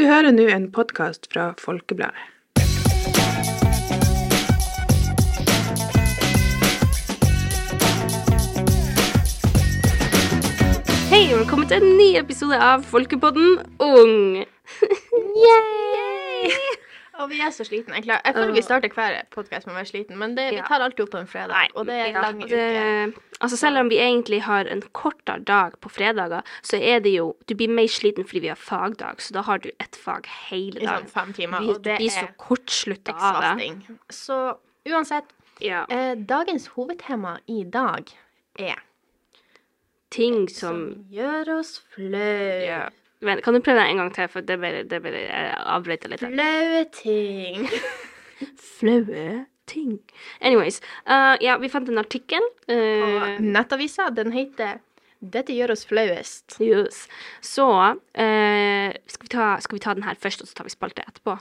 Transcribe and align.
Du 0.00 0.06
hører 0.08 0.32
nå 0.32 0.46
en 0.48 0.62
podkast 0.72 1.26
fra 1.28 1.50
Folkebladet. 1.60 2.16
Hei, 11.10 11.26
og 11.34 11.42
velkommen 11.42 11.68
til 11.68 11.84
en 11.84 11.98
ny 12.00 12.08
episode 12.16 12.56
av 12.56 12.88
Folkepodden 12.88 13.58
Ung. 13.76 14.40
Yay! 15.44 16.88
Og 17.20 17.28
vi 17.30 17.40
er 17.44 17.50
så 17.52 17.64
slitne. 17.66 17.98
Jeg, 18.00 18.20
jeg 18.24 18.34
føler 18.34 18.52
vi 18.56 18.62
starter 18.64 18.92
hver 18.94 19.16
podkast 19.34 19.66
med 19.68 19.74
å 19.74 19.78
være 19.78 19.88
sliten, 19.90 20.16
men 20.20 20.34
det, 20.38 20.46
vi 20.54 20.62
tar 20.66 20.80
alltid 20.84 21.02
opp 21.04 21.10
på 21.14 21.20
en 21.20 21.28
fredag, 21.28 21.74
og 21.76 21.86
det 21.88 21.96
er 21.98 22.06
en 22.14 22.22
lang 22.24 22.42
uke. 22.42 23.22
altså 23.40 23.58
selv 23.60 23.80
om 23.82 23.90
vi 23.92 23.98
egentlig 24.00 24.40
har 24.46 24.68
en 24.72 24.82
kortere 24.96 25.42
dag 25.44 25.76
på 25.84 25.92
fredager, 25.92 26.46
så 26.62 26.80
er 26.80 27.00
det 27.04 27.12
jo 27.16 27.34
Du 27.48 27.54
blir 27.54 27.68
mer 27.68 27.88
sliten 27.92 28.24
fordi 28.24 28.40
vi 28.46 28.52
har 28.52 28.56
fagdag, 28.60 29.20
så 29.20 29.34
da 29.36 29.42
har 29.42 29.58
du 29.58 29.70
ett 29.80 29.96
fag 29.96 30.26
hele 30.50 30.80
I 30.80 30.86
sånn 30.88 31.08
fem 31.12 31.32
timer, 31.36 31.60
Vi, 31.60 31.74
og 31.74 31.82
det 31.84 31.98
blir 32.00 32.10
så 32.14 32.26
kortslutta 32.40 33.12
av 33.16 33.58
det. 33.58 33.70
Så 34.08 34.40
uansett, 34.88 35.24
Ja. 35.60 35.84
eh, 35.90 36.14
dagens 36.16 36.68
hovedtema 36.76 37.38
i 37.46 37.64
dag 37.64 38.08
er 38.58 38.80
Ting 40.10 40.48
som 40.48 41.04
gjør 41.12 41.58
oss 41.60 41.82
flaue. 41.94 42.64
ja. 42.66 42.88
Vent, 43.20 43.42
Kan 43.44 43.54
du 43.54 43.60
prøve 43.60 43.80
det 43.82 43.90
en 43.90 44.00
gang 44.00 44.12
til, 44.16 44.28
for 44.32 44.46
det 44.46 44.56
ble, 44.60 44.70
det 44.88 45.00
ble 45.04 45.12
jeg 45.12 45.54
avbrøt 45.60 46.06
litt. 46.08 46.22
Flaue 46.24 46.84
ting. 46.96 47.66
Flaue 48.78 49.26
ting. 49.70 49.98
Anyways. 50.40 50.80
uh, 51.04 51.36
ja, 51.44 51.58
vi 51.60 51.68
fant 51.72 51.88
en 51.88 52.00
artikkel. 52.00 52.46
Uh, 52.70 52.76
På 53.04 53.34
nettavisa, 53.44 54.08
den 54.16 54.32
heter 54.32 54.80
'Dette 55.20 55.52
gjør 55.52 55.74
oss 55.74 55.84
flauest'. 55.84 56.56
yes. 56.64 57.04
Så 57.44 57.66
uh, 57.68 57.96
skal, 59.04 59.24
vi 59.26 59.28
ta, 59.28 59.58
skal 59.60 59.76
vi 59.76 59.82
ta 59.84 59.94
den 59.94 60.06
her 60.08 60.16
først, 60.16 60.40
og 60.40 60.48
så 60.48 60.54
tar 60.56 60.64
vi 60.64 60.72
spalte 60.72 61.04
etterpå? 61.04 61.36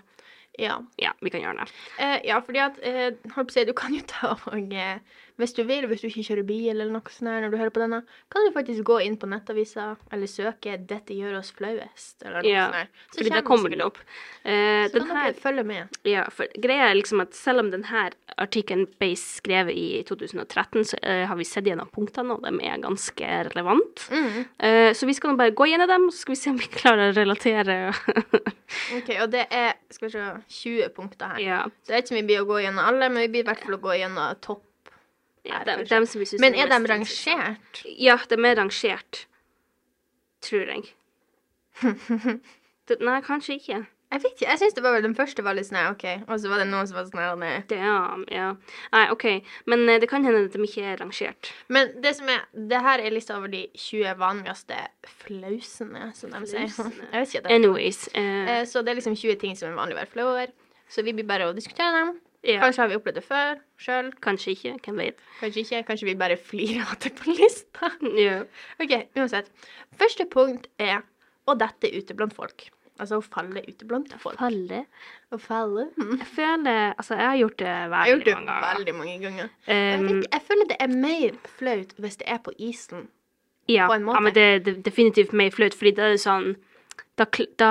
Ja. 0.60 0.82
Ja, 1.00 1.14
vi 1.22 1.32
kan 1.32 1.40
gjøre 1.40 1.64
det. 1.64 1.72
Eh, 2.04 2.18
ja, 2.28 2.40
fordi 2.44 2.60
at 2.60 2.80
uh, 2.84 3.66
Du 3.68 3.74
kan 3.74 3.94
jo 3.96 4.02
ta 4.08 4.36
og 4.52 4.74
eh, 4.74 5.00
Hvis 5.40 5.54
du 5.56 5.62
vil, 5.64 5.86
hvis 5.88 6.02
du 6.04 6.08
ikke 6.10 6.24
kjører 6.28 6.46
bil 6.48 6.70
eller 6.74 6.90
noe 6.92 7.14
sånt 7.14 7.30
her 7.32 7.46
når 7.46 7.54
du 7.54 7.58
hører 7.62 7.72
på 7.72 7.80
denne, 7.82 8.02
kan 8.32 8.44
du 8.44 8.52
faktisk 8.56 8.84
gå 8.90 8.98
inn 9.06 9.16
på 9.20 9.30
nettavisa 9.32 9.94
eller 10.12 10.28
søke 10.28 10.76
'Dette 10.78 11.16
gjør 11.16 11.38
oss 11.40 11.54
flauest'. 11.56 12.18
Eller 12.26 12.44
noe 12.44 12.52
Ja, 12.52 12.66
sånt 12.68 12.76
her. 12.76 12.90
Så 13.10 13.18
Fordi 13.22 13.30
da 13.34 13.42
kommer 13.48 13.72
det 13.72 13.82
opp. 13.86 13.98
Uh, 14.44 14.86
Så 14.90 14.94
den 15.00 15.08
kan 15.08 15.16
her, 15.18 15.32
dere 15.32 15.42
følge 15.42 15.64
med. 15.64 15.88
ja, 16.06 16.26
for 16.30 16.46
greia 16.60 16.90
er 16.90 17.00
liksom 17.00 17.22
at 17.24 17.34
selv 17.36 17.60
om 17.64 17.72
denne 17.72 18.10
artikkelen 18.38 18.86
ble 19.00 19.14
skrevet 19.16 19.76
i 19.76 20.04
2013, 20.08 20.84
så 20.92 21.00
uh, 21.04 21.26
har 21.32 21.36
vi 21.40 21.44
sett 21.48 21.66
gjennom 21.66 21.90
punktene, 21.92 22.36
og 22.36 22.44
de 22.44 22.54
er 22.68 22.78
ganske 22.84 23.32
relevant. 23.50 24.06
Mm. 24.12 24.46
Uh, 24.60 24.92
så 24.94 25.06
vi 25.08 25.14
skal 25.16 25.32
nå 25.32 25.40
bare 25.40 25.56
gå 25.56 25.66
gjennom 25.72 25.88
dem, 25.88 26.08
og 26.08 26.14
så 26.14 26.24
skal 26.26 26.36
vi 26.36 26.42
se 26.44 26.50
om 26.54 26.60
vi 26.60 26.68
klarer 26.82 27.12
å 27.12 27.16
relatere. 27.16 27.80
Ok, 28.96 29.10
Og 29.22 29.30
det 29.32 29.46
er 29.52 29.74
skal 29.90 30.08
vi 30.08 30.12
se, 30.14 30.26
20 30.70 30.90
punkter 30.96 31.34
her. 31.34 31.40
ja. 31.42 31.62
Så 31.84 31.92
det 31.92 31.96
er 31.96 32.04
ikke 32.04 32.14
så 32.14 32.20
mye 32.20 32.42
å 32.44 32.50
gå 32.50 32.60
gjennom 32.64 32.86
alle, 32.86 33.10
men 33.10 33.24
vi 33.26 33.32
blir 33.34 33.46
i 33.46 33.48
hvert 33.50 33.64
fall 33.66 33.78
å 33.80 33.82
gå 33.82 33.96
gjennom 34.00 34.36
topp. 34.46 34.64
Ja 35.50 35.64
dem 35.66 36.06
som 36.08 36.22
vi 36.22 36.26
synes 36.30 36.42
Men 36.44 36.56
er 36.56 36.72
de 36.72 36.80
rangert? 36.94 37.84
Ja, 37.98 38.18
de 38.30 38.40
er 38.40 38.56
rangert. 38.60 39.26
Tror 40.46 40.72
jeg. 40.72 40.90
det, 42.88 43.00
nei, 43.08 43.22
kanskje 43.26 43.58
ikke. 43.60 43.86
Jeg 44.10 44.24
vet 44.24 44.32
ikke, 44.34 44.46
jeg 44.50 44.58
syns 44.58 45.04
den 45.04 45.14
første 45.14 45.44
var 45.46 45.54
litt 45.54 45.68
sånn 45.68 45.92
OK, 45.92 46.04
og 46.26 46.40
så 46.42 46.50
var 46.50 46.64
det 46.64 46.70
noen 46.72 46.88
som 46.90 46.98
var 46.98 47.06
sånn 47.12 47.42
nei. 47.44 47.60
Damn, 47.70 48.24
ja. 48.34 48.48
Nei, 48.96 49.04
OK. 49.14 49.26
Men 49.70 49.84
eh, 49.86 50.00
det 50.02 50.10
kan 50.10 50.26
hende 50.26 50.48
at 50.48 50.56
de 50.56 50.66
ikke 50.66 50.82
er 50.82 50.98
rangert. 50.98 51.52
Men 51.70 51.92
det 52.02 52.16
som 52.18 52.32
er 52.34 52.48
Det 52.58 52.80
her 52.82 53.04
er 53.06 53.14
lista 53.14 53.38
over 53.38 53.52
de 53.54 53.68
20 53.78 54.16
vanligste 54.18 54.80
flausene, 55.22 56.10
som 56.18 56.34
de 56.34 56.42
sier. 56.50 56.66
Jeg 56.74 57.14
vet 57.14 57.36
ikke 57.36 57.44
det 57.46 57.54
Anyways. 57.60 58.02
Eh, 58.18 58.64
Så 58.66 58.82
det 58.82 58.96
er 58.96 58.98
liksom 59.04 59.14
20 59.20 59.38
ting 59.46 59.54
som 59.60 59.70
er 59.70 59.78
vanlig 59.78 59.94
å 59.94 60.02
være 60.02 60.14
flau 60.16 60.26
over. 60.32 60.50
Så 60.90 61.06
vi 61.06 61.14
blir 61.14 61.30
bare 61.30 61.46
å 61.46 61.54
diskutere 61.54 61.94
dem. 62.00 62.16
Ja. 62.44 62.60
Kanskje 62.64 62.82
har 62.82 62.88
vi 62.92 62.96
opplevd 63.00 63.16
det 63.20 63.24
før 63.28 63.60
sjøl. 63.84 64.12
Kanskje 64.24 64.52
ikke. 64.56 64.74
Hvem 64.86 65.00
vet. 65.04 65.18
Kanskje 65.42 65.64
ikke. 65.66 65.84
Kanskje 65.90 66.06
vi 66.10 66.16
bare 66.16 66.38
flirer 66.40 66.86
av 66.88 66.98
det 67.04 67.12
på 67.20 67.34
lista. 67.36 67.90
Ja. 68.18 68.42
OK, 68.80 68.94
uansett. 69.20 69.50
Første 70.00 70.26
punkt 70.32 70.70
er 70.80 71.02
å 71.50 71.56
dette 71.60 71.90
ute 71.96 72.16
blant 72.16 72.34
folk. 72.38 72.70
Altså 73.00 73.16
å 73.20 73.24
falle 73.24 73.62
ute 73.64 73.86
blant 73.88 74.12
folk. 74.20 74.36
Falle. 74.42 74.82
Å 75.32 75.38
falle. 75.40 75.86
Mm. 75.96 76.18
Jeg 76.20 76.28
føler 76.36 76.80
Altså, 77.00 77.16
jeg 77.16 77.28
har 77.30 77.38
gjort 77.40 77.58
det 77.62 77.68
Jeg 77.70 77.80
har 77.80 77.94
veldig 77.94 78.12
gjort 78.16 78.26
det 78.26 78.34
mange 78.36 78.50
ganger. 78.50 78.74
veldig 78.76 78.96
mange 78.98 79.20
ganger. 79.24 79.50
Jeg, 79.68 80.00
Um, 80.00 80.08
vet, 80.10 80.28
jeg 80.34 80.42
føler 80.50 80.68
det 80.72 80.78
er 80.84 80.96
mer 80.96 81.38
flaut 81.60 81.94
hvis 82.04 82.18
det 82.20 82.28
er 82.28 82.42
på 82.44 82.52
isen. 82.60 83.08
ja, 83.70 83.88
på 83.88 83.94
en 83.94 84.04
måte. 84.04 84.16
ja, 84.18 84.20
men 84.26 84.34
det 84.34 84.44
er 84.68 84.82
definitivt 84.90 85.32
mer 85.34 85.52
flaut, 85.56 85.76
fordi 85.78 85.92
det 85.96 86.04
er 86.10 86.18
sånn 86.20 86.56
da, 87.20 87.26
da, 87.60 87.70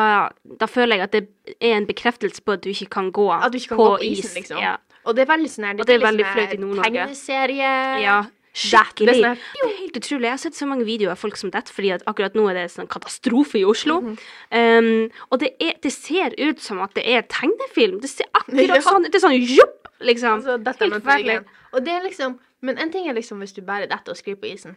da 0.61 0.67
føler 0.71 0.99
jeg 1.01 1.09
at 1.09 1.15
det 1.17 1.23
er 1.59 1.77
en 1.79 1.87
bekreftelse 1.89 2.43
på 2.45 2.55
at 2.59 2.63
du 2.65 2.71
ikke 2.71 2.91
kan 2.99 3.11
gå 3.17 3.27
At 3.33 3.53
du 3.53 3.59
ikke 3.59 3.73
kan 3.75 3.81
på 3.81 3.87
gå 3.89 3.97
på 3.99 4.09
isen, 4.13 4.31
is. 4.31 4.35
liksom. 4.43 4.61
Ja. 4.63 4.77
Og 5.09 5.17
det 5.17 5.25
er 5.25 5.31
veldig 5.33 5.51
sånn 5.53 5.65
her 5.71 5.79
Og 5.81 5.87
det 5.89 5.95
er 5.97 6.03
veldig 6.05 6.25
sånn 6.27 6.35
flaut 6.37 6.53
i 6.53 6.59
Nord-Norge. 6.63 7.07
Tegneserie. 7.07 7.71
Ja, 8.05 8.17
Det 8.59 8.75
er 8.75 9.07
Det 9.07 9.15
sånn 9.15 9.37
er 9.37 9.77
helt 9.79 9.97
utrolig. 10.01 10.25
Jeg 10.27 10.35
har 10.35 10.41
sett 10.43 10.57
så 10.59 10.67
mange 10.67 10.85
videoer 10.89 11.13
av 11.15 11.21
folk 11.21 11.37
som 11.39 11.51
detter, 11.55 11.73
fordi 11.73 11.93
at 11.95 12.03
akkurat 12.11 12.35
nå 12.35 12.49
er 12.51 12.55
det 12.59 12.65
sånn 12.73 12.89
katastrofe 12.91 13.61
i 13.61 13.65
Oslo. 13.65 14.01
Mhm. 14.01 14.17
um, 14.51 15.11
og 15.31 15.39
det, 15.41 15.53
er, 15.63 15.75
det 15.83 15.93
ser 15.95 16.35
ut 16.39 16.61
som 16.61 16.81
at 16.83 16.93
det 16.99 17.05
er 17.07 17.23
tegnefilm. 17.23 18.01
Det 18.03 18.11
ser 18.11 18.27
akkurat 18.35 18.75
Ja. 18.79 18.83
sånn. 18.83 19.07
Det 19.07 19.15
er 19.15 19.25
sånn 19.29 19.39
jopp, 19.39 19.89
liksom. 20.01 20.43
Altså, 20.43 20.59
Helt 20.59 20.83
er 20.83 21.01
forferdelig. 21.01 21.39
Og 21.73 21.85
det 21.85 21.93
er 21.95 22.03
liksom 22.09 22.39
Men 22.61 22.77
en 22.83 22.91
ting 22.91 23.07
er 23.09 23.15
liksom 23.15 23.39
hvis 23.39 23.53
du 23.55 23.61
bare 23.63 23.87
detter 23.87 24.11
og 24.11 24.19
sklir 24.19 24.35
på 24.35 24.49
isen. 24.53 24.77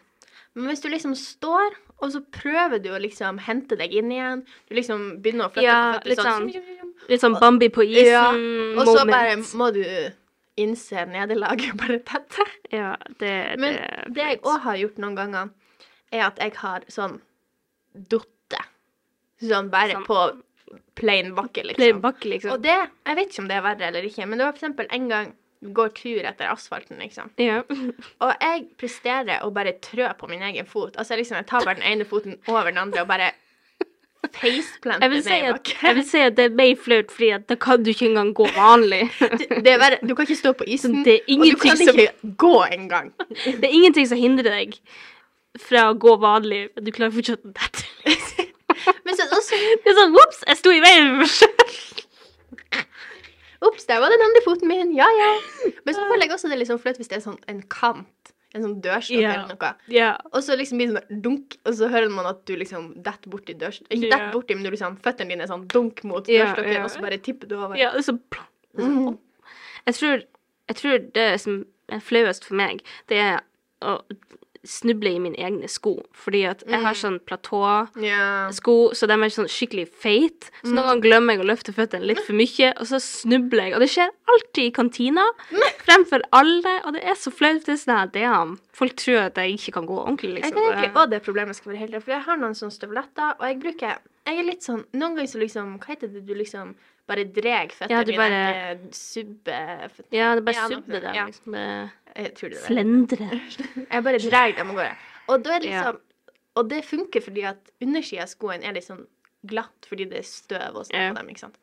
Men 0.56 0.68
hvis 0.68 0.82
du 0.84 0.90
liksom 0.92 1.14
står, 1.16 1.76
og 2.04 2.12
så 2.12 2.20
prøver 2.34 2.82
du 2.84 2.90
å 2.92 3.00
liksom 3.00 3.38
hente 3.46 3.78
deg 3.80 3.94
inn 3.94 4.10
igjen 4.12 4.42
Du 4.68 4.74
liksom 4.76 5.22
begynner 5.24 5.46
å 5.48 5.52
flytte 5.54 5.64
Ja, 5.64 6.00
på 6.02 6.10
føttene 6.10 6.10
litt 6.10 6.20
sånn. 6.20 6.50
sånn- 6.52 7.10
Litt 7.10 7.22
sånn 7.24 7.38
Bambi 7.40 7.70
på 7.70 7.86
isen 7.88 8.10
Ja, 8.12 8.26
Og 8.82 8.88
så 8.90 9.06
bare 9.08 9.38
må 9.56 9.70
du 9.74 9.84
innse 10.58 11.06
nederlaget 11.08 11.78
bare 11.82 12.00
tette. 12.04 12.44
Ja, 12.72 12.96
det, 13.20 13.56
Men 13.58 13.78
det, 13.80 14.14
det 14.14 14.26
jeg 14.28 14.42
òg 14.44 14.60
har 14.66 14.76
gjort 14.82 14.98
noen 15.00 15.16
ganger, 15.16 15.50
er 16.12 16.26
at 16.28 16.38
jeg 16.44 16.54
har 16.60 16.84
sånn 16.92 17.16
dotte. 17.96 18.60
Sånn 19.42 19.70
bare 19.72 19.96
Sånn- 19.96 20.06
på 20.06 20.20
plain 21.00 21.32
bakke, 21.36 21.64
liksom. 21.66 21.80
Plain 21.80 22.02
bakke, 22.04 22.28
liksom. 22.30 22.52
Og 22.58 22.62
det 22.62 22.76
Jeg 23.08 23.16
vet 23.18 23.30
ikke 23.32 23.40
om 23.42 23.48
det 23.48 23.58
er 23.58 23.66
verre 23.66 23.88
eller 23.88 24.04
ikke, 24.08 24.28
men 24.28 24.38
det 24.38 24.46
var 24.46 24.52
for 24.54 24.60
eksempel 24.66 24.88
en 24.92 25.08
gang 25.10 25.32
går 25.62 25.90
tur 25.94 26.26
etter 26.26 26.50
asfalten, 26.50 26.98
liksom. 26.98 27.30
ja. 27.38 27.62
Og 28.22 28.32
jeg 28.42 28.64
presterer 28.82 29.44
å 29.46 29.52
bare 29.54 29.76
trø 29.84 30.08
på 30.18 30.28
min 30.32 30.42
egen 30.42 30.66
fot. 30.66 30.96
Altså 30.98 31.16
liksom, 31.20 31.38
jeg 31.38 31.46
tar 31.52 31.66
bare 31.66 31.78
den 31.78 31.86
ene 31.92 32.06
foten 32.10 32.40
over 32.48 32.72
den 32.72 32.82
andre 32.82 33.04
og 33.04 33.08
bare 33.12 33.32
faceplanter 34.32 35.12
Jeg 35.12 35.24
si 35.26 35.30
jeg 35.82 35.96
vil 35.98 36.06
si 36.08 36.20
at 36.24 36.36
det 36.38 36.46
er 36.50 36.56
mer 36.56 36.76
flaut, 36.80 37.12
fordi 37.12 37.30
at 37.36 37.48
da 37.50 37.56
kan 37.62 37.84
du 37.84 37.90
ikke 37.92 38.08
engang 38.10 38.34
gå 38.38 38.48
vanlig. 38.56 39.04
Det 39.20 39.74
er 39.74 39.80
bare, 39.82 39.98
du 40.02 40.14
kan 40.16 40.26
ikke 40.28 40.40
stå 40.40 40.54
på 40.58 40.68
isen, 40.68 41.02
Det 41.06 41.20
og 41.28 41.46
du 41.46 41.58
kan 41.62 41.78
som- 41.78 41.98
ikke 42.00 42.36
gå 42.38 42.54
engang. 42.72 43.12
Det 43.46 43.64
er 43.64 43.74
ingenting 43.74 44.08
som 44.08 44.18
hindrer 44.22 44.50
deg 44.54 44.78
fra 45.60 45.90
å 45.92 45.98
gå 45.98 46.16
vanlig. 46.22 46.70
Du 46.80 46.92
klarer 46.92 47.12
fortsatt 47.12 47.44
å 47.46 47.54
dette. 47.54 48.48
Men 49.06 49.14
så 49.18 49.26
også 49.30 49.58
Det 49.84 49.92
er 49.92 49.98
sånn 49.98 50.16
Ops, 50.18 50.44
jeg 50.48 50.58
sto 50.58 50.72
i 50.74 50.80
veien 50.82 51.12
for 51.12 51.48
meg. 51.52 51.61
Der 53.92 54.00
var 54.04 54.14
den 54.14 54.24
andre 54.24 54.42
foten 54.46 54.72
min. 54.72 54.94
Ja, 54.96 55.08
ja. 55.20 55.32
Men 55.86 55.98
så 55.98 56.06
føler 56.08 56.26
jeg 56.26 56.36
også 56.38 56.52
det 56.52 56.56
er 56.56 56.62
litt 56.64 56.72
sånn 56.72 56.80
flaut 56.82 57.00
hvis 57.02 57.12
det 57.12 57.20
er 57.20 57.26
sånn 57.26 57.40
en 57.52 57.60
kant. 57.72 58.32
En 58.52 58.66
sånn 58.66 58.78
dørstokk 58.84 59.16
yeah. 59.16 59.38
eller 59.46 59.56
noe. 59.56 59.72
Yeah. 59.92 60.18
Og 60.36 60.42
så 60.44 60.58
liksom 60.60 60.80
blir 60.82 60.90
det 60.92 61.00
sånn 61.00 61.22
dunk, 61.24 61.56
og 61.64 61.76
så 61.78 61.88
hører 61.92 62.12
man 62.12 62.28
at 62.28 62.42
du 62.50 62.56
liksom 62.60 62.90
detter 63.04 63.32
borti 63.32 63.56
dørstokken. 63.56 63.92
Ikke 63.96 64.10
detter 64.12 64.34
borti, 64.34 64.58
men 64.58 64.68
du 64.68 64.74
liksom, 64.74 64.98
føttene 65.06 65.32
dine 65.32 65.46
er 65.46 65.52
sånn 65.52 65.64
dunk 65.72 66.02
mot 66.08 66.26
dørstokken, 66.28 66.74
yeah, 66.74 66.84
og 66.84 66.92
så 66.92 67.04
bare 67.04 67.20
tipper 67.24 67.48
du 67.48 67.56
over. 67.62 67.78
ja 67.80 67.94
det 67.96 68.04
er 68.04 68.10
så 68.10 68.18
Mhm. 68.72 69.18
jeg, 69.86 69.96
tror, 69.96 70.22
jeg 70.72 70.76
tror 70.80 71.00
det 71.16 71.42
som 71.44 71.66
er 71.92 72.00
flauest 72.00 72.46
for 72.48 72.56
meg, 72.56 72.84
det 73.12 73.18
er 73.20 73.42
å 73.84 73.98
snuble 74.68 75.10
i 75.10 75.20
mine 75.22 75.38
egne 75.42 75.70
sko. 75.72 75.96
Fordi 76.14 76.44
at 76.50 76.64
jeg 76.70 76.82
har 76.84 76.98
sånn 76.98 77.18
platåsko, 77.26 78.76
så 78.98 79.10
de 79.10 79.18
er 79.18 79.34
sånn 79.34 79.50
skikkelig 79.52 79.88
feite. 80.04 80.52
Så 80.62 80.74
noen 80.74 80.88
ganger 80.88 81.06
glemmer 81.06 81.36
jeg 81.38 81.44
å 81.44 81.48
løfte 81.50 81.76
føttene 81.76 82.10
litt 82.12 82.22
for 82.26 82.38
mye, 82.38 82.72
og 82.78 82.90
så 82.92 83.00
snubler 83.02 83.70
jeg. 83.70 83.76
Og 83.78 83.84
det 83.84 83.90
skjer 83.94 84.14
alltid 84.36 84.64
i 84.68 84.76
kantina, 84.76 85.26
fremfor 85.88 86.26
alle. 86.38 86.76
Og 86.86 86.96
det 86.98 87.04
er 87.04 87.18
så 87.20 87.34
flaut. 87.34 87.64
Det 87.66 87.76
er 87.76 87.82
sånn 87.82 88.14
damn. 88.14 88.56
Folk 88.78 88.96
tror 89.02 89.28
at 89.28 89.42
jeg 89.42 89.58
ikke 89.58 89.76
kan 89.80 89.90
gå 89.90 89.98
ordentlig, 90.00 90.38
liksom. 90.38 90.48
Jeg 90.48 90.56
kan 90.56 90.70
egentlig 90.72 91.02
òg 91.02 91.12
det 91.12 91.24
problemet 91.26 91.58
skal 91.58 91.74
være 91.74 91.82
helt 91.84 92.00
for 92.02 92.16
jeg 92.16 92.26
har 92.26 92.40
noen 92.40 92.56
sånne 92.58 92.78
støvletter, 92.78 93.36
og 93.38 93.44
jeg 93.46 93.60
bruker 93.62 94.00
Jeg 94.22 94.38
er 94.38 94.46
litt 94.46 94.64
sånn 94.64 94.84
Noen 94.94 95.16
ganger 95.18 95.30
så 95.32 95.40
liksom 95.42 95.74
Hva 95.82 95.92
heter 95.92 96.10
det 96.14 96.22
du 96.28 96.34
liksom 96.38 96.72
bare 97.12 97.26
dreg 97.36 97.74
føttene 97.76 97.98
Ja, 97.98 98.04
du 98.08 98.12
mine 98.12 98.22
bare- 98.22 98.78
føttene. 98.80 98.94
subbe... 98.94 99.58
Ja, 100.16 100.30
det 100.36 100.46
bare 100.48 100.56
Ja, 100.56 100.68
subbe 100.72 101.02
det. 101.06 101.16
ja. 101.16 101.26
Liksom. 101.30 101.52
Det- 101.52 101.92
det 102.16 102.52
det. 102.52 102.62
Slendre. 102.66 103.30
Jeg 103.92 104.04
bare 104.04 104.20
drar 104.26 104.52
dem 104.58 104.70
av 104.72 104.76
gårde. 104.82 104.96
Og 105.30 105.44
da 105.44 105.56
er 105.58 105.64
Ja. 105.68 105.82
liksom 105.84 106.02
Og 106.58 106.68
det 106.70 106.84
funker 106.84 107.22
fordi 107.24 107.44
at 107.48 107.70
undersida 107.82 108.24
av 108.24 108.28
skoen 108.28 108.64
er 108.64 108.74
litt 108.74 108.84
sånn 108.84 109.06
glatt 109.48 109.86
fordi 109.88 110.04
det 110.10 110.18
er 110.20 110.28
støv 110.28 110.76
og 110.76 110.86
sånn 110.86 111.00
Ja. 111.00 111.14
på 111.14 111.16
dem, 111.22 111.30
ikke 111.30 111.40
sant. 111.46 111.56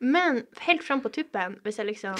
Men 0.00 0.46
helt 0.60 0.82
fram 0.82 1.00
på 1.02 1.10
tuppen, 1.12 1.56
hvis 1.64 1.76
jeg 1.78 1.86
liksom 1.86 2.14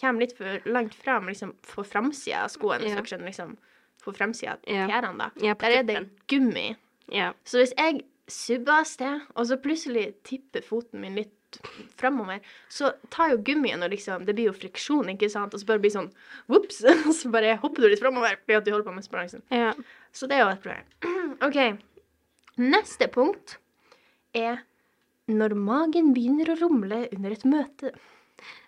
kommer 0.00 0.20
litt 0.20 0.36
for 0.36 0.60
langt 0.70 0.94
fram, 0.94 1.26
liksom 1.26 1.54
på 1.62 1.82
framsida 1.84 2.44
av 2.44 2.50
skoen, 2.50 2.80
hvis 2.80 2.90
Ja. 2.90 2.94
dere 3.00 3.10
skjønner, 3.10 3.26
liksom 3.26 3.56
på 4.02 4.14
framsida 4.16 4.52
av 4.52 4.58
Ja. 4.66 4.86
tærne, 4.86 5.18
da, 5.18 5.30
der 5.54 5.78
er 5.78 5.82
det 5.82 6.08
gummi. 6.28 6.76
Ja. 7.10 7.32
Så 7.44 7.58
hvis 7.58 7.72
jeg 7.76 8.04
subber 8.28 8.72
av 8.80 8.84
sted, 8.86 9.20
og 9.36 9.46
så 9.46 9.56
plutselig 9.60 10.14
tipper 10.24 10.62
foten 10.62 11.00
min 11.00 11.14
litt 11.16 11.32
framover, 12.00 12.40
så 12.72 12.92
tar 13.12 13.32
jo 13.32 13.40
gummien 13.44 13.82
og 13.82 13.92
liksom 13.92 14.26
Det 14.26 14.34
blir 14.36 14.50
jo 14.50 14.56
friksjon, 14.56 15.10
ikke 15.14 15.30
sant? 15.32 15.54
Og 15.54 15.62
så 15.62 15.68
bare 15.68 15.82
blir 15.82 15.92
det 15.92 15.98
sånn 15.98 16.12
Vops! 16.52 16.82
Så 17.18 17.32
bare 17.32 17.56
hopper 17.62 17.84
du 17.84 17.90
litt 17.92 18.02
framover 18.02 18.38
fordi 18.42 18.58
at 18.58 18.66
du 18.66 18.72
holder 18.72 18.88
på 18.88 18.94
med 18.96 19.08
balansen. 19.12 19.42
Ja. 19.52 19.72
Så 20.12 20.28
det 20.30 20.38
er 20.38 20.44
jo 20.44 20.52
et 20.52 20.64
problem. 20.64 20.86
OK. 21.46 21.58
Neste 22.62 23.08
punkt 23.12 23.56
er 24.36 24.62
når 25.30 25.54
magen 25.56 26.12
begynner 26.16 26.52
å 26.52 26.58
rumle 26.60 27.04
under 27.14 27.36
et 27.36 27.44
møte. 27.48 27.92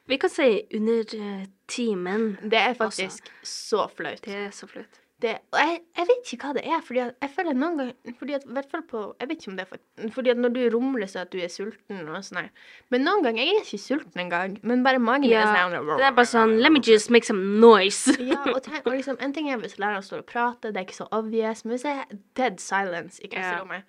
Vi 0.08 0.18
kan 0.20 0.30
si 0.30 0.48
under 0.76 1.16
eh, 1.16 1.46
timen. 1.66 2.34
Det 2.42 2.60
er 2.60 2.76
faktisk 2.78 3.30
så 3.42 3.88
flaut. 3.88 4.22
Det 4.24 4.36
er 4.46 4.52
så 4.54 4.68
flaut. 4.70 5.03
Det, 5.22 5.30
og 5.54 5.58
jeg, 5.62 5.76
jeg 5.96 6.06
vet 6.08 6.30
ikke 6.34 6.46
hva 6.48 6.54
det 6.56 6.62
er, 6.66 6.80
fordi 6.82 6.98
jeg 7.00 7.30
føler 7.36 7.54
noen 7.54 7.76
ganger 7.78 8.14
fordi 8.18 8.34
at, 8.34 8.42
hvert 8.50 8.66
fall 8.72 8.82
på, 8.90 9.02
Jeg 9.20 9.28
vet 9.30 9.38
ikke 9.44 9.50
om 9.52 9.56
det 9.60 9.62
er 9.64 9.68
for, 9.70 10.08
fordi 10.16 10.32
at 10.32 10.40
når 10.42 10.52
du 10.56 10.58
rumler 10.74 11.06
så 11.08 11.20
at 11.22 11.30
du 11.30 11.38
er 11.38 11.52
sulten 11.54 12.00
og 12.10 12.18
sånn 12.26 12.40
her. 12.42 12.48
Men 12.90 13.04
noen 13.06 13.22
ganger 13.22 13.44
jeg 13.46 13.54
er 13.54 13.62
ikke 13.62 13.78
sulten 13.84 14.20
engang, 14.24 14.56
men 14.66 14.82
bare 14.84 14.98
magen 14.98 15.28
Ja, 15.30 15.44
er 15.46 15.70
sånn 15.70 15.86
Det 16.00 16.08
er 16.08 16.16
bare 16.18 16.30
sånn 16.32 16.56
Let 16.60 16.74
me 16.74 16.82
just 16.84 17.12
make 17.14 17.24
some 17.30 17.60
noise. 17.62 18.10
Ja, 18.34 18.40
og, 18.50 18.58
tenk, 18.66 18.82
og 18.84 18.92
liksom, 18.98 19.16
en 19.22 19.32
ting 19.36 19.48
er 19.54 19.62
hvis 19.62 19.78
læreren 19.78 20.02
står 20.04 20.24
og 20.24 20.28
prater, 20.34 20.74
det 20.74 20.82
er 20.82 20.88
ikke 20.88 20.98
så 20.98 21.08
obvious, 21.14 21.64
men 21.64 21.76
hvis 21.76 21.86
det 21.86 21.94
er 21.94 22.18
dead 22.40 22.58
silence 22.60 23.22
i 23.22 23.30
klasserommet, 23.30 23.86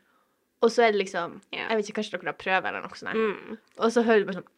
og 0.62 0.72
så 0.72 0.86
er 0.86 0.94
det 0.94 1.02
liksom 1.08 1.40
Ja. 1.52 1.66
Jeg 1.72 1.78
vet 1.82 1.90
ikke, 1.90 2.00
kanskje 2.04 2.20
dere 2.20 2.32
har 2.36 2.40
prøve 2.46 2.70
eller 2.70 2.86
noe 2.86 3.02
sånt, 3.02 3.18
Mm. 3.18 3.58
og 3.82 3.92
så 3.92 4.06
hører 4.06 4.22
du 4.24 4.30
bare 4.30 4.40
sånn 4.44 4.52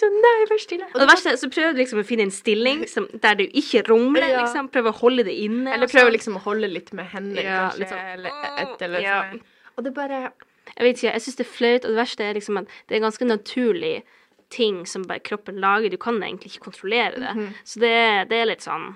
Sånn, 0.00 0.16
nei, 0.20 0.44
vær 0.50 0.60
stille. 0.60 0.86
Og 0.92 0.98
det 1.00 1.06
verste 1.08 1.30
er 1.32 1.38
så 1.40 1.48
prøver 1.52 1.72
du 1.76 1.80
liksom 1.80 2.00
å 2.02 2.04
finne 2.04 2.26
en 2.28 2.32
stilling 2.34 2.82
som, 2.90 3.06
der 3.22 3.38
du 3.38 3.44
ikke 3.46 3.80
rumler, 3.88 4.26
Ja. 4.28 4.42
liksom. 4.44 4.68
Prøver 4.72 4.92
å 4.92 4.98
holde 5.00 5.24
det 5.24 5.32
inne. 5.40 5.72
Eller 5.72 5.88
prøver 5.88 6.10
sånn. 6.10 6.16
liksom 6.18 6.36
å 6.36 6.42
holde 6.44 6.68
litt 6.68 6.92
med 6.92 7.06
hendene, 7.14 7.42
Ja, 7.42 7.70
kanskje, 7.70 7.88
sånn, 7.88 8.12
eller 8.14 8.30
et 8.60 8.82
eller 8.82 9.00
ja. 9.00 9.22
sånn. 9.32 9.40
Og 9.78 9.84
det 9.84 9.94
bare 9.94 10.32
Jeg 10.76 10.84
vet 10.86 10.96
ikke, 11.00 11.12
jeg 11.12 11.20
syns 11.24 11.36
det 11.36 11.46
er 11.46 11.50
flaut, 11.50 11.84
og 11.84 11.90
det 11.90 11.96
verste 11.98 12.20
er 12.22 12.34
liksom 12.34 12.58
at 12.58 12.66
det 12.88 12.96
er 12.96 13.00
ganske 13.00 13.26
naturlig 13.26 14.02
ting 14.50 14.84
som 14.86 15.02
bare 15.02 15.18
kroppen 15.20 15.56
lager. 15.60 15.90
Du 15.90 15.96
kan 15.96 16.20
egentlig 16.22 16.52
ikke 16.56 16.70
kontrollere 16.70 17.14
det. 17.18 17.34
Mhm. 17.34 17.54
Så 17.64 17.80
det, 17.80 18.28
det 18.28 18.36
er 18.38 18.46
litt 18.46 18.60
sånn 18.62 18.94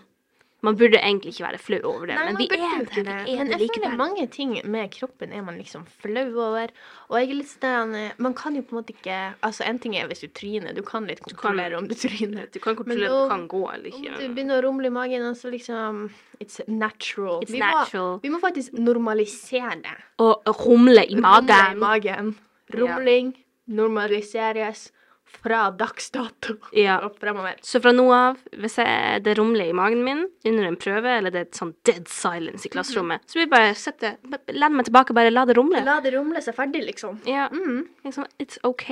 Man 0.65 0.79
burde 0.81 0.99
egentlig 0.99 1.35
ikke 1.35 1.45
være 1.45 1.61
flau 1.61 1.81
over 1.91 2.09
det, 2.09 2.17
Nei, 2.17 2.25
men 2.31 2.39
vi 2.41 2.47
er 2.49 2.85
det. 2.85 2.95
Vi 2.97 3.03
er 3.05 3.41
Men 3.43 3.53
jeg 3.53 3.61
føler 3.61 3.63
likevel. 3.65 3.97
mange 4.01 4.27
ting 4.33 4.55
med 4.65 4.91
kroppen 4.95 5.33
er 5.33 5.45
man 5.45 5.59
liksom 5.61 5.85
flau 6.01 6.25
over. 6.47 6.73
Og 7.11 7.19
jeg 7.21 7.29
er 7.31 7.39
litt 7.41 7.53
sånn 7.53 7.95
Man 8.19 8.35
kan 8.39 8.57
jo 8.57 8.63
på 8.65 8.75
en 8.75 8.81
måte 8.81 8.95
ikke 8.97 9.19
Altså, 9.45 9.67
en 9.69 9.79
ting 9.83 9.97
er 9.99 10.09
hvis 10.09 10.25
du 10.25 10.29
tryner, 10.33 10.75
du 10.75 10.83
kan 10.87 11.07
litt 11.11 11.21
kontrollere 11.25 11.77
om 11.79 11.89
du 11.89 11.95
tryner. 11.95 12.49
Du 12.53 12.61
kan 12.65 12.77
kontrollere 12.79 13.13
om 13.13 13.29
du 13.29 13.35
kan 13.35 13.47
gå 13.49 13.63
eller 13.75 13.93
ikke. 13.93 14.15
Om 14.15 14.21
du 14.23 14.35
begynner 14.39 14.59
å 14.61 14.67
rumle 14.69 14.89
i 14.89 14.95
magen, 14.95 15.29
så 15.39 15.53
liksom 15.53 16.09
It's 16.41 16.61
natural. 16.67 17.43
It's 17.45 17.53
vi, 17.53 17.61
natural. 17.63 18.17
Må, 18.17 18.25
vi 18.25 18.33
må 18.33 18.41
faktisk 18.43 18.75
normalisere 18.75 19.79
det. 19.85 19.97
Og 20.25 20.43
rumle 20.65 21.05
i 21.07 21.17
magen. 21.17 21.49
Rumle 21.49 21.77
i 21.77 21.81
magen. 21.85 21.85
magen. 21.85 22.35
Rumling 22.75 23.35
normaliseres 23.67 24.91
fra 25.43 25.71
dags 25.77 26.11
dato 26.15 26.57
Ja. 26.77 26.99
og 27.05 27.17
fremover. 27.21 27.57
Så 27.65 27.81
fra 27.83 27.93
nå 27.93 28.05
av, 28.15 28.39
hvis 28.57 28.79
jeg, 28.81 29.23
det 29.27 29.37
rumler 29.39 29.71
i 29.71 29.77
magen 29.77 30.05
min 30.07 30.25
under 30.47 30.69
en 30.69 30.77
prøve, 30.81 31.17
eller 31.19 31.31
det 31.35 31.41
er 31.43 31.49
et 31.49 31.61
sånn 31.61 31.75
dead 31.85 32.07
silence 32.09 32.67
i 32.69 32.73
klasserommet, 32.73 33.25
så 33.27 33.39
vil 33.39 33.47
jeg 33.47 33.53
bare 33.55 33.75
sette 33.79 34.15
Lene 34.55 34.77
meg 34.79 34.87
tilbake, 34.89 35.15
bare 35.17 35.33
la 35.35 35.45
det 35.49 35.57
rumle. 35.59 35.83
La 35.85 35.99
det 36.05 36.15
rumle 36.15 36.41
seg 36.45 36.55
ferdig, 36.57 36.85
liksom. 36.87 37.21
Ja, 37.29 37.49
Mm. 37.53 37.87
liksom, 38.05 38.27
it's 38.39 38.59
OK. 38.65 38.87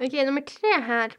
OK, 0.00 0.14
nummer 0.26 0.42
tre 0.46 0.72
her. 0.88 1.14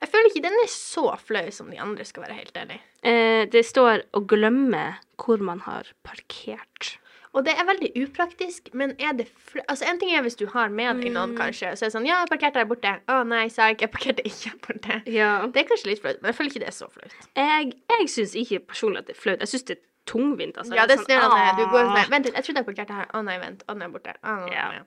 Jeg 0.00 0.08
føler 0.08 0.30
ikke 0.30 0.42
den 0.48 0.56
er 0.62 0.70
så 0.72 1.04
flau 1.20 1.50
som 1.52 1.68
de 1.70 1.76
andre, 1.78 2.04
skal 2.08 2.24
være 2.24 2.38
helt 2.38 2.56
ærlig. 2.56 2.78
Eh, 3.04 3.44
det 3.52 3.62
står 3.68 4.02
å 4.16 4.22
glemme 4.26 4.96
hvor 5.20 5.38
man 5.44 5.60
har 5.66 5.84
parkert. 6.02 6.96
Og 7.32 7.44
det 7.46 7.52
er 7.54 7.62
veldig 7.68 7.90
upraktisk, 8.02 8.72
men 8.74 8.96
er 8.98 9.12
det 9.14 9.28
Altså, 9.68 9.84
en 9.86 9.98
ting 10.00 10.10
er 10.10 10.22
hvis 10.22 10.34
du 10.36 10.46
har 10.50 10.68
med 10.68 10.98
deg 11.02 11.12
noen, 11.14 11.30
Mm. 11.34 11.38
kanskje, 11.38 11.76
så 11.78 11.84
er 11.84 11.88
det 11.88 11.94
sånn 11.94 12.06
Ja, 12.06 12.24
jeg 12.24 12.28
parkerte 12.32 12.58
her 12.58 12.64
borte. 12.66 12.94
Å 13.06 13.20
nei, 13.26 13.46
sa 13.48 13.68
jeg. 13.70 13.78
Jeg 13.80 13.90
parkerte 13.92 14.22
ikke 14.26 14.50
her 14.50 14.58
borte. 14.66 15.02
Ja. 15.06 15.46
Det 15.46 15.62
er 15.64 15.68
kanskje 15.68 15.86
litt 15.92 16.02
flaut, 16.02 16.20
men 16.22 16.32
jeg 16.32 16.36
føler 16.40 16.50
ikke 16.50 16.64
det 16.64 16.68
er 16.72 16.78
så 16.80 16.90
flaut. 16.90 17.14
Jeg, 17.36 17.72
jeg 17.90 18.08
syns 18.08 18.34
ikke 18.34 18.66
personlig 18.66 18.98
at 18.98 19.06
det 19.06 19.16
er 19.16 19.20
flaut. 19.20 19.38
Jeg 19.38 19.48
syns 19.48 19.64
det 19.70 19.76
er 19.78 19.82
tungvint. 20.10 20.56
Altså. 20.58 20.74
ja, 20.74 20.86
det 20.86 20.98
er 20.98 21.04
sånn, 21.04 21.56
Du 21.56 21.64
går 21.70 21.84
sånn. 21.86 22.10
Vent 22.10 22.24
litt, 22.26 22.34
jeg 22.34 22.44
trodde 22.44 22.64
jeg 22.64 22.66
parkerte 22.66 22.94
her. 22.98 23.06
Å 23.14 23.22
nei, 23.24 23.38
vent. 23.38 23.62
Å, 23.68 23.72
oh, 23.76 23.84
er 23.84 23.88
borte. 23.94 24.16
Å, 24.24 24.36
nei, 24.48 24.54
Ja. 24.56 24.82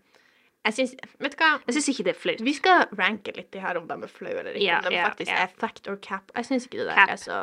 Jeg 0.63 0.75
syns 0.77 0.93
Vet 1.19 1.33
du 1.35 1.41
hva? 1.41 1.49
Jeg 1.67 1.75
syns 1.75 1.89
ikke 1.91 2.05
det 2.07 2.11
er 2.13 2.19
flaut. 2.19 2.43
Vi 2.47 2.53
skal 2.55 2.85
ranke 2.95 3.33
litt 3.35 3.49
de 3.51 3.59
her 3.63 3.79
om 3.79 3.87
de 3.89 3.97
er 4.07 4.11
flaue 4.11 4.39
eller 4.39 4.55
ikke. 4.55 4.63
Ja, 4.63 4.77
om 4.79 4.87
de 4.87 4.95
ja, 4.95 5.09
faktisk 5.11 5.31
ja. 5.33 5.41
er 5.43 5.57
fact 5.59 5.89
or 5.91 5.97
cap. 6.03 6.31
Jeg 6.37 6.47
syns 6.47 6.67
ikke 6.69 6.79
det 6.79 6.87
der 6.87 7.01
Cap. 7.01 7.11
er 7.11 7.19
så 7.19 7.39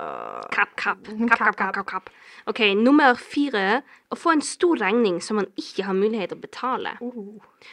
Cap, 0.55 0.72
cap. 0.81 1.11
Cap, 1.34 1.43
cap, 1.58 1.75
cap, 1.76 1.87
kapp. 1.90 2.08
OK, 2.49 2.62
nummer 2.81 3.19
fire. 3.20 3.82
Å 4.11 4.19
få 4.19 4.32
en 4.38 4.44
stor 4.44 4.81
regning 4.81 5.20
som 5.25 5.40
man 5.43 5.50
ikke 5.61 5.84
har 5.87 5.99
mulighet 5.99 6.32
til 6.32 6.40
å 6.40 6.46
betale. 6.46 6.96
Uh. 7.05 7.69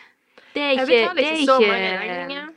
Det 0.57 0.63
er 0.63 0.75
Jeg 0.81 0.89
betaler 0.89 1.23
ikke, 1.23 1.39
ikke 1.39 1.47
så 1.47 1.57
mange 1.61 1.95
regninger. 2.01 2.53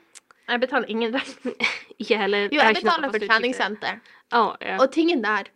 Jeg 0.50 0.60
betaler 0.60 0.90
ingen 0.90 1.14
regninger. 1.14 1.72
Ikke 2.00 2.18
heller. 2.24 2.46
Jo, 2.48 2.58
jeg, 2.58 2.66
jeg 2.66 2.82
betaler 2.82 3.14
for 3.14 3.26
treningssenter. 3.30 4.04
Oh, 4.34 4.52
yeah. 4.62 4.78
Og 4.82 4.90
tingen 4.94 5.22
der 5.22 5.50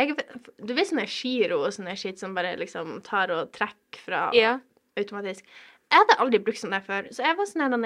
jeg, 0.00 0.16
Du 0.58 0.72
vet 0.74 0.88
sånne 0.88 1.04
giro 1.06 1.60
og 1.66 1.74
sånne 1.76 1.92
skitt 2.00 2.20
som 2.20 2.32
bare 2.36 2.54
liksom 2.58 2.98
tar 3.06 3.30
og 3.34 3.52
trekker 3.54 4.00
fra 4.04 4.22
yeah. 4.36 4.58
automatisk. 4.98 5.46
Jeg 5.92 6.00
hadde 6.00 6.18
aldri 6.22 6.40
brukt 6.42 6.60
sånn 6.60 6.74
der 6.74 6.84
før, 6.84 7.06
så 7.14 7.26
jeg 7.26 7.38
var 7.38 7.48
sånn 7.50 7.64
her 7.66 7.76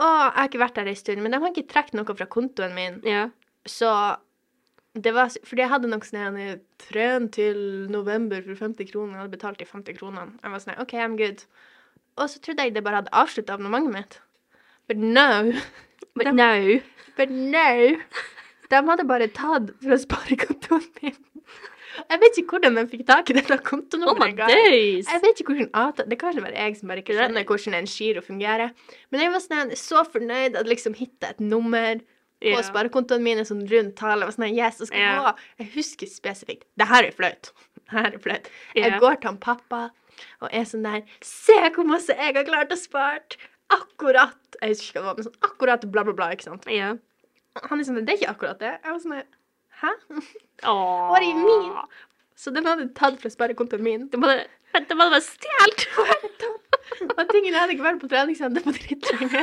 Å, 0.00 0.06
jeg 0.06 0.34
har 0.36 0.48
ikke 0.48 0.62
vært 0.62 0.80
der 0.80 0.90
en 0.90 0.98
stund, 0.98 1.22
men 1.22 1.34
de 1.34 1.40
har 1.42 1.52
ikke 1.52 1.70
trukket 1.70 1.96
noe 1.98 2.16
fra 2.16 2.26
kontoen 2.30 2.74
min, 2.74 3.00
ja. 3.04 3.28
så 3.68 3.92
det 4.94 5.12
var 5.14 5.30
Fordi 5.46 5.62
jeg 5.62 5.70
hadde 5.70 5.90
noe 5.90 6.06
sånn 6.06 6.38
her, 6.38 6.56
Tren 6.82 7.28
til 7.30 7.60
november 7.92 8.42
for 8.42 8.58
50 8.58 8.88
kroner. 8.90 9.14
Jeg 9.14 9.22
hadde 9.22 9.36
betalt 9.36 9.60
de 9.60 9.68
50 9.68 9.98
kronene. 10.00 10.32
Jeg 10.42 10.50
var 10.50 10.62
sånn 10.64 10.80
OK, 10.82 10.96
I'm 10.98 11.14
good. 11.20 11.44
Og 12.18 12.26
så 12.32 12.40
trodde 12.42 12.66
jeg 12.66 12.74
det 12.74 12.82
bare 12.82 13.02
hadde 13.02 13.14
avslutta 13.14 13.54
abonnementet 13.54 13.94
mitt. 13.94 14.18
But 14.90 14.98
no. 14.98 15.52
But 16.18 16.34
no. 16.34 16.80
But 17.16 17.30
no. 17.30 17.70
De 18.70 18.82
hadde 18.90 19.06
bare 19.06 19.30
tatt 19.34 19.70
fra 19.84 19.98
sparekontoen 19.98 20.88
min. 21.02 21.18
Jeg 21.98 22.20
vet 22.22 22.38
ikke 22.40 22.56
hvordan 22.56 22.78
de 22.78 22.84
fikk 22.90 23.02
tak 23.08 23.32
i 23.32 23.36
dette 23.36 23.56
Oh 23.56 23.64
kontonummeret. 23.66 24.32
engang. 24.32 24.50
Jeg 24.50 25.22
vet 25.24 25.42
ikke 25.42 25.54
hvordan 25.54 25.70
at, 25.74 26.02
Det 26.06 26.18
kan 26.18 26.30
kanskje 26.30 26.44
være 26.44 26.64
jeg 26.64 26.76
som 26.78 26.92
bare 26.92 27.02
ikke 27.02 27.16
skjønner 27.16 27.44
hvordan 27.44 27.78
en 27.80 27.90
giro 27.90 28.22
fungerer. 28.24 28.72
Men 29.10 29.24
jeg 29.24 29.34
var 29.34 29.44
sånn, 29.44 29.74
så 29.76 30.04
fornøyd 30.06 30.58
at 30.60 30.70
liksom 30.70 30.94
hitta 30.94 31.34
et 31.34 31.40
nummer 31.40 32.00
på 32.40 32.48
yeah. 32.48 32.64
sparekontoene 32.64 33.24
mine, 33.24 33.44
sånn 33.44 33.66
rundt 33.68 33.96
tale. 34.00 34.22
Jeg 34.22 34.30
var 34.30 34.36
sånn, 34.36 34.56
yes, 34.56 34.80
og 34.80 34.88
skal 34.88 35.02
yeah. 35.02 35.24
gå. 35.24 35.48
Jeg 35.60 35.72
husker 35.74 36.10
spesifikt. 36.10 36.68
Det 36.80 36.88
her 36.88 37.10
er 37.10 37.16
flaut. 37.16 37.52
Her 37.90 38.12
er 38.14 38.20
flaut. 38.22 38.46
Jeg 38.78 39.00
går 39.02 39.18
til 39.18 39.32
han 39.32 39.40
pappa 39.42 39.88
og 40.44 40.52
er 40.54 40.66
sånn 40.68 40.84
der 40.84 41.00
Se 41.24 41.56
hvor 41.74 41.88
masse 41.88 42.14
jeg 42.14 42.36
har 42.36 42.46
klart 42.46 42.70
å 42.74 42.78
spart! 42.78 43.34
Akkurat 43.70 44.58
Jeg 44.60 44.74
husker 44.74 44.86
ikke 44.86 45.02
hva 45.02 45.02
det 45.02 45.08
var, 45.08 45.16
men 45.18 45.26
sånn 45.26 45.48
akkurat 45.48 45.86
bla, 45.90 46.04
bla, 46.06 46.14
bla. 46.14 46.28
ikke 46.34 46.48
sant? 46.48 46.66
Han 46.68 47.80
er 47.80 47.86
sånn 47.88 48.02
Det 48.02 48.14
er 48.14 48.20
ikke 48.20 48.34
akkurat 48.34 48.62
det. 48.62 48.72
Jeg 48.78 48.94
var 48.94 49.00
sånn 49.02 49.16
der, 49.16 49.28
Hæ? 49.80 49.92
Åh. 50.68 51.10
Var 51.12 51.24
det 51.24 51.34
min? 51.36 51.70
Så 52.36 52.52
den 52.54 52.66
hadde 52.66 52.88
tatt 52.96 53.20
fra 53.22 53.30
sparekontoen 53.32 53.84
min. 53.84 54.08
Det 54.12 54.20
var 54.20 54.44
det 54.74 54.96
var 54.96 55.10
være 55.10 55.20
stjålet! 55.24 55.86
Og 57.18 57.24
tingen 57.30 57.52
jeg 57.52 57.58
hadde 57.60 57.74
ikke 57.74 57.86
vært 57.86 58.02
på 58.02 58.10
treningssenter 58.10 58.62
på 58.62 58.74
dritlenge. 58.76 59.40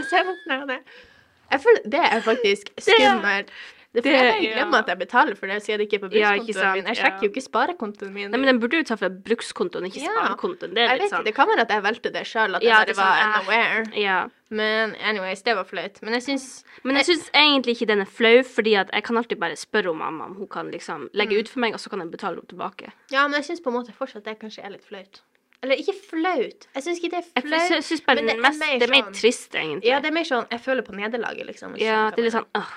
Jeg 1.51 1.61
føler 1.63 1.89
Det 1.91 2.03
er 2.03 2.21
faktisk 2.23 2.71
skummelt. 2.79 3.51
Det 3.95 4.03
er 4.05 4.25
jeg 4.43 4.51
ja. 4.51 4.65
at 4.77 4.89
jeg 4.91 4.99
betaler 4.99 5.35
for 5.39 5.47
det, 5.47 5.61
siden 5.63 5.79
det 5.79 5.85
ikke 5.87 5.97
er 5.97 6.01
på 6.03 6.09
brukskontoen 6.11 6.59
ja, 6.59 6.71
min. 6.75 6.87
Jeg 6.91 6.97
sjekker 6.99 7.23
jo 7.23 7.29
ikke 7.31 7.43
sparekontoen 7.45 8.11
min. 8.13 8.29
Nei, 8.29 8.39
men 8.41 8.49
den 8.51 8.59
burde 8.61 8.81
jo 8.81 8.83
ta 8.85 8.97
fra 8.99 9.09
brukskontoen, 9.09 9.87
ikke 9.87 10.03
sparekontoen. 10.03 10.73
Det 10.75 10.83
er 10.83 10.91
jeg 10.91 11.01
litt 11.01 11.13
sånn 11.13 11.23
Det 11.25 11.33
kan 11.37 11.47
være 11.49 11.63
at 11.65 11.71
jeg 11.73 11.85
valgte 11.85 12.11
det 12.13 12.23
sjøl, 12.27 12.57
at 12.59 12.65
jeg 12.67 12.75
bare 12.75 12.89
det 12.91 12.97
var 12.99 13.13
sånn, 13.15 13.23
eh. 13.23 13.39
unaware. 13.39 13.85
Ja. 14.03 14.17
Men 14.49 14.93
anyways, 15.03 15.41
det 15.47 15.55
var 15.55 15.65
flaut. 15.67 16.01
Men 16.03 16.13
jeg 16.19 16.23
syns 16.27 16.63
Men 16.83 16.99
jeg 16.99 17.05
syns 17.09 17.31
egentlig 17.33 17.77
ikke 17.77 17.87
den 17.87 18.03
er 18.03 18.11
flau, 18.19 18.43
fordi 18.43 18.75
at 18.79 18.91
jeg 18.93 19.03
kan 19.07 19.17
alltid 19.17 19.39
bare 19.39 19.55
spørre 19.59 19.89
om 19.95 19.97
mamma 20.03 20.25
om 20.29 20.35
hun 20.35 20.47
kan 20.51 20.69
liksom 20.71 21.07
legge 21.13 21.33
Mm. 21.33 21.39
ut 21.39 21.49
for 21.49 21.59
meg, 21.59 21.73
og 21.73 21.79
så 21.79 21.89
kan 21.89 21.99
jeg 21.99 22.11
betale 22.11 22.35
henne 22.35 22.47
tilbake. 22.47 22.91
Ja, 23.11 23.27
men 23.27 23.39
jeg 23.41 23.45
syns 23.49 23.63
på 23.63 23.71
en 23.71 23.79
måte 23.79 23.95
fortsatt 23.95 24.23
det 24.23 24.37
kanskje 24.39 24.63
er 24.63 24.69
litt 24.75 24.85
flaut. 24.85 25.21
Eller 25.63 25.75
ikke 25.81 25.95
flaut. 25.95 26.67
Jeg 26.75 26.83
syns 26.85 26.99
ikke 27.01 27.09
det 27.15 27.23
er 27.23 27.41
flaut. 27.41 27.71
Jeg 27.71 27.83
syns 27.83 28.01
bare 28.05 28.15
men 28.21 28.27
det 28.27 28.35
den 28.35 28.45
er 28.45 28.49
mest, 28.49 28.59
mer 28.59 28.77
det 28.79 28.87
er 28.87 28.91
mer 28.93 29.03
sånn- 29.07 29.15
trist, 29.21 29.55
egentlig. 29.55 29.89
Ja, 29.89 29.99
det 29.99 30.11
er 30.11 30.13
mer 30.13 30.23
sånn 30.23 30.45
Jeg 30.51 30.61
føler 30.61 30.81
på 30.85 30.93
nederlaget, 30.93 31.45
liksom. 31.47 31.77
Ja, 31.81 32.11
det 32.11 32.19
er 32.19 32.23
litt 32.29 32.33
sånn 32.33 32.45
åh. 32.53 32.69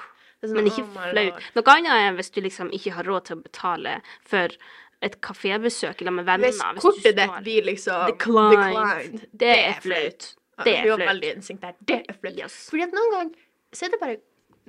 Sånn, 0.49 0.57
Men 0.57 0.71
ikke 0.71 0.85
oh 0.85 1.09
flaut. 1.11 1.49
Noe 1.57 1.75
annet 1.75 1.97
er 1.97 2.15
hvis 2.19 2.33
du 2.35 2.41
liksom 2.45 2.71
ikke 2.77 2.95
har 2.97 3.09
råd 3.09 3.29
til 3.29 3.39
å 3.39 3.43
betale 3.45 3.97
for 4.29 4.57
et 5.05 5.21
kafébesøk 5.25 6.03
eller 6.03 6.17
med 6.19 6.29
venner. 6.29 6.51
Hvis 6.53 6.61
hvis 6.61 6.85
kortet 6.85 7.17
ditt 7.17 7.37
blir 7.45 7.69
liksom 7.69 8.09
Declined. 8.11 9.23
Det 9.33 9.53
er 9.57 9.79
flaut. 9.85 10.33
Det 10.65 10.75
er 10.77 10.91
flaut. 10.97 11.63
Det 11.89 12.01
er 12.03 12.19
flaut. 12.19 12.37
Yes. 12.37 12.59
Fordi 12.73 12.85
at 12.89 12.97
noen 12.97 13.15
ganger 13.17 13.47
så 13.73 13.87
er 13.87 13.95
det 13.95 14.01
bare 14.03 14.19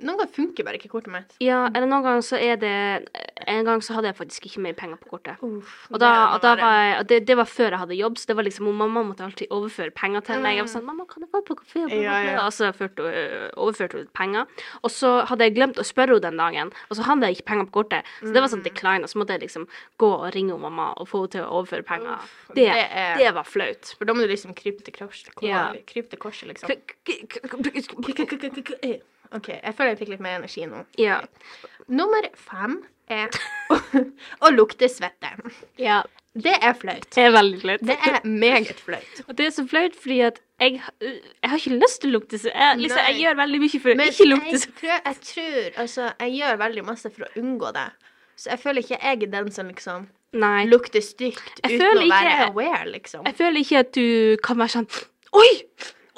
Noen 0.02 0.18
ganger 0.18 0.32
funker 0.34 0.64
bare 0.66 0.78
ikke 0.80 0.88
kortet 0.90 1.12
mitt. 1.12 1.34
Ja, 1.40 1.66
eller 1.70 1.86
noen 1.86 2.02
ganger 2.02 2.22
så 2.26 2.36
er 2.40 2.56
det 2.56 2.72
En 3.46 3.64
gang 3.64 3.80
så 3.82 3.94
hadde 3.94 4.06
jeg 4.10 4.16
faktisk 4.16 4.44
ikke 4.46 4.60
mer 4.62 4.72
penger 4.78 4.96
på 5.02 5.08
kortet. 5.10 5.36
Uff, 5.42 5.88
Og, 5.90 5.98
da, 5.98 6.10
og 6.34 6.40
da 6.42 6.54
var 6.56 6.74
jeg, 6.78 6.98
og 7.00 7.06
det, 7.08 7.26
det 7.26 7.36
var 7.36 7.44
før 7.50 7.70
jeg 7.74 7.78
hadde 7.80 7.96
jobb, 7.98 8.18
så 8.18 8.26
det 8.30 8.36
var 8.36 8.44
liksom, 8.46 8.68
og 8.68 8.74
mamma 8.74 9.02
måtte 9.02 9.24
alltid 9.26 9.50
overføre 9.50 9.90
penger 9.90 10.20
til 10.28 10.40
meg. 10.44 10.56
Jeg 10.56 10.62
var 10.66 10.70
sånn, 10.74 10.84
mamma, 10.86 11.06
kan 11.10 11.22
jeg 11.24 11.30
få 11.32 11.40
på 11.48 11.56
kafé? 11.58 11.82
Ja, 11.90 12.18
ja. 12.22 12.36
Og 12.46 12.52
så 12.54 12.70
overførte 12.70 13.98
hun 13.98 14.06
penger. 14.14 14.46
Og 14.82 14.90
så 14.94 15.10
hadde 15.26 15.48
jeg 15.48 15.56
glemt 15.56 15.78
å 15.82 15.84
spørre 15.86 16.14
henne 16.16 16.22
den 16.28 16.36
dagen, 16.38 16.72
og 16.90 16.96
så 16.96 17.02
hadde 17.08 17.26
jeg 17.26 17.38
ikke 17.40 17.48
penger 17.50 17.66
på 17.70 17.76
kortet. 17.82 18.04
Så 18.20 18.30
det 18.32 18.40
var 18.42 18.48
Mm. 18.48 18.54
sånn 18.54 18.64
decline, 18.64 19.02
og 19.02 19.10
så 19.10 19.18
måtte 19.18 19.34
jeg 19.34 19.40
liksom 19.42 19.66
gå 19.98 20.10
og 20.22 20.34
ringe 20.34 20.58
mamma 20.58 20.92
og 20.96 21.08
få 21.08 21.18
henne 21.24 21.30
til 21.34 21.42
å 21.42 21.50
overføre 21.62 21.82
penger. 21.84 22.14
Uff, 22.22 22.48
det, 22.54 22.66
det 22.70 22.88
er- 22.90 23.18
det 23.18 23.34
var 23.34 23.44
flaut. 23.44 23.94
For 23.98 24.04
da 24.04 24.12
må 24.14 24.22
du 24.22 24.28
liksom 24.28 24.54
krype 24.54 24.82
til 24.84 24.94
korset 24.94 26.46
liksom. 26.48 26.68
OK, 29.34 29.48
jeg 29.58 29.74
føler 29.76 29.92
jeg 29.94 29.98
fikk 30.02 30.08
litt 30.14 30.24
mer 30.24 30.38
energi 30.40 30.66
nå. 30.68 30.84
Ja. 31.00 31.20
Nummer 31.88 32.26
fem 32.38 32.80
er 33.12 33.28
å, 33.72 33.78
å 34.46 34.50
lukte 34.54 34.88
svette. 34.92 35.34
ja. 35.80 36.02
Det 36.32 36.54
er 36.64 36.72
flaut. 36.72 37.02
Det 37.12 37.20
er 37.26 37.32
veldig 37.34 37.58
flaut. 37.60 37.82
Det 37.84 37.92
er 38.08 38.22
meget 38.24 38.78
flaut. 38.80 39.18
Og 39.28 39.34
det 39.36 39.50
er 39.50 39.50
så 39.52 39.66
flaut 39.68 39.92
fordi 40.00 40.14
at 40.24 40.38
jeg, 40.62 40.78
jeg 41.04 41.50
har 41.52 41.58
ikke 41.60 41.76
lyst 41.76 41.98
til 42.00 42.08
å 42.08 42.12
lukte 42.14 42.38
svette. 42.40 42.56
jeg, 42.56 42.78
liksom, 42.80 43.02
jeg 43.10 43.18
gjør 43.20 43.36
veldig 43.42 43.60
mye 43.60 43.80
for 43.82 43.92
å 43.92 43.96
Men 44.00 44.08
ikke 44.14 44.28
lukte 44.30 44.60
jeg 44.88 45.02
jeg 45.10 45.18
tror 45.28 45.76
Altså, 45.84 46.06
jeg 46.24 46.32
gjør 46.38 46.56
veldig 46.62 46.84
masse 46.88 47.12
for 47.12 47.26
å 47.26 47.28
unngå 47.42 47.72
det. 47.76 47.84
Så 48.40 48.48
jeg 48.54 48.62
føler 48.64 48.80
ikke 48.86 48.96
jeg 49.02 49.18
er 49.28 49.32
den 49.34 49.52
som 49.52 49.68
liksom 49.68 50.06
Nei. 50.40 50.64
lukter 50.72 51.04
stygt 51.04 51.60
Jeg 51.66 51.76
uten 51.76 52.00
å 52.00 52.08
være 52.08 52.32
ikke- 52.32 52.48
aware, 52.48 52.86
liksom. 52.94 53.26
Jeg 53.28 53.36
føler 53.42 53.60
ikke 53.66 53.82
at 53.84 53.92
du 53.92 54.36
kan 54.48 54.56
være 54.64 54.74
sånn 54.78 54.88
Oi! 55.36 55.50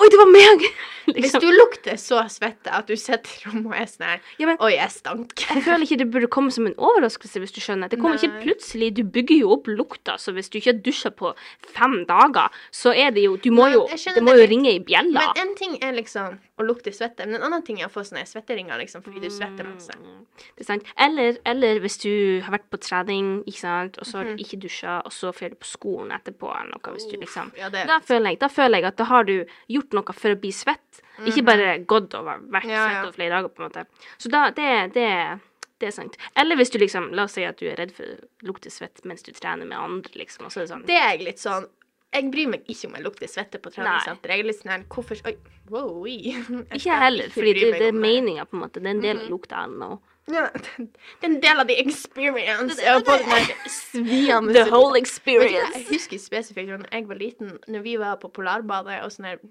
Oi, 0.01 0.09
det 0.11 0.19
var 0.19 0.31
meg! 0.33 0.65
Hvis 1.05 1.19
Liksom. 1.27 1.43
du 1.45 1.51
lukter 1.53 1.99
så 2.01 2.23
svette 2.33 2.73
at 2.73 2.89
du 2.89 2.95
sitter 2.97 3.29
i 3.29 3.43
rommet 3.45 3.67
og 3.69 3.75
er 3.77 3.89
sånn 3.91 4.23
Ja, 4.41 4.55
Oi, 4.65 4.71
jeg 4.73 4.89
stank. 4.95 5.35
jeg 5.45 5.61
føler 5.67 5.85
ikke 5.85 5.99
det 6.01 6.07
burde 6.15 6.31
komme 6.33 6.51
som 6.55 6.65
en 6.67 6.73
overraskelse, 6.81 7.43
hvis 7.43 7.53
du 7.53 7.61
skjønner. 7.61 7.91
Det 7.93 7.99
kommer 8.01 8.17
ikke 8.17 8.41
plutselig. 8.41 8.89
Du 8.97 9.03
bygger 9.05 9.43
jo 9.43 9.51
opp 9.59 9.69
lukta, 9.69 10.17
så 10.19 10.33
hvis 10.33 10.49
du 10.49 10.57
ikke 10.59 10.73
har 10.73 10.81
dusja 10.87 11.13
på 11.13 11.35
fem 11.77 11.99
dager, 12.09 12.49
så 12.73 12.95
er 12.97 13.13
det 13.13 13.27
jo 13.27 13.37
Du 13.45 13.51
må 13.53 13.69
jo 13.75 13.85
Det 13.93 14.25
må 14.25 14.33
jo 14.41 14.49
ringe 14.49 14.73
i 14.73 14.81
bjella. 14.81 15.29
Men 15.37 15.45
en 15.45 15.55
ting 15.61 15.77
er 15.85 15.93
liksom 16.01 16.41
å 16.59 16.63
lukte 16.63 16.93
svette, 16.95 17.27
men 17.27 17.35
en 17.41 17.43
annen 17.49 17.63
ting 17.67 17.81
er 17.81 17.89
å 17.89 17.91
få 17.91 18.05
sånne 18.07 18.23
svetteringer 18.31 18.79
liksom, 18.79 19.03
fordi 19.03 19.21
du 19.25 19.31
svetter 19.31 19.67
masse. 19.67 19.91
Mm, 19.99 20.21
Det 20.57 20.63
er 20.63 20.65
sant. 20.69 20.85
Eller, 20.97 21.39
eller 21.45 21.81
hvis 21.83 21.97
du 21.99 22.41
har 22.47 22.53
vært 22.55 22.69
på 22.71 22.79
trening, 22.79 23.43
ikke 23.45 23.59
sant, 23.59 23.99
og 23.99 24.07
så 24.07 24.19
har 24.19 24.25
Mhm. 24.25 24.37
du 24.37 24.45
ikke 24.45 24.61
dusja, 24.63 25.01
og 25.05 25.11
så 25.13 25.33
drar 25.35 25.51
du 25.51 25.57
på 25.57 25.67
skolen 25.67 26.13
etterpå, 26.15 26.47
eller 26.61 26.71
noe, 26.77 26.95
hvis 26.95 27.09
du 27.11 27.17
liksom 27.19 27.51
ja, 27.59 27.69
det, 27.69 27.87
da 27.87 27.99
føler, 27.99 28.31
jeg, 28.31 28.39
da 28.39 28.49
føler 28.49 28.79
jeg 28.79 28.85
at 28.85 28.97
da 28.97 29.05
har 29.05 29.25
du 29.25 29.45
gjort 29.69 29.93
noe 29.93 30.13
for 30.15 30.31
å 30.31 30.41
bli 30.41 30.53
svett. 30.53 31.03
Ikke 31.27 31.45
bare 31.45 31.79
gått 31.85 32.15
og 32.15 32.25
vært 32.25 32.65
Mhm. 32.65 32.71
Ja, 32.71 32.87
svett 32.89 33.03
over 33.05 33.13
flere 33.13 33.31
dager, 33.31 33.49
på 33.49 33.63
en 33.63 33.69
måte. 33.71 33.87
Så 34.19 34.31
da, 34.31 34.51
det, 34.51 34.93
det, 34.95 35.41
det 35.81 35.87
er 35.89 35.91
sant. 35.91 36.17
Eller 36.37 36.57
hvis 36.57 36.71
du 36.71 36.79
liksom, 36.79 37.13
la 37.13 37.25
oss 37.25 37.33
si 37.33 37.43
at 37.45 37.57
du 37.59 37.67
er 37.67 37.77
redd 37.77 37.91
for 37.93 38.05
å 38.05 38.47
lukte 38.47 38.71
svett 38.71 39.05
mens 39.05 39.23
du 39.23 39.33
trener 39.33 39.67
med 39.67 39.77
andre, 39.79 40.13
liksom, 40.15 40.47
og 40.47 40.53
så 40.53 40.61
er 40.63 40.67
det 40.67 40.71
sånn 40.71 40.87
det 40.87 40.95
er 41.03 41.17
jeg 41.17 41.25
litt 41.27 41.39
sånn 41.43 41.67
Jeg 42.14 42.30
bryr 42.30 42.49
meg 42.52 42.64
ikke 42.71 42.87
om 42.88 42.94
jeg 42.94 43.02
lukter 43.04 43.26
svette 43.30 43.59
på 43.59 43.71
treningssenter. 43.75 44.30
Jeg 44.30 44.44
er 44.44 44.47
litt 44.49 44.61
sånn 44.61 44.71
her 44.73 44.85
Hvorfor 44.94 45.18
Oi, 45.26 45.35
wow. 45.71 46.04
Ikke 46.76 46.99
heller, 47.00 47.26
ikke 47.28 47.35
fordi 47.40 47.54
det, 47.59 47.71
det 47.83 47.88
er 47.90 47.97
meninga, 47.99 48.44
på 48.47 48.54
en 48.59 48.62
måte. 48.64 48.80
Det 48.83 48.87
er 48.87 48.94
en 48.97 49.02
del 49.02 49.16
Mhm. 49.16 49.25
av 49.25 49.30
lukta. 49.35 49.64
Know. 49.75 49.99
Ja, 50.33 50.47
det 50.54 51.26
er 51.26 51.26
en 51.28 51.40
del 51.42 51.61
av 51.61 51.66
the 51.68 51.76
experience. 51.83 52.76
Det, 52.78 52.94
det, 53.04 53.18
det, 53.92 54.54
The 54.54 54.64
whole 54.71 54.97
experience. 54.99 55.75
Jeg 55.76 55.87
husker 55.90 56.18
spesifikt 56.23 56.71
da 56.71 56.78
jeg 56.97 57.09
var 57.11 57.21
liten, 57.21 57.59
når 57.68 57.83
vi 57.85 57.97
var 58.00 58.16
på 58.23 58.30
Polarbadet 58.33 59.02
og 59.04 59.12
sånne 59.12 59.35
her 59.35 59.44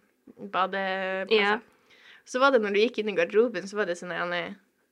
badeplasser. 0.54 1.36
yeah. 1.36 1.60
Så 2.26 2.40
var 2.40 2.52
det 2.56 2.62
når 2.64 2.72
du 2.74 2.80
gikk 2.80 3.02
inn 3.02 3.10
i 3.12 3.16
garderoben, 3.18 3.68
så 3.68 3.76
var 3.76 3.86
det 3.90 3.98
sånne 4.00 4.16
ene, 4.24 4.42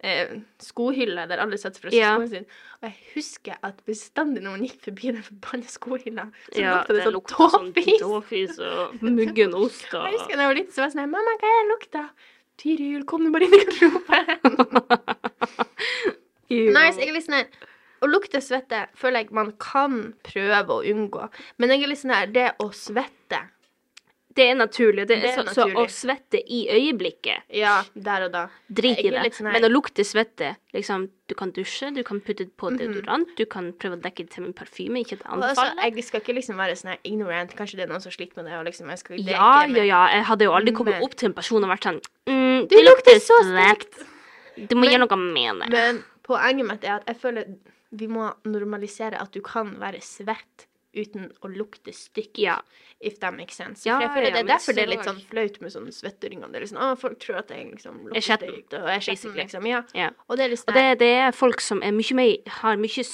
eh, 0.03 0.31
skohylle 0.62 1.27
der 1.29 1.41
alle 1.43 1.58
satt 1.62 1.77
fra 1.77 1.89
Ja. 1.93 2.15
skoene 2.15 2.29
sine. 2.29 2.46
Og 2.81 2.88
jeg 2.89 2.96
husker 3.15 3.55
at 3.63 3.81
bestandig 3.86 4.41
når 4.41 4.55
man 4.58 4.63
gikk 4.65 4.81
forbi 4.88 5.12
den 5.13 5.24
forbanna 5.24 5.67
skohylla, 5.70 6.25
så 6.51 6.60
Ja, 6.60 6.77
lukta 6.79 6.93
det 6.98 7.03
sånn 7.05 7.13
lukta 7.17 7.50
sånn 7.53 7.72
tåfis. 7.74 8.00
tåfis 8.01 8.60
og 8.65 9.01
muggen 9.05 9.53
ost 9.53 9.93
og 9.93 10.05
Jeg 10.10 10.17
husker 10.20 10.36
da 10.36 10.41
jeg 10.41 10.51
var 10.51 10.55
liten, 10.62 10.74
så 10.74 10.81
var 10.81 10.88
jeg 10.89 10.96
sånn 10.98 11.12
Mamma, 11.12 11.36
hva 11.38 11.51
er 11.51 11.60
det 11.62 11.72
lukta? 11.75 12.03
Tiril, 12.62 13.05
kom 13.10 13.24
du 13.25 13.31
bare 13.34 13.46
inn 13.48 13.53
i 13.58 13.62
garderoben? 13.63 14.25
Nei, 16.51 16.88
så 16.91 17.00
jeg 17.00 17.10
er 17.10 17.15
litt 17.15 17.25
sånn 17.27 17.38
her 17.39 17.48
Å 18.01 18.10
lukte 18.10 18.41
svette 18.43 18.84
føler 18.98 19.22
jeg 19.24 19.31
man 19.38 19.51
kan 19.62 20.13
prøve 20.25 20.74
å 20.74 20.81
unngå. 20.84 21.27
Men 21.62 21.70
jeg 21.70 21.84
er 21.86 21.91
litt 21.91 22.01
sånn 22.01 22.13
her 22.15 22.31
Det 22.34 22.48
å 22.63 22.72
svette 22.75 23.43
Det 24.35 24.45
er 24.51 24.55
naturlig. 24.55 25.05
Det, 25.07 25.17
Det 25.21 25.29
er 25.31 25.43
så, 25.43 25.53
så 25.53 25.65
å 25.75 25.83
svette 25.91 26.39
i 26.39 26.67
øyeblikket, 26.71 27.43
Ja, 27.50 27.83
der 27.95 28.23
og 28.27 28.31
da. 28.31 28.43
drit 28.71 29.00
i 29.03 29.07
er 29.09 29.23
det. 29.23 29.33
sånn 29.35 29.51
Men 29.51 29.63
å 29.63 29.69
lukte 29.71 30.05
svette 30.07 30.55
liksom, 30.73 31.09
Du 31.27 31.35
kan 31.35 31.51
dusje, 31.51 31.93
du 31.95 32.03
kan 32.03 32.19
putte 32.21 32.45
på 32.57 32.69
Mhm. 32.71 32.77
deodorant, 32.77 33.27
du 33.38 33.45
kan 33.45 33.71
prøve 33.73 33.97
å 33.97 34.01
dekke 34.01 34.17
det 34.25 34.29
til 34.31 34.43
med 34.43 34.55
parfyme, 34.55 35.00
ikke 35.03 35.17
det 35.19 35.25
Og 35.29 35.41
altså, 35.43 35.65
jeg 35.81 36.03
skal 36.03 36.19
ikke 36.21 36.35
liksom 36.35 36.55
være 36.57 36.75
sånn 36.75 36.97
ignorant. 37.03 37.55
Kanskje 37.55 37.75
det 37.77 37.83
er 37.83 37.88
noen 37.93 38.01
som 38.01 38.11
sliter 38.11 38.35
med 38.38 38.45
det. 38.45 38.53
Og 38.59 38.65
liksom, 38.65 38.88
jeg 38.89 39.00
skal, 39.00 39.15
er 39.19 39.31
Ja, 39.31 39.65
ja, 39.65 39.83
ja. 39.83 40.07
Jeg 40.15 40.23
hadde 40.25 40.43
jo 40.43 40.51
aldri 40.51 40.73
kommet 40.73 41.01
opp 41.01 41.15
til 41.15 41.27
en 41.27 41.33
person 41.33 41.63
og 41.63 41.69
vært 41.69 41.83
sånn 41.88 42.01
mm, 42.27 42.67
Du 42.67 42.75
lukter 42.83 43.19
så 43.19 43.38
sterkt. 43.43 44.03
Du 44.67 44.75
må 44.75 44.81
Men- 44.81 44.91
gjøre 44.91 45.07
noe 45.09 45.17
med 45.17 45.59
det. 45.59 45.69
Men 45.71 46.03
poenget 46.23 46.65
mitt 46.67 46.83
er 46.83 46.95
at 46.95 47.05
jeg 47.07 47.17
føler 47.21 47.45
vi 47.93 48.07
må 48.07 48.33
normalisere 48.45 49.19
at 49.19 49.31
du 49.31 49.41
kan 49.41 49.75
være 49.79 50.00
svett 50.01 50.65
uten 50.93 51.29
å 51.41 51.48
lukte 51.51 51.93
stygt. 51.95 52.38
Ja. 52.41 52.57
If 53.01 53.17
that 53.19 53.33
makes 53.33 53.55
sense. 53.57 53.81
Ja, 53.88 54.00
jeg 54.03 54.12
føler 54.13 54.27
ja, 54.27 54.33
Det 54.36 54.41
er 54.43 54.50
derfor 54.51 54.75
det 54.77 54.83
er 54.83 54.89
litt 54.91 55.05
sånn 55.07 55.21
flaut 55.25 55.55
med 55.63 55.71
sånne 55.74 55.93
svetteringer. 55.95 56.51
Det 56.51 56.60
er 56.60 56.65
liksom, 56.67 56.77
å, 56.83 56.89
folk 57.01 57.17
tror 57.24 57.39
at 57.39 57.50
jeg 57.50 57.71
liksom 57.71 57.95
lukter 58.12 58.21
stygt, 58.27 58.75
og 58.77 58.89
er 58.93 59.01
skjetten, 59.01 59.33
liksom. 59.39 59.65
Ja. 59.71 59.79
Ja. 59.98 60.10
Og 60.27 60.38
det 60.38 60.45
er 60.45 60.53
liksom, 60.53 60.69
Og 60.69 60.75
sånn 60.75 60.89
det, 60.91 61.00
det 61.01 61.10
er 61.24 61.31
folk 61.38 61.63
som 61.65 61.81
er 61.81 61.95
mye 61.95 62.17
mer, 62.19 62.36
har 62.62 62.77
mye 62.77 63.05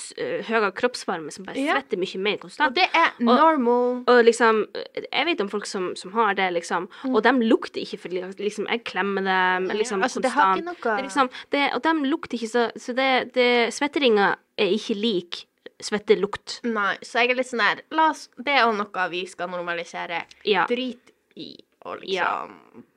høyere 0.49 0.71
kroppsvarme, 0.81 1.31
som 1.31 1.47
bare 1.47 1.63
svetter 1.63 2.01
mye 2.01 2.23
mer 2.25 2.41
konstant. 2.41 2.67
Og 2.67 2.75
det 2.75 2.89
er 2.91 3.13
normal. 3.23 4.03
Og 4.11 4.23
liksom, 4.27 4.65
jeg 5.07 5.29
vet 5.29 5.45
om 5.45 5.49
folk 5.53 5.69
som, 5.69 5.91
som 5.95 6.11
har 6.17 6.33
det, 6.37 6.51
liksom, 6.57 6.89
Mm. 7.07 7.15
og 7.15 7.23
de 7.23 7.31
lukter 7.47 7.81
ikke 7.81 7.97
fordi 7.99 8.21
liksom, 8.41 8.65
jeg 8.69 8.83
klemmer 8.83 9.23
dem 9.23 9.67
liksom, 9.77 10.01
altså, 10.03 10.21
det 10.23 10.31
har 10.33 10.57
ikke 10.57 10.65
noe 10.65 10.95
Det 10.97 11.03
liksom, 11.05 11.29
det, 11.53 11.63
og 11.75 11.81
de 11.83 11.93
lukter 12.09 12.37
ikke 12.37 12.49
så 12.49 12.63
Så 12.79 12.93
det, 12.95 13.33
det 13.35 13.73
Svetteringer 13.73 14.35
er 14.57 14.71
ikke 14.73 14.95
lik 14.97 15.45
svettelukt. 15.81 16.59
Nei, 16.63 16.97
så 17.05 17.21
jeg 17.21 17.31
er 17.31 17.35
litt 17.35 17.47
sånn 17.51 17.61
her 17.61 17.81
La 17.91 18.09
oss 18.11 18.29
Det 18.37 18.53
er 18.55 18.65
jo 18.65 18.73
noe 18.73 19.09
vi 19.09 19.25
skal 19.29 19.49
normalisere. 19.49 20.23
Ja. 20.45 20.65
Drit 20.69 21.11
i 21.37 21.55
og 21.85 21.99
liksom 22.01 22.13
Ja. 22.15 22.47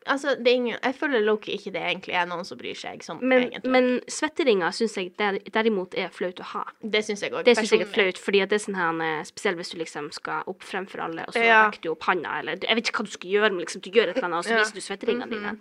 Altså, 0.08 0.32
det 0.42 0.48
er 0.48 0.56
ingen 0.56 0.78
Jeg 0.82 0.94
føler 0.96 1.20
Loki 1.22 1.52
ikke 1.54 1.70
det 1.74 1.82
egentlig 1.82 2.14
er 2.16 2.24
noen 2.26 2.44
som 2.48 2.56
bryr 2.58 2.74
seg 2.74 3.02
sånn, 3.04 3.20
Men, 3.20 3.42
egentlig. 3.50 3.70
men 3.70 4.00
svetteringer 4.08 4.72
syns 4.74 4.96
jeg 4.96 5.12
der, 5.18 5.38
derimot 5.52 5.94
er 5.94 6.08
flaut 6.08 6.40
å 6.40 6.46
ha. 6.54 6.64
det 6.82 7.04
syns 7.04 7.20
jeg 7.22 7.32
òg. 7.32 7.44
Det 7.44 7.54
syns 7.58 7.70
jeg 7.70 7.82
er 7.82 7.92
flaut, 7.92 8.18
fordi 8.18 8.40
det 8.48 8.52
er 8.56 8.64
sånn 8.64 8.76
her, 8.80 9.20
eh, 9.20 9.22
spesielt 9.28 9.56
hvis 9.60 9.70
du 9.74 9.78
liksom 9.78 10.10
skal 10.12 10.42
opp 10.48 10.60
fremfor 10.64 11.04
alle, 11.04 11.26
og 11.28 11.34
så 11.34 11.44
Ja. 11.44 11.68
rekker 11.70 11.82
du 11.82 11.90
opp 11.92 12.02
handa, 12.08 12.38
eller 12.40 12.56
jeg 12.56 12.74
vet 12.74 12.88
ikke 12.88 13.02
hva 13.02 13.04
du 13.04 13.10
skal 13.10 13.30
gjøre, 13.30 13.50
men 13.52 13.60
liksom 13.66 13.82
du 13.82 13.90
gjør 13.90 14.08
et 14.08 14.16
eller 14.16 14.24
annet, 14.28 14.38
og 14.38 14.44
så 14.44 14.50
Ja. 14.56 14.64
viser 14.64 14.74
du 14.74 14.80
svetteringene 14.80 15.30
dine. 15.30 15.58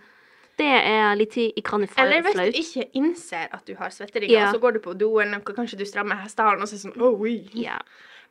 Det 0.60 0.70
er 0.70 1.14
litt 1.18 1.36
i, 1.40 1.46
i 1.56 1.62
flaut. 1.64 1.94
Eller 2.04 2.24
hvis 2.26 2.36
du 2.36 2.60
ikke 2.62 2.88
innser 3.00 3.48
at 3.56 3.64
du 3.66 3.74
har 3.78 3.94
svetteringer, 3.94 4.46
og 4.46 4.56
så 4.56 4.62
går 4.62 4.76
du 4.76 4.82
på 4.84 4.96
doen, 5.00 5.38
kanskje 5.46 5.80
du 5.80 5.86
strammer 5.88 6.20
hestehalen, 6.20 6.62
og 6.62 6.68
så 6.68 6.76
er 6.76 6.80
det 6.80 6.84
sånn 6.88 7.00
oh, 7.00 7.16
oui. 7.16 7.38
Ja. 7.56 7.78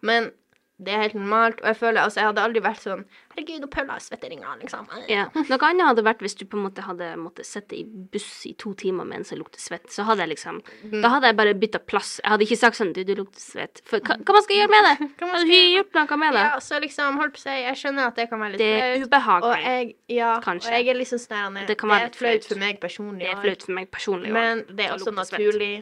Men 0.06 0.32
det 0.80 0.94
er 0.96 1.02
helt 1.04 1.16
normalt, 1.20 1.60
og 1.60 1.68
jeg 1.68 1.76
føler 1.76 2.02
Altså, 2.06 2.22
jeg 2.22 2.30
hadde 2.30 2.44
aldri 2.48 2.62
vært 2.64 2.84
sånn 2.86 3.02
Herregud, 3.34 3.66
og 3.68 3.72
Paula 3.72 3.96
har 3.98 4.04
svetteringer, 4.04 4.58
liksom. 4.62 4.88
Ja. 5.12 5.26
Noe 5.36 5.68
annet 5.68 5.86
hadde 5.86 6.04
vært 6.08 6.24
hvis 6.24 6.36
du 6.40 6.46
på 6.50 6.58
en 6.58 6.64
måte 6.66 6.84
hadde 6.86 7.10
måttet 7.20 7.48
sitte 7.48 7.76
i 7.78 7.84
buss 7.86 8.46
i 8.50 8.54
to 8.60 8.72
timer 8.80 9.08
mens 9.08 9.32
jeg 9.32 9.40
lukter 9.42 9.62
svett. 9.62 9.88
Så 9.92 10.06
hadde 10.08 10.24
jeg 10.26 10.34
liksom 10.38 10.62
Mm. 10.80 11.02
Da 11.04 11.10
hadde 11.10 11.28
jeg 11.28 11.36
bare 11.36 11.54
bytta 11.56 11.80
plass. 11.80 12.20
Jeg 12.24 12.32
hadde 12.32 12.46
ikke 12.46 12.58
sagt 12.58 12.78
sånn 12.78 12.94
Du, 12.94 13.02
du 13.04 13.14
lukter 13.16 13.42
svett. 13.42 13.82
For 13.86 14.00
hva, 14.00 14.16
hva 14.24 14.36
man 14.36 14.44
skal 14.46 14.56
gjøre 14.56 14.72
med 14.72 14.88
det? 14.88 15.08
Hva 15.20 15.28
man 15.32 15.44
skal 15.44 15.54
gjøre? 15.56 15.86
noe 16.00 16.18
med 16.24 16.34
det. 16.34 16.44
Ja, 16.48 16.60
så 16.64 16.80
liksom, 16.80 17.20
holdt 17.20 17.36
på 17.36 17.42
å 17.42 17.44
si, 17.44 17.56
jeg 17.64 17.80
skjønner 17.82 18.08
at 18.10 18.16
det 18.20 18.30
kan 18.32 18.40
være 18.44 18.56
litt 18.56 18.64
Det 18.64 18.72
er 18.80 19.06
ubehagelig. 19.06 19.52
Og 19.52 19.70
jeg, 19.70 19.94
ja, 20.16 20.32
Kanskje. 20.44 20.72
og 20.72 20.78
jeg 20.78 20.94
er 20.94 21.00
liksom 21.00 21.22
sånn 21.24 21.60
Det 21.68 21.78
kan 21.80 21.90
det 21.94 22.00
er 22.00 22.10
flaut 22.10 22.20
flaut. 22.24 22.50
for 22.50 22.64
meg 22.64 22.82
personlig. 22.82 23.26
Det 23.26 23.32
er 23.36 23.42
flaut 23.44 23.64
for 23.68 23.78
meg 23.80 23.92
personlig. 23.92 24.34
Men 24.36 24.66
det 24.70 24.86
er 24.88 24.98
også 24.98 25.16
naturlig. 25.16 25.74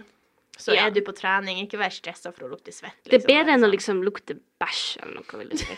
Så 0.57 0.73
Ja. 0.75 0.87
er 0.87 0.91
du 0.91 1.01
på 1.05 1.13
trening, 1.15 1.59
ikke 1.65 1.77
vær 1.79 1.93
stressa 1.93 2.31
for 2.33 2.47
å 2.47 2.51
lukte 2.55 2.73
svett. 2.73 2.97
Det 3.05 3.13
er 3.13 3.19
liksom. 3.19 3.29
bedre 3.29 3.53
enn 3.53 3.63
å 3.67 3.71
liksom 3.71 4.03
lukte 4.03 4.39
bæsj 4.59 4.97
eller 5.03 5.13
noe, 5.21 5.39
vil 5.43 5.49
du 5.49 5.57
si. 5.57 5.77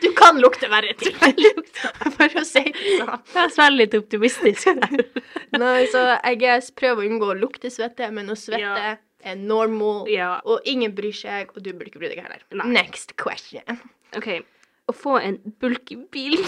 Du 0.00 0.08
kan 0.16 0.38
lukte 0.40 0.66
verre 0.72 0.94
ting, 0.98 1.12
for 2.16 2.32
å 2.40 2.42
si 2.48 2.62
det 2.64 2.94
sånn. 2.98 3.20
Jeg 3.34 3.42
er 3.44 3.52
svært 3.52 3.76
litt 3.76 3.92
optimistisk. 3.94 4.70
Nei, 5.60 5.84
så 5.92 6.00
jeg 6.24 6.42
er- 6.48 6.70
prøver 6.80 7.04
å 7.04 7.06
unngå 7.10 7.28
å 7.34 7.36
lukte 7.38 7.70
svette, 7.70 8.08
men 8.10 8.32
å 8.32 8.36
svette 8.40 8.58
Ja. 8.64 8.96
er 9.22 9.36
normal, 9.36 10.08
ja. 10.08 10.40
og 10.44 10.64
ingen 10.64 10.94
bryr 10.96 11.12
seg, 11.14 11.52
og 11.54 11.62
du 11.62 11.70
burde 11.74 11.92
ikke 11.92 12.00
bry 12.00 12.08
deg 12.08 12.22
heller. 12.24 12.42
Nei. 12.56 12.70
Next 12.80 13.14
question. 13.20 13.62
OK. 14.16 14.40
Å 14.88 14.96
få 14.96 15.18
en 15.22 15.36
bulky 15.60 16.00
bil 16.10 16.40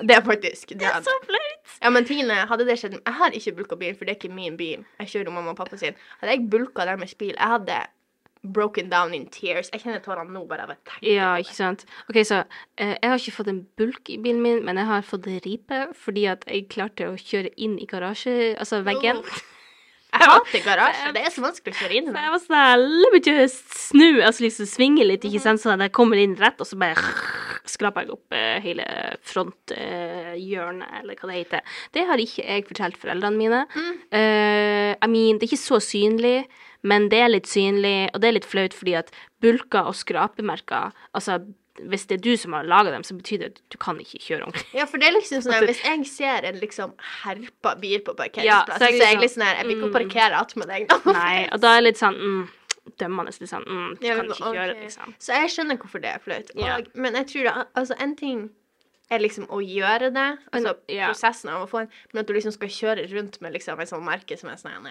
Det 0.00 0.16
er 0.16 0.22
faktisk 0.26 0.68
det 0.74 0.80
Det 0.82 0.90
er 0.90 1.02
så 1.06 1.16
flaut. 1.24 1.74
Ja, 1.82 1.90
men 1.90 2.06
Tine, 2.08 2.34
hadde 2.50 2.66
det 2.66 2.78
skjedd 2.80 2.96
Jeg 2.98 3.18
har 3.18 3.30
ikke 3.30 3.52
bulka 3.58 3.76
bil, 3.78 3.94
for 3.94 4.04
det 4.04 4.14
er 4.14 4.20
ikke 4.20 4.34
min 4.34 4.56
bil. 4.56 4.84
Jeg 5.00 5.12
kjører 5.12 5.34
mamma 5.34 5.54
og 5.54 5.60
pappa 5.60 5.78
sin. 5.80 5.98
Hadde 6.20 6.32
jeg 6.36 6.48
bulka 6.50 6.86
deres 6.88 7.14
bil, 7.14 7.34
jeg 7.38 7.52
hadde 7.56 7.82
broken 8.44 8.90
down 8.90 9.14
in 9.14 9.26
tears. 9.32 9.70
Jeg 9.72 9.80
kjenner 9.84 10.02
tårene 10.04 10.34
nå 10.34 10.44
bare 10.48 10.66
av 10.66 10.74
å 10.74 10.76
tenke 10.76 11.14
Ja, 11.14 11.30
ikke 11.40 11.56
sant. 11.56 11.86
Ok, 12.10 12.20
så 12.28 12.42
eh, 12.76 12.92
jeg 12.92 13.10
har 13.10 13.22
ikke 13.22 13.36
fått 13.38 13.50
en 13.52 13.62
bulk 13.78 14.12
i 14.12 14.18
bilen 14.20 14.42
min, 14.44 14.60
men 14.66 14.80
jeg 14.80 14.90
har 14.90 15.06
fått 15.06 15.28
ripe 15.46 15.80
fordi 15.96 16.26
at 16.34 16.44
jeg 16.50 16.68
klarte 16.72 17.08
å 17.08 17.16
kjøre 17.20 17.54
inn 17.56 17.78
i 17.80 17.88
garasje, 17.88 18.54
altså 18.58 18.82
veggen. 18.84 19.22
Oh. 19.24 19.42
Jeg 20.14 20.30
hater 20.30 20.64
garasje. 20.64 21.12
Det 21.16 21.22
er 21.24 21.32
så 21.34 21.42
vanskelig 21.44 21.74
å 21.74 21.78
kjøre 21.82 21.96
inn 21.98 22.12
jeg 22.14 22.32
var 22.32 22.42
sånn 22.42 22.84
La 22.84 23.10
meg 23.12 23.20
ikke 23.20 23.46
snu, 23.50 24.08
altså 24.22 24.44
liksom 24.46 24.68
svinge 24.70 25.06
litt, 25.06 25.24
ikke 25.26 25.42
sant, 25.42 25.62
sånn 25.62 25.74
at 25.76 25.88
jeg 25.88 25.94
kommer 25.96 26.20
inn 26.20 26.36
rett, 26.38 26.60
og 26.62 26.68
så 26.68 26.78
bare 26.80 27.02
skraper 27.68 28.04
jeg 28.04 28.12
opp 28.14 28.36
eh, 28.36 28.58
hele 28.64 28.84
fronthjørnet, 29.24 30.94
eller 31.00 31.18
hva 31.18 31.30
det 31.30 31.38
heter. 31.40 31.74
Det 31.96 32.04
har 32.08 32.22
ikke 32.22 32.44
jeg 32.44 32.66
fortalt 32.68 33.00
foreldrene 33.00 33.40
mine. 33.40 33.62
Eh, 34.14 34.92
I 34.94 35.10
mean, 35.10 35.40
det 35.40 35.48
er 35.48 35.52
ikke 35.54 35.62
så 35.64 35.80
synlig, 35.82 36.44
men 36.84 37.08
det 37.12 37.22
er 37.24 37.32
litt 37.32 37.50
synlig, 37.50 38.10
og 38.12 38.20
det 38.20 38.30
er 38.30 38.38
litt 38.38 38.48
flaut 38.48 38.76
fordi 38.76 38.98
at 39.00 39.12
bulker 39.42 39.88
og 39.90 39.96
skrapemerker, 39.96 40.92
altså 41.16 41.40
hvis 41.82 42.06
det 42.06 42.18
er 42.18 42.22
du 42.22 42.36
som 42.38 42.54
har 42.54 42.66
laga 42.70 42.92
dem, 42.94 43.02
så 43.02 43.16
betyr 43.18 43.40
det 43.42 43.46
at 43.50 43.60
du 43.74 43.76
kan 43.82 43.98
ikke 43.98 44.20
kjøre 44.22 44.46
ordentlig. 44.46 44.66
Ja, 44.78 44.84
for 44.90 45.02
det 45.02 45.08
er 45.08 45.14
liksom 45.16 45.42
sånn 45.42 45.56
at 45.56 45.66
Hvis 45.66 45.80
jeg 45.82 46.06
ser 46.06 46.46
en 46.46 46.58
liksom 46.60 46.92
herpa 47.24 47.74
bil 47.80 48.02
på 48.06 48.14
Ja, 48.38 48.60
så 48.68 48.78
jeg 48.78 48.78
så 48.78 48.84
er 48.84 48.90
jeg 48.90 49.00
liksom- 49.00 49.22
litt 49.22 49.32
sånn 49.32 49.46
her 49.46 49.56
Jeg 49.56 49.66
vil 49.66 49.76
ikke 49.76 49.88
mm. 49.88 49.96
parkere 49.98 50.38
attmed 50.38 50.68
deg. 50.68 50.94
Nei, 51.06 51.48
og 51.50 51.60
da 51.60 51.72
er 51.74 51.80
det 51.80 51.86
litt 51.88 51.98
sånn 51.98 52.18
mm, 52.20 52.44
dømmende. 52.98 53.34
Litt 53.40 53.50
sånn 53.50 53.66
mm, 53.66 53.88
du 53.98 54.06
Ja, 54.06 54.14
kan 54.14 54.26
ikke 54.26 54.38
okay. 54.38 54.58
gjøre 54.58 54.74
det, 54.74 54.82
liksom. 54.84 55.14
Så 55.18 55.40
jeg 55.40 55.50
skjønner 55.50 55.80
hvorfor 55.82 56.04
det 56.04 56.12
er 56.12 56.22
flaut. 56.22 56.54
Ja. 56.54 56.78
Men 56.94 57.14
jeg 57.14 57.26
tror 57.32 57.44
da 57.50 57.66
altså 57.74 57.98
en 57.98 58.14
ting 58.16 58.50
er 59.10 59.18
liksom 59.18 59.46
å 59.52 59.58
gjøre 59.60 60.12
det, 60.14 60.28
altså 60.52 60.76
ja. 60.88 61.10
prosessen 61.10 61.50
av 61.52 61.66
å 61.66 61.68
få 61.68 61.82
en, 61.82 61.90
men 62.12 62.22
at 62.22 62.26
du 62.26 62.32
liksom 62.32 62.54
skal 62.54 62.68
kjøre 62.68 63.10
rundt 63.10 63.40
med 63.44 63.52
liksom 63.52 63.80
en 63.80 63.90
sånn 63.90 64.06
merke 64.06 64.38
som 64.38 64.48
er 64.48 64.56
sånn 64.56 64.88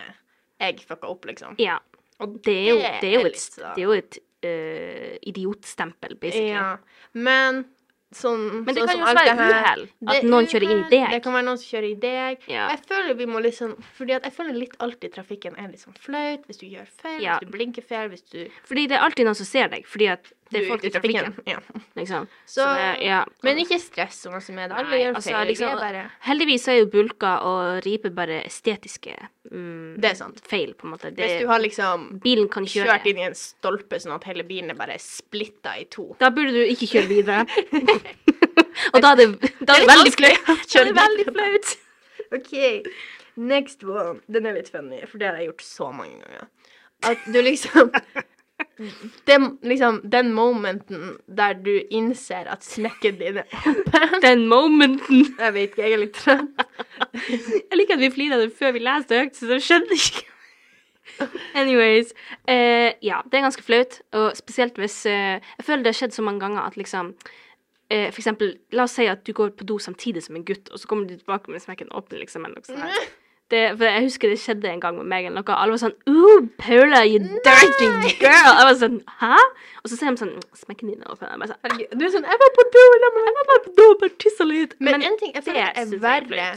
Jeg 0.60 0.84
fucka 0.86 1.08
opp, 1.08 1.26
liksom. 1.26 1.56
Ja. 1.58 1.80
Og 2.20 2.44
det 2.44 2.54
er 2.54 2.70
jo, 2.70 2.78
Det 2.78 3.02
det 3.02 3.10
er 3.10 3.14
jo 3.20 3.26
et, 3.26 3.50
det 3.58 3.82
er 3.82 3.88
jo 3.88 3.92
et 3.98 4.20
eh, 4.46 5.18
idiotstempel, 5.30 6.16
basically. 6.20 6.52
Ja. 6.54 6.78
Men 7.14 7.66
sånn 8.14 8.64
Men 8.64 8.76
det 8.76 8.84
sånn 8.84 8.88
kan 8.92 9.00
jo 9.00 9.06
også 9.08 9.26
være 9.26 9.48
uhell. 9.50 9.84
At 10.14 10.24
noen 10.30 10.46
kjører 10.52 10.70
inn 10.70 10.84
i 10.84 10.90
deg. 10.92 11.06
Det 11.16 11.22
kan 11.26 11.34
være 11.34 11.46
noen 11.48 11.58
som 11.58 11.70
kjører 11.72 11.88
i 11.90 11.96
deg. 12.04 12.44
Ja. 12.52 12.68
Jeg 12.70 12.84
føler 12.86 13.18
vi 13.18 13.26
må 13.26 13.42
liksom 13.42 13.74
Fordi 13.98 14.14
at 14.20 14.28
jeg 14.28 14.36
føler 14.36 14.54
litt 14.60 14.76
alltid 14.80 15.16
trafikken 15.16 15.58
er 15.58 15.72
litt 15.72 15.82
sånn 15.82 15.98
flaut 15.98 16.46
hvis 16.46 16.62
du 16.62 16.68
gjør 16.68 16.86
feil, 17.02 17.22
Ja. 17.24 17.40
hvis 17.40 17.48
du 17.50 17.58
blinker 17.58 17.82
feil, 17.82 18.10
hvis 18.14 18.26
du 18.30 18.48
Fordi 18.70 18.88
det 18.88 19.00
er 19.00 19.06
alltid 19.08 19.26
noen 19.26 19.36
som 19.42 19.50
ser 19.50 19.68
deg, 19.74 19.86
fordi 19.90 20.12
at 20.14 20.32
det 20.54 20.62
er 20.62 20.68
folk 20.70 20.84
i 20.88 20.92
trafikken. 20.94 21.34
Ja. 21.50 21.60
Liksom. 22.00 22.28
Så, 22.46 22.62
Så 22.62 22.68
det, 22.78 22.88
ja. 23.06 23.20
Men 23.46 23.60
ikke 23.62 23.78
stress 23.82 24.22
så 24.26 24.32
masse 24.34 24.54
med 24.56 24.70
det. 24.72 24.78
Alle 24.82 25.00
gjør 25.02 25.18
altså, 25.20 25.34
feil. 25.36 25.48
liksom- 25.52 25.80
bare 25.82 26.04
Heldigvis 26.28 26.68
er 26.72 26.78
jo 26.80 26.88
bulker 26.94 27.46
og 27.50 27.84
riper 27.86 28.14
bare 28.16 28.40
estetiske 28.46 29.14
mm, 29.52 30.00
Det 30.02 30.10
er 30.12 30.16
sant. 30.18 30.42
feil, 30.50 30.74
på 30.74 30.88
en 30.88 30.94
måte. 30.96 31.12
Det, 31.14 31.24
Hvis 31.24 31.42
du 31.44 31.48
har 31.52 31.60
liksom 31.64 32.08
bilen 32.24 32.50
kan 32.50 32.66
kjøre. 32.66 32.88
kjørt 32.90 33.10
inn 33.12 33.22
i 33.22 33.28
en 33.28 33.38
stolpe 33.38 34.00
sånn 34.02 34.16
at 34.16 34.24
hele 34.30 34.44
bilen 34.48 34.74
er 34.74 34.80
bare 34.80 34.98
splitta 35.02 35.76
i 35.80 35.86
to. 35.86 36.16
Da 36.20 36.30
burde 36.34 36.54
du 36.56 36.64
ikke 36.66 36.90
kjøre 36.96 37.10
videre. 37.12 37.46
og 38.94 39.02
da 39.04 39.14
er 39.14 39.22
det, 39.22 39.28
da 39.62 39.76
er 39.78 39.86
det 39.86 39.90
veldig 39.94 40.14
flaut. 40.18 40.54
Da 40.74 40.82
er 40.82 40.90
det 40.90 40.96
veldig 40.98 41.28
flaut. 41.34 41.74
OK. 42.34 42.54
Next 43.36 43.84
one. 43.84 44.20
Den 44.30 44.46
er 44.50 44.58
litt 44.58 44.70
funny, 44.74 45.02
for 45.10 45.18
det 45.22 45.30
har 45.30 45.38
jeg 45.42 45.52
gjort 45.52 45.66
så 45.66 45.92
mange 45.94 46.20
ganger. 46.22 46.48
At 47.04 47.24
du 47.34 47.40
liksom 47.42 47.90
den, 49.30 49.60
liksom, 49.62 50.02
den 50.12 50.34
momenten 50.34 51.18
der 51.28 51.54
du 51.54 51.72
innser 51.94 52.50
at 52.50 52.66
smekken 52.66 53.20
din 53.20 53.38
er 53.44 53.48
åpen 53.70 54.22
Den 54.24 54.48
momenten. 54.50 55.26
Jeg 55.40 55.54
vet 55.54 55.70
ikke, 55.70 55.84
jeg 55.84 55.94
er 55.94 56.02
litt 56.02 56.18
trøtt. 56.18 56.66
Jeg 57.14 57.78
liker 57.78 57.98
at 57.98 58.02
vi 58.02 58.12
flirte 58.14 58.40
av 58.40 58.46
det 58.46 58.54
før 58.58 58.74
vi 58.74 58.84
leste 58.84 59.20
høyt, 59.20 59.38
så 59.38 59.52
jeg 59.54 59.66
skjønner 59.68 59.98
ikke. 60.00 60.30
Anyways. 61.54 62.14
eh, 62.48 62.96
ja, 63.04 63.22
det 63.28 63.38
er 63.38 63.46
ganske 63.46 63.64
flaut, 63.64 64.00
og 64.18 64.38
spesielt 64.40 64.78
hvis 64.80 65.06
eh, 65.06 65.38
Jeg 65.60 65.66
føler 65.68 65.84
det 65.84 65.92
har 65.92 66.00
skjedd 66.00 66.16
så 66.16 66.24
mange 66.26 66.42
ganger 66.42 66.64
at 66.64 66.78
liksom 66.80 67.12
eh, 67.90 68.08
For 68.10 68.24
eksempel, 68.24 68.56
la 68.74 68.88
oss 68.88 68.96
si 68.98 69.06
at 69.12 69.26
du 69.28 69.34
går 69.36 69.52
på 69.60 69.68
do 69.68 69.78
samtidig 69.78 70.24
som 70.24 70.40
en 70.40 70.46
gutt, 70.48 70.72
og 70.72 70.80
så 70.80 70.90
kommer 70.90 71.06
du 71.08 71.18
tilbake 71.18 71.52
med 71.52 71.62
smekken 71.62 71.92
åpen, 71.94 72.18
liksom, 72.24 72.48
eller 72.48 72.64
noe 72.64 72.72
sånt. 72.72 73.14
Det, 73.54 73.64
for 73.78 73.86
jeg 73.86 74.06
husker 74.08 74.32
det 74.34 74.40
skjedde 74.42 74.70
en 74.72 74.82
gang 74.82 74.98
med 74.98 75.10
meg 75.12 75.28
eller 75.30 75.44
noe. 75.44 75.56
Alle 75.56 75.76
var 75.76 75.82
sånn 75.84 75.96
Ooh, 76.10 76.46
Paula, 76.58 77.04
you 77.06 77.22
dirty 77.46 77.90
girl! 78.22 78.50
Jeg 78.50 78.68
var 78.70 78.78
sånn 78.82 79.00
Hæ? 79.22 79.40
Og 79.84 79.92
så 79.92 80.00
ser 80.00 80.14
de 80.16 80.24
sånn 80.24 80.36
Smekken 80.58 80.90
din 80.90 81.04
opp. 81.06 81.22
Jeg 81.22 81.42
bare 81.42 81.52
sånn 81.54 82.00
Du 82.00 82.06
er 82.08 82.14
sånn 82.16 82.30
Jeg 82.30 82.42
var 82.44 82.54
på 82.58 82.66
do! 82.76 82.86
Jeg 83.04 83.36
var 83.40 83.66
på 83.68 83.76
do, 83.78 83.90
bare 84.02 84.16
tissa 84.24 84.48
litt. 84.48 84.78
Men, 84.82 85.06
en 85.06 85.20
ting 85.22 85.36
jeg 85.38 85.46
føler 85.46 85.68
er 85.70 85.84
er 85.84 86.00
verre 86.02 86.48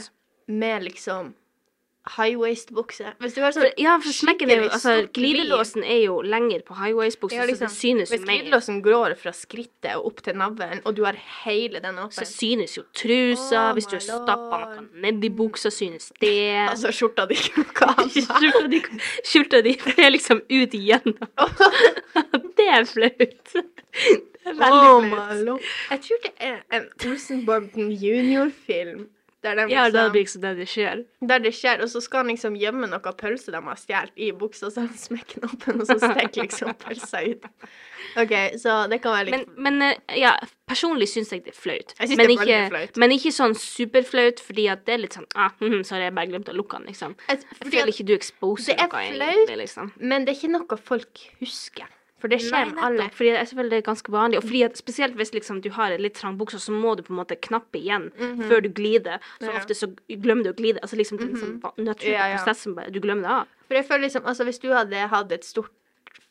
med 0.47 0.87
liksom 0.87 1.35
high 2.15 2.37
waist-bukse. 2.39 3.13
Hvis 3.23 3.35
du 3.35 3.41
har 3.43 3.53
sånn 3.55 3.67
ja, 3.79 3.95
for 4.03 4.15
smekken 4.15 4.51
er 4.53 4.61
jo 4.63 4.69
Altså, 4.69 4.93
glidelåsen 5.13 5.83
er 5.83 6.01
jo 6.05 6.19
lenger 6.25 6.63
på 6.67 6.77
high 6.79 6.95
waist-bukse, 6.97 7.45
liksom, 7.49 7.67
så 7.67 7.73
det 7.73 7.81
synes 7.81 8.11
jo 8.11 8.17
Hvis 8.17 8.25
glidelåsen 8.27 8.81
går 8.85 9.15
fra 9.19 9.33
skrittet 9.35 9.95
og 9.97 10.11
opp 10.11 10.21
til 10.25 10.37
navlen, 10.39 10.81
og 10.85 10.95
du 10.97 11.03
har 11.07 11.17
hele 11.43 11.81
den 11.83 11.99
Så 12.13 12.25
synes 12.29 12.77
jo 12.77 12.85
trusa, 12.93 13.69
Oh 13.69 13.73
hvis 13.77 13.89
du 13.89 13.97
har 13.97 14.05
stappa 14.05 14.61
noe 14.63 14.87
nedi 15.03 15.29
buksa, 15.33 15.71
synes 15.73 16.11
det. 16.21 16.35
Altså, 16.71 16.91
skjorta 16.93 17.25
di 17.29 17.37
noe 17.57 17.89
annet. 17.91 18.89
Skjorta 19.25 19.61
di, 19.65 19.75
er 19.97 20.11
liksom 20.13 20.41
ut 20.47 20.73
igjennom. 20.77 21.17
det 22.57 22.67
er 22.71 22.87
flaut. 22.89 23.53
Det 23.53 24.53
er 24.53 24.57
veldig 24.57 24.87
Oh 24.87 25.05
flaut. 25.11 25.69
Jeg 25.91 26.01
tror 26.07 26.25
det 26.25 26.33
er 26.39 26.57
en 26.77 26.89
Olsenbanden 27.09 27.91
junior-film. 27.91 29.07
Der, 29.47 29.61
de 29.67 29.73
Ja, 29.73 29.85
det, 29.89 30.03
blir 30.11 30.23
liksom 30.25 30.41
det 30.43 30.53
det 30.59 30.67
skjer. 30.67 31.03
der 31.31 31.39
det 31.43 31.53
skjer, 31.55 31.81
og 31.85 31.89
så 31.91 32.01
skal 32.03 32.23
han 32.25 32.31
liksom 32.33 32.55
gjemme 32.59 32.89
noe 32.91 33.13
pølse 33.19 33.51
de 33.55 33.61
har 33.63 33.79
stjålet 33.79 34.11
i 34.27 34.31
buksa, 34.35 34.69
så 34.73 34.83
han 34.85 34.93
smekker 34.97 35.41
den 35.43 35.49
åpen, 35.49 35.81
og 35.81 35.87
så 35.87 35.97
stikker 36.01 36.43
liksom 36.47 36.73
pølsa 36.83 37.21
ut. 37.27 37.45
OK, 38.17 38.33
så 38.61 38.75
det 38.89 38.99
kan 39.03 39.13
være 39.17 39.25
litt 39.29 39.47
Men, 39.57 39.77
men 39.79 39.81
eh, 39.89 40.19
ja, 40.21 40.35
personlig 40.69 41.07
syns 41.11 41.31
jeg 41.33 41.43
det 41.45 41.53
er 41.55 41.59
flaut. 41.59 41.93
Jeg 41.99 42.07
synes 42.11 42.17
Men 42.17 42.27
det 42.27 42.37
er 42.37 42.45
ikke, 42.47 42.69
flaut. 42.75 42.97
men 43.03 43.11
ikke 43.17 43.33
sånn 43.35 43.55
superflaut, 43.57 44.39
fordi 44.43 44.67
at 44.71 44.85
det 44.87 44.95
er 44.97 45.03
litt 45.03 45.17
sånn 45.17 45.27
ah, 45.35 45.51
mm, 45.61 45.81
har 45.89 46.05
jeg 46.07 46.15
bare 46.17 46.31
glemt 46.31 46.49
å 46.53 46.55
lukke 46.57 46.77
den, 46.79 46.87
liksom. 46.91 47.15
Jeg- 47.29 47.43
Jeg 47.61 47.71
føler 47.73 47.93
ikke 47.93 48.05
du 48.07 48.13
exposer 48.15 48.73
det 48.75 48.79
er 48.79 48.87
noe, 48.87 49.13
flaut. 49.17 49.35
egentlig, 49.37 49.57
liksom. 49.65 49.91
Men 49.99 50.25
det 50.25 50.33
er 50.35 50.39
ikke 50.41 50.53
noe 50.57 50.77
folk 50.77 51.23
husker. 51.41 51.87
For 52.19 52.27
det 52.27 52.39
skjer 52.41 52.73
med 52.73 52.83
alle. 52.83 53.09
Fordi 53.13 53.29
det 53.31 53.39
er 53.39 53.45
selvfølgelig 53.45 53.83
ganske 53.85 54.11
vanlig. 54.11 54.37
Og 54.37 54.43
fordi 54.43 54.63
at 54.65 54.77
spesielt 54.77 55.15
hvis 55.15 55.31
liksom 55.33 55.61
du 55.61 55.69
har 55.69 55.91
en 55.91 56.01
litt 56.01 56.15
trang 56.15 56.37
bukse, 56.37 56.57
så 56.59 56.71
må 56.73 56.95
du 56.97 57.03
på 57.03 57.13
en 57.13 57.19
måte 57.23 57.35
knappe 57.39 57.77
igjen 57.77 58.11
før 58.49 58.61
du 58.63 58.69
glider. 58.69 59.19
Så 59.39 59.45
Mhm. 59.45 59.53
Mhm. 59.53 59.57
ofte 59.61 59.73
så 59.75 59.87
glemmer 60.09 60.43
du 60.43 60.49
å 60.53 60.55
glide. 60.57 60.79
Altså 60.81 60.97
liksom 60.97 61.17
det 61.19 61.27
er 61.27 61.29
en 61.29 61.37
sånn 61.37 61.61
va- 61.61 61.73
Ja, 61.77 62.27
ja. 62.27 62.37
prosessen 62.37 62.75
du 62.91 62.99
glemmer 62.99 63.21
det 63.21 63.29
av. 63.31 63.47
For 63.67 63.73
jeg 63.75 63.85
føler 63.87 64.01
liksom, 64.09 64.23
altså 64.25 64.43
Hvis 64.45 64.59
du 64.59 64.69
hadde 64.69 65.07
hatt 65.07 65.31
et 65.31 65.43
stort 65.45 65.69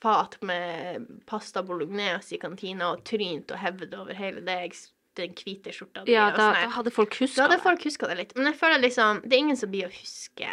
fat 0.00 0.36
med 0.42 1.06
pasta 1.26 1.62
bolognese 1.62 2.32
i 2.34 2.38
kantina 2.38 2.92
og 2.92 3.04
trynt 3.04 3.50
og 3.52 3.58
hevet 3.58 3.94
over 3.94 4.12
hele 4.12 4.40
deg, 4.44 4.74
den 5.16 5.32
hvite 5.34 5.72
skjorta 5.74 6.04
di 6.06 6.12
Ja, 6.14 6.26
da, 6.30 6.36
sånn 6.52 6.56
da 6.66 6.70
hadde 6.76 6.92
folk 6.94 7.16
Da 7.36 7.46
hadde 7.48 7.58
folk 7.64 7.82
huska 7.88 8.06
det 8.10 8.16
litt. 8.18 8.34
Men 8.36 8.46
jeg 8.52 8.58
føler 8.60 8.82
liksom 8.84 9.22
Det 9.24 9.32
er 9.32 9.42
ingen 9.42 9.56
som 9.56 9.70
blir 9.72 9.86
å 9.88 9.92
huske 9.92 10.46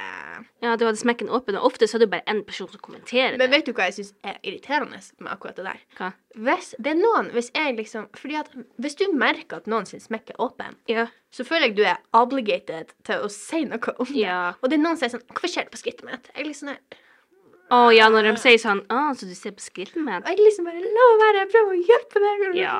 Ja, 0.63 0.75
du 0.79 0.85
hadde 0.85 0.97
smekken 1.01 1.29
åpen, 1.29 1.57
og 1.59 1.67
ofte 1.71 1.87
så 1.87 1.97
er 1.99 2.05
det 2.05 2.09
bare 2.13 2.25
én 2.31 2.43
person 2.47 2.67
som 2.71 2.79
kommenterer 2.79 3.37
Men 3.37 3.49
det. 3.49 3.51
vet 3.57 3.65
du 3.65 3.73
hva 3.73 3.89
jeg 3.89 3.97
syns 3.99 4.13
er 4.23 4.37
irriterende 4.43 4.99
med 5.19 5.31
akkurat 5.33 5.55
det 5.59 5.65
der? 5.67 5.83
Hva? 5.99 6.11
Hvis 6.47 6.73
det 6.79 6.93
er 6.95 6.99
noen 7.01 7.31
Hvis 7.35 7.51
jeg 7.53 7.75
liksom 7.77 8.07
Fordi 8.15 8.39
at 8.39 8.49
hvis 8.79 8.95
du 8.99 9.05
merker 9.13 9.57
at 9.61 9.67
noen 9.67 9.85
sin 9.85 9.99
smekk 9.99 10.31
er 10.33 10.39
åpen, 10.39 10.75
Ja. 10.87 11.07
så 11.31 11.43
føler 11.45 11.67
jeg 11.69 11.75
du 11.75 11.83
er 11.83 11.97
obligated 12.13 12.93
til 13.03 13.15
å 13.25 13.29
si 13.29 13.65
noe 13.65 13.79
om 13.99 14.05
det. 14.05 14.15
Ja. 14.23 14.53
Og 14.61 14.69
det 14.69 14.79
er 14.79 14.83
noen 14.83 14.97
som 14.97 15.05
er 15.09 15.17
sånn 15.17 15.27
Hvorfor 15.33 15.51
skjer 15.51 15.67
det 15.67 15.71
på 15.75 15.81
skrittet 15.83 16.05
mitt? 16.07 16.29
Jeg 16.35 16.45
liksom 16.47 16.69
er 16.73 16.79
Å 17.73 17.89
ja, 17.95 18.09
når 18.11 18.27
de 18.27 18.33
sier 18.41 18.59
sånn 18.61 18.81
Å, 18.91 19.15
så 19.17 19.25
du 19.25 19.33
ser 19.33 19.51
på 19.55 19.63
skrittet 19.63 19.95
mitt? 20.03 20.23
Og 20.23 20.29
jeg 20.29 20.37
liksom 20.45 20.65
bare 20.67 20.81
La 20.83 21.05
meg 21.09 21.21
være, 21.23 21.37
jeg 21.45 21.51
prøver 21.53 21.77
å 21.77 21.85
hjelpe 21.89 22.23
deg. 22.25 22.57
Ja. 22.59 22.75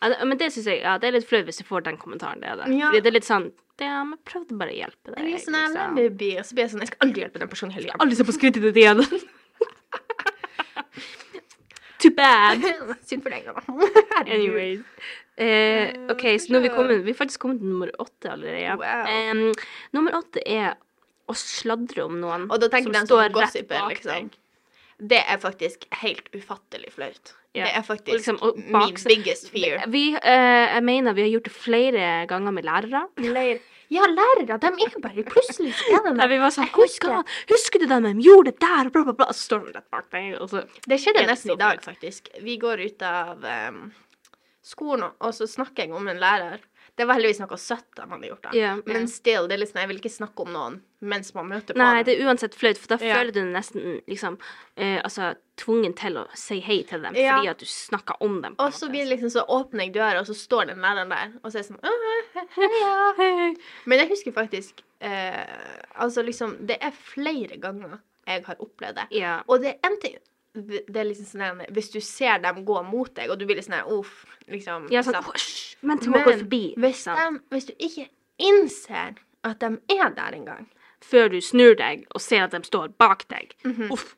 Det- 0.00 0.24
men 0.26 0.38
det 0.38 0.48
syns 0.52 0.64
jeg 0.66 0.80
ja, 0.82 0.96
det 0.98 1.08
er 1.08 1.12
litt 1.18 1.28
flaut 1.28 1.44
hvis 1.44 1.58
du 1.60 1.64
får 1.68 1.82
den 1.84 1.96
kommentaren. 2.00 2.40
Det 2.40 2.54
det. 2.56 2.70
Ja. 2.78 2.88
Fordi 2.90 3.00
det 3.04 3.06
er 3.12 3.16
litt 3.18 3.28
sånn 3.28 3.50
Ja, 3.80 4.02
men 4.04 4.18
prøvde 4.28 4.56
bare 4.60 4.72
å 4.72 4.76
hjelpe 4.76 5.14
deg. 5.14 5.24
Sånn, 5.40 5.54
liksom. 5.56 5.96
lar 5.96 6.10
det 6.20 6.32
og 6.38 6.44
så 6.44 6.52
blir 6.54 6.64
jeg 6.66 6.70
sånn 6.74 6.80
Jeg 6.84 6.90
skal 6.92 7.06
aldri 7.06 7.22
hjelpe 7.24 7.38
den 7.40 7.48
personen 7.48 7.72
heller. 7.72 7.92
Aldri 8.00 8.16
se 8.16 8.24
på 8.28 8.32
skrittet 8.36 8.62
ditt 8.62 8.76
igjen. 8.76 9.00
Too 12.00 12.10
bad. 12.16 12.60
Synd 13.08 13.22
for 13.22 13.30
deg, 13.32 13.44
da. 13.44 13.60
Anyways. 14.32 14.80
Eh, 15.40 15.92
OK, 16.12 16.24
så 16.40 16.52
nå 16.52 16.58
er 16.60 16.64
vi 16.66 16.70
kommet 16.74 17.04
Vi 17.06 17.12
er 17.14 17.16
faktisk 17.16 17.40
kommet 17.44 17.60
til 17.62 17.68
nummer 17.72 17.92
åtte 18.02 18.28
allerede. 18.32 18.76
Wow. 18.80 19.08
Em, 19.08 19.42
nummer 19.96 20.16
åtte 20.20 20.42
er 20.44 20.74
å 21.30 21.36
sladre 21.38 22.04
om 22.08 22.16
noen 22.20 22.48
Og 22.50 22.56
da 22.60 22.68
tenker 22.72 22.90
som 22.90 22.96
den 22.98 23.06
står 23.08 23.20
som 23.20 23.26
rett 23.28 23.36
gossiper, 23.38 23.76
bak 23.84 23.92
liksom. 23.94 24.10
deg. 24.10 24.39
Det 25.00 25.20
er 25.26 25.38
faktisk 25.40 25.86
helt 26.02 26.28
ufattelig 26.36 26.92
flaut. 26.92 27.34
Ja. 27.54 27.64
Det 27.64 27.72
er 27.80 27.82
faktisk 27.82 28.14
liksom, 28.14 28.38
min 28.70 28.94
biggest 29.08 29.50
fear. 29.50 29.82
Vi, 29.90 30.04
uh, 30.14 30.66
jeg 30.76 30.82
mener 30.86 31.16
vi 31.16 31.24
har 31.24 31.32
gjort 31.32 31.48
det 31.48 31.54
flere 31.56 32.08
ganger 32.30 32.54
med 32.54 32.64
lærere. 32.68 33.06
Leir. 33.18 33.58
Ja, 33.90 34.04
lærere, 34.06 34.54
de 34.62 34.68
er 34.70 35.00
bare 35.02 35.24
Plutselig 35.26 35.72
der. 35.90 36.28
vi 36.30 36.36
var 36.38 36.52
sånn 36.54 36.68
husker- 36.76 37.24
Husker 37.50 37.82
du 37.82 37.86
da 37.90 37.98
de 38.04 38.12
gjorde 38.22 38.52
det 38.52 38.60
der? 38.62 38.90
Bla, 38.94 39.02
bla, 39.02 39.12
bla. 39.18 39.26
Så 39.34 39.48
står 39.48 39.64
de 39.66 39.72
rett 39.78 39.90
bak 39.90 40.06
deg. 40.12 40.36
Det 40.86 41.00
skjedde 41.02 41.26
nesten 41.26 41.56
i 41.56 41.58
dag, 41.58 41.82
faktisk. 41.82 42.30
Vi 42.40 42.56
går 42.56 42.84
ut 42.86 43.02
av 43.02 43.42
um, 43.42 43.92
skolen, 44.62 45.10
og 45.18 45.34
så 45.34 45.48
snakker 45.50 45.88
jeg 45.88 45.92
om 45.96 46.06
en 46.06 46.22
lærer. 46.22 46.62
Det 46.96 47.06
var 47.06 47.14
heldigvis 47.18 47.40
noe 47.40 47.56
søtt 47.60 47.86
de 47.96 48.04
hadde 48.10 48.28
gjort, 48.28 48.42
da. 48.42 48.50
Ja, 48.56 48.74
ja. 48.76 48.82
Men 48.86 49.06
still, 49.08 49.46
det 49.48 49.54
er 49.56 49.60
litt 49.62 49.70
sånn, 49.72 49.80
jeg 49.84 49.88
vil 49.92 50.00
ikke 50.02 50.12
snakke 50.12 50.42
om 50.46 50.50
noen 50.52 50.80
mens 51.00 51.30
man 51.34 51.46
møter 51.48 51.72
på 51.72 51.78
Nei, 51.80 52.02
det 52.04 52.16
er 52.18 52.26
uansett 52.28 52.54
flaut, 52.54 52.76
for 52.76 52.92
da 52.92 52.98
Ja. 53.04 53.14
føler 53.16 53.32
du 53.32 53.40
nesten 53.48 54.00
liksom 54.06 54.36
eh, 54.76 54.98
altså, 55.02 55.30
tvungen 55.56 55.94
til 55.96 56.18
å 56.20 56.26
si 56.36 56.58
hei 56.60 56.82
til 56.84 57.00
dem 57.06 57.14
fordi 57.16 57.48
at 57.48 57.58
du 57.58 57.64
snakker 57.64 58.20
om 58.20 58.42
dem. 58.42 58.54
Og 58.60 58.72
så 58.76 58.88
blir 58.92 59.06
det 59.06 59.14
liksom 59.14 59.30
så 59.32 59.46
åpner 59.48 59.86
jeg 59.86 59.94
døra, 59.94 60.20
og 60.20 60.26
så 60.28 60.34
står 60.36 60.66
den 60.74 60.82
læreren 60.84 61.08
der, 61.14 61.32
og 61.42 61.50
så 61.52 61.58
er 61.58 61.62
det 61.62 61.70
sånn 61.70 61.80
«Åh, 61.82 62.20
he- 62.34 62.46
heia. 62.58 62.92
Hei. 63.22 63.54
Men 63.86 63.98
jeg 64.04 64.10
husker 64.12 64.32
faktisk 64.36 64.82
eh, 65.00 65.46
Altså, 65.96 66.22
liksom, 66.26 66.58
det 66.68 66.76
er 66.82 66.92
flere 66.92 67.56
ganger 67.62 67.98
jeg 68.26 68.44
har 68.46 68.60
opplevd 68.60 68.94
det. 69.00 69.06
Og 69.48 69.60
det 69.64 69.72
er 69.72 69.88
en 69.88 69.96
ting 70.02 70.18
Det 70.52 70.96
er 70.98 71.06
liksom 71.06 71.28
sånn 71.28 71.60
Hvis 71.70 71.92
du 71.94 72.00
ser 72.02 72.40
dem 72.42 72.64
gå 72.66 72.80
mot 72.82 73.10
deg, 73.14 73.30
og 73.30 73.38
du 73.38 73.46
blir 73.46 73.60
litt 73.60 73.68
sånn 73.68 73.86
uff, 73.94 74.24
liksom 74.50 74.88
ja, 74.90 75.04
sånn? 75.06 75.20
Men 75.86 76.00
til 76.02 76.10
å 76.10 76.18
gå 76.18 76.32
forbi. 76.32 76.64
hvis, 76.80 77.04
de, 77.06 77.26
hvis 77.54 77.68
du 77.70 77.74
ikke 77.78 78.08
innser 78.40 79.20
at 79.46 79.60
de 79.62 79.76
er 79.94 80.10
der 80.16 80.36
engang 80.36 80.66
Før 81.04 81.30
du 81.32 81.38
snur 81.44 81.76
deg 81.78 82.02
og 82.14 82.20
ser 82.24 82.48
at 82.48 82.56
de 82.56 82.60
står 82.66 82.90
bak 83.00 83.24
deg. 83.30 83.54
Uff. 83.88 84.16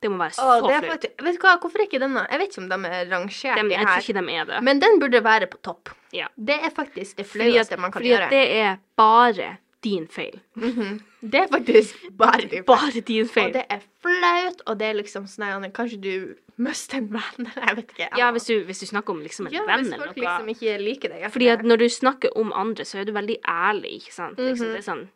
Det 0.00 0.08
må 0.08 0.16
være 0.16 0.32
så 0.32 0.44
flaut. 0.62 1.02
Vet 1.20 1.36
du 1.36 1.42
hva, 1.42 1.56
hvorfor 1.60 1.82
er 1.82 1.88
ikke 1.88 2.00
denne 2.00 2.22
Jeg 2.24 2.40
vet 2.40 2.52
ikke 2.52 2.62
om 2.62 2.68
de 2.70 2.78
er 2.88 3.10
rangert 3.10 3.58
de, 3.58 3.74
Jeg 3.74 3.88
tror 3.88 4.04
ikke 4.04 4.16
de 4.20 4.36
er 4.36 4.46
det. 4.48 4.60
men 4.68 4.80
den 4.80 5.00
burde 5.02 5.20
være 5.24 5.48
på 5.50 5.60
topp. 5.66 5.92
Ja. 6.16 6.30
Det 6.36 6.56
er 6.56 6.72
faktisk 6.74 7.20
det 7.20 7.26
flaueste 7.28 7.76
man 7.76 7.92
kan 7.92 8.00
fordi 8.00 8.14
gjøre. 8.14 8.30
Fordi 8.30 8.40
det 8.40 8.62
er 8.62 8.78
bare 8.96 9.50
din 9.82 10.06
feil. 10.08 10.40
Det 10.56 11.34
er 11.40 11.46
faktisk 11.48 11.96
bare 12.22 12.46
din 12.50 12.64
Bare 12.68 13.00
din 13.00 13.24
Og 13.24 13.52
det 13.54 13.64
er 13.70 13.80
flaut, 14.02 14.62
og 14.66 14.78
det 14.78 14.86
er 14.90 14.94
liksom 14.98 15.26
sånn 15.26 15.64
at 15.64 15.72
Kanskje 15.76 16.00
du 16.00 16.34
mister 16.60 16.98
en 16.98 17.08
venn? 17.12 17.46
eller 17.56 17.66
Jeg 17.68 17.76
vet 17.76 17.94
ikke. 17.94 18.08
Ja, 18.18 18.30
hvis 18.32 18.44
du, 18.50 18.64
hvis 18.68 18.80
du 18.80 18.86
snakker 18.86 19.10
om 19.14 19.22
liksom 19.24 19.46
en 19.48 19.52
ja, 19.52 19.62
venn 19.66 19.86
hvis 19.86 19.96
folk 19.96 20.16
liksom 20.20 20.48
ikke 20.52 20.74
liker 20.82 21.08
deg. 21.14 21.24
Fordi 21.32 21.48
at 21.48 21.62
når 21.64 21.76
du 21.84 21.88
snakker 21.88 22.36
om 22.36 22.52
andre, 22.52 22.84
så 22.84 23.00
er 23.00 23.08
du 23.08 23.12
veldig 23.16 23.38
ærlig, 23.48 23.94
ikke 24.02 24.12
sant? 24.12 24.38
Liksom, 24.38 24.66
Mhm. 24.66 24.76
det 24.76 24.82
er 24.84 24.92
sånn 24.92 25.08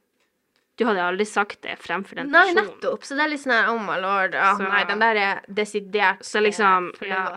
Du 0.77 0.85
hadde 0.89 1.03
aldri 1.07 1.25
sagt 1.25 1.61
det 1.63 1.77
fremfor 1.79 2.17
den 2.17 2.31
Nei, 2.33 2.47
personen. 2.49 2.65
nettopp. 2.73 3.05
Så 3.07 3.15
det 3.15 3.23
er 3.23 3.29
litt 3.31 3.41
sånn 3.45 3.53
her 3.55 3.69
Oh 3.71 3.79
my 3.79 3.95
lord. 4.01 4.35
Oh, 4.35 4.57
Så- 4.59 4.69
nei, 4.69 4.83
den 4.85 4.99
der 4.99 5.17
er 5.17 5.41
desidert 5.47 6.25
Så 6.25 6.41
liksom, 6.43 6.91
eh, 7.03 7.09
ja. 7.09 7.37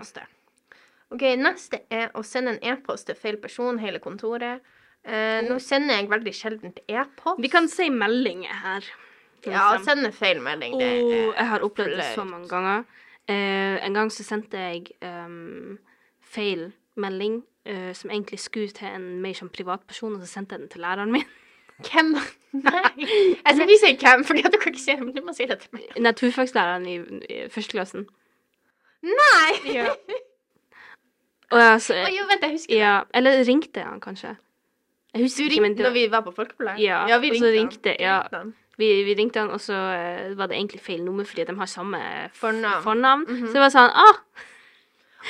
OK, 1.12 1.22
neste 1.38 1.82
er 1.92 2.10
å 2.16 2.24
sende 2.26 2.56
en 2.56 2.64
e-post 2.74 3.06
til 3.08 3.16
feil 3.16 3.38
person, 3.38 3.78
hele 3.78 4.00
kontoret. 4.00 4.60
Eh, 5.08 5.42
nå 5.48 5.56
sender 5.64 6.02
jeg 6.02 6.10
veldig 6.12 6.34
sjelden 6.36 6.74
e-post. 6.92 7.40
Vi 7.40 7.48
kan 7.52 7.68
si 7.72 7.88
meldinger 7.90 8.54
her. 8.64 8.88
Ja, 9.46 9.70
Liksom. 9.78 9.86
sende 9.86 10.12
feil 10.12 10.42
melding, 10.44 10.74
det 10.80 10.88
Oh, 11.04 11.12
er 11.14 11.34
jeg 11.38 11.48
har 11.48 11.64
opplevd 11.64 11.96
det 11.96 12.08
så 12.16 12.24
mange 12.28 12.50
ganger. 12.52 12.84
Eh, 13.30 13.86
en 13.86 13.94
gang 13.94 14.10
så 14.12 14.24
sendte 14.24 14.58
jeg 14.58 14.88
um, 15.02 15.78
feil 16.22 16.74
melding 16.96 17.44
uh, 17.70 17.94
som 17.94 18.10
egentlig 18.12 18.40
skulle 18.40 18.74
til 18.76 18.88
en 18.88 19.22
mer 19.22 19.34
som 19.38 19.50
privatperson, 19.50 20.16
og 20.16 20.22
så 20.22 20.28
sendte 20.28 20.56
jeg 20.56 20.60
den 20.66 20.70
til 20.70 20.82
læreren 20.82 21.12
min. 21.12 21.24
Hvem? 21.78 22.16
Nei. 22.68 23.06
Jeg 23.46 23.56
skal 23.56 23.70
ikke 23.70 23.80
si 23.86 23.94
hvem, 24.02 24.24
for 24.26 24.34
du 24.34 24.58
kan 24.58 24.74
ikke 24.74 24.82
si 24.82 24.92
det, 24.92 25.06
men 25.06 25.16
du 25.16 25.22
må 25.24 25.34
si 25.38 25.46
det 25.46 25.60
til 25.60 25.70
meg. 25.78 25.86
Naturfagslæreren 26.02 26.86
i, 26.90 26.98
i 27.30 27.40
førsteklassen. 27.54 28.08
Nei! 29.04 29.78
Og 31.52 31.62
altså, 31.62 31.94
oh, 31.94 32.10
jo, 32.12 32.26
vent, 32.28 32.42
jeg 32.44 32.52
husker 32.52 32.74
det. 32.74 32.80
ja, 32.82 32.96
eller 33.14 33.44
ringte 33.48 33.84
han 33.86 34.02
kanskje. 34.04 34.34
Jeg 35.18 35.26
husker 35.26 35.50
ikke, 35.50 35.64
men 35.66 35.76
det 35.78 35.86
når 35.88 35.96
vi 35.96 36.06
var 36.14 36.24
på 36.26 36.34
folkepleie? 36.36 36.78
Ja, 36.84 37.18
vi 37.22 37.32
ringte, 37.34 37.52
ringte- 37.56 37.96
han. 37.98 38.04
ja. 38.04 38.44
Vi, 38.78 38.88
vi 39.08 39.16
ringte 39.18 39.42
han, 39.42 39.50
og 39.50 39.62
så 39.62 39.74
eh, 39.74 40.36
var 40.38 40.52
det 40.52 40.60
egentlig 40.60 40.84
feil 40.86 41.02
nummer 41.02 41.26
fordi 41.26 41.48
de 41.48 41.56
har 41.58 41.70
samme 41.72 42.00
fornavn. 42.38 42.84
Fornavn. 42.84 43.26
Mm 43.26 43.36
-hmm. 43.36 43.48
Så 43.48 43.54
det 43.54 43.62
var 43.62 43.70
sånn 43.70 43.90
ah, 43.90 44.18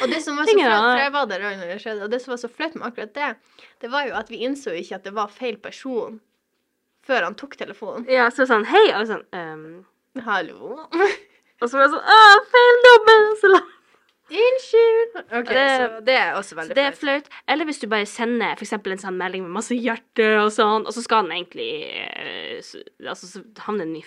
Og 0.01 0.09
det 0.09 0.21
som 0.23 0.37
var 0.37 0.45
så 0.47 0.57
flaut, 0.59 1.13
var 1.13 1.25
der 1.25 1.39
det 1.39 1.81
skjedde, 1.81 2.03
og 2.03 2.11
det 2.11 2.21
som 2.21 2.31
var 2.31 2.37
så 2.37 2.47
flaut 2.47 2.75
med 2.75 2.87
akkurat 2.87 3.15
det, 3.15 3.35
det 3.81 3.91
var 3.91 4.07
jo 4.07 4.13
at 4.13 4.29
vi 4.29 4.35
innså 4.35 4.71
ikke 4.71 4.95
at 4.95 5.03
det 5.03 5.15
var 5.15 5.27
feil 5.27 5.57
person 5.57 6.19
før 7.07 7.23
han 7.23 7.35
tok 7.35 7.57
telefonen. 7.57 8.05
Ja, 8.09 8.29
så 8.29 8.45
sa 8.45 8.53
han, 8.53 8.65
sånn 8.65 8.73
hei, 8.75 8.99
og 8.99 9.07
sånn 9.07 9.23
um... 9.31 9.85
Hallo? 10.25 10.79
Og 11.61 11.69
så 11.69 11.77
var 11.77 11.87
det 11.87 11.91
sånn 11.95 12.03
ah, 12.03 12.37
feil 12.51 12.75
nummer! 12.83 13.35
Så 13.41 13.47
la 13.47 13.61
Unnskyld. 14.29 15.15
Okay, 15.31 15.53
Det- 15.53 15.79
så 15.79 16.05
det 16.05 16.15
er 16.15 16.33
også 16.33 16.49
Så 16.49 16.55
veldig 16.55 16.75
det 16.75 16.83
er 16.83 16.91
flaut. 16.91 17.29
Eller 17.47 17.65
hvis 17.65 17.79
du 17.79 17.87
bare 17.87 18.05
sender 18.05 18.55
for 18.57 18.91
en 18.91 18.97
sånn 18.97 19.17
melding 19.17 19.43
med 19.43 19.51
masse 19.51 19.75
hjerte 19.75 20.27
og 20.43 20.51
sånn, 20.51 20.85
og 20.85 20.93
så 20.93 21.01
skal 21.03 21.23
den 21.23 21.31
egentlig 21.31 21.69
så, 22.61 22.79
s- 22.79 22.89
Altså, 23.07 23.25
så 23.27 23.43
havner 23.59 23.85
den 23.85 23.95
i 23.97 24.03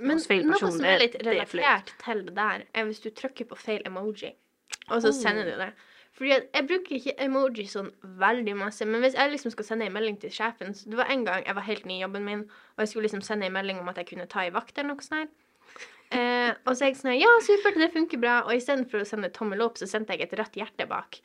Men 0.00 0.10
hos 0.18 0.26
feil 0.26 0.44
noe 0.46 0.58
som 0.58 0.84
er 0.84 0.98
litt 0.98 1.12
det 1.12 1.26
er 1.26 1.44
relatert 1.44 1.92
til 2.04 2.24
det 2.24 2.34
der, 2.34 2.62
er 2.74 2.84
hvis 2.84 3.00
du 3.02 3.10
trykker 3.10 3.46
på 3.48 3.56
feil 3.56 3.82
emoji, 3.86 4.34
og 4.90 5.02
så 5.02 5.08
Oh. 5.08 5.12
sender 5.12 5.44
du 5.44 5.56
det. 5.56 5.72
Fordi 6.12 6.32
at 6.32 6.52
jeg 6.52 6.66
bruker 6.68 6.94
ikke 6.98 7.14
emoji 7.18 7.64
sånn 7.68 7.90
veldig 8.18 8.56
masse, 8.56 8.84
men 8.86 9.00
hvis 9.00 9.14
jeg 9.14 9.30
liksom 9.30 9.50
skal 9.52 9.64
sende 9.64 9.86
en 9.86 9.92
melding 9.92 10.18
til 10.20 10.30
sjefen 10.30 10.74
så 10.74 10.84
Det 10.90 10.96
var 10.96 11.06
en 11.08 11.24
gang 11.24 11.44
jeg 11.46 11.54
var 11.54 11.62
helt 11.62 11.86
ny 11.86 11.94
i 11.98 12.02
jobben 12.02 12.24
min, 12.24 12.40
og 12.40 12.78
jeg 12.78 12.88
skulle 12.88 13.04
liksom 13.08 13.22
sende 13.22 13.46
en 13.46 13.52
melding 13.52 13.78
om 13.80 13.88
at 13.88 13.96
jeg 13.96 14.06
kunne 14.06 14.26
ta 14.28 14.40
i 14.40 14.50
vakt 14.50 14.76
eller 14.78 14.88
noe 14.94 15.00
sånt. 15.00 15.30
Eh, 16.10 16.50
og 16.66 16.74
så 16.74 16.84
er 16.84 16.90
jeg 16.90 16.98
sånn 16.98 17.14
Ja, 17.14 17.30
supert, 17.46 17.78
det 17.78 17.92
funker 17.94 18.18
bra. 18.22 18.40
Og 18.46 18.56
istedenfor 18.56 19.04
å 19.04 19.08
sende 19.08 19.30
tommel 19.34 19.62
opp, 19.62 19.78
så 19.78 19.86
sendte 19.90 20.16
jeg 20.16 20.26
et 20.26 20.36
rødt 20.40 20.58
hjerte 20.58 20.88
bak. 20.90 21.20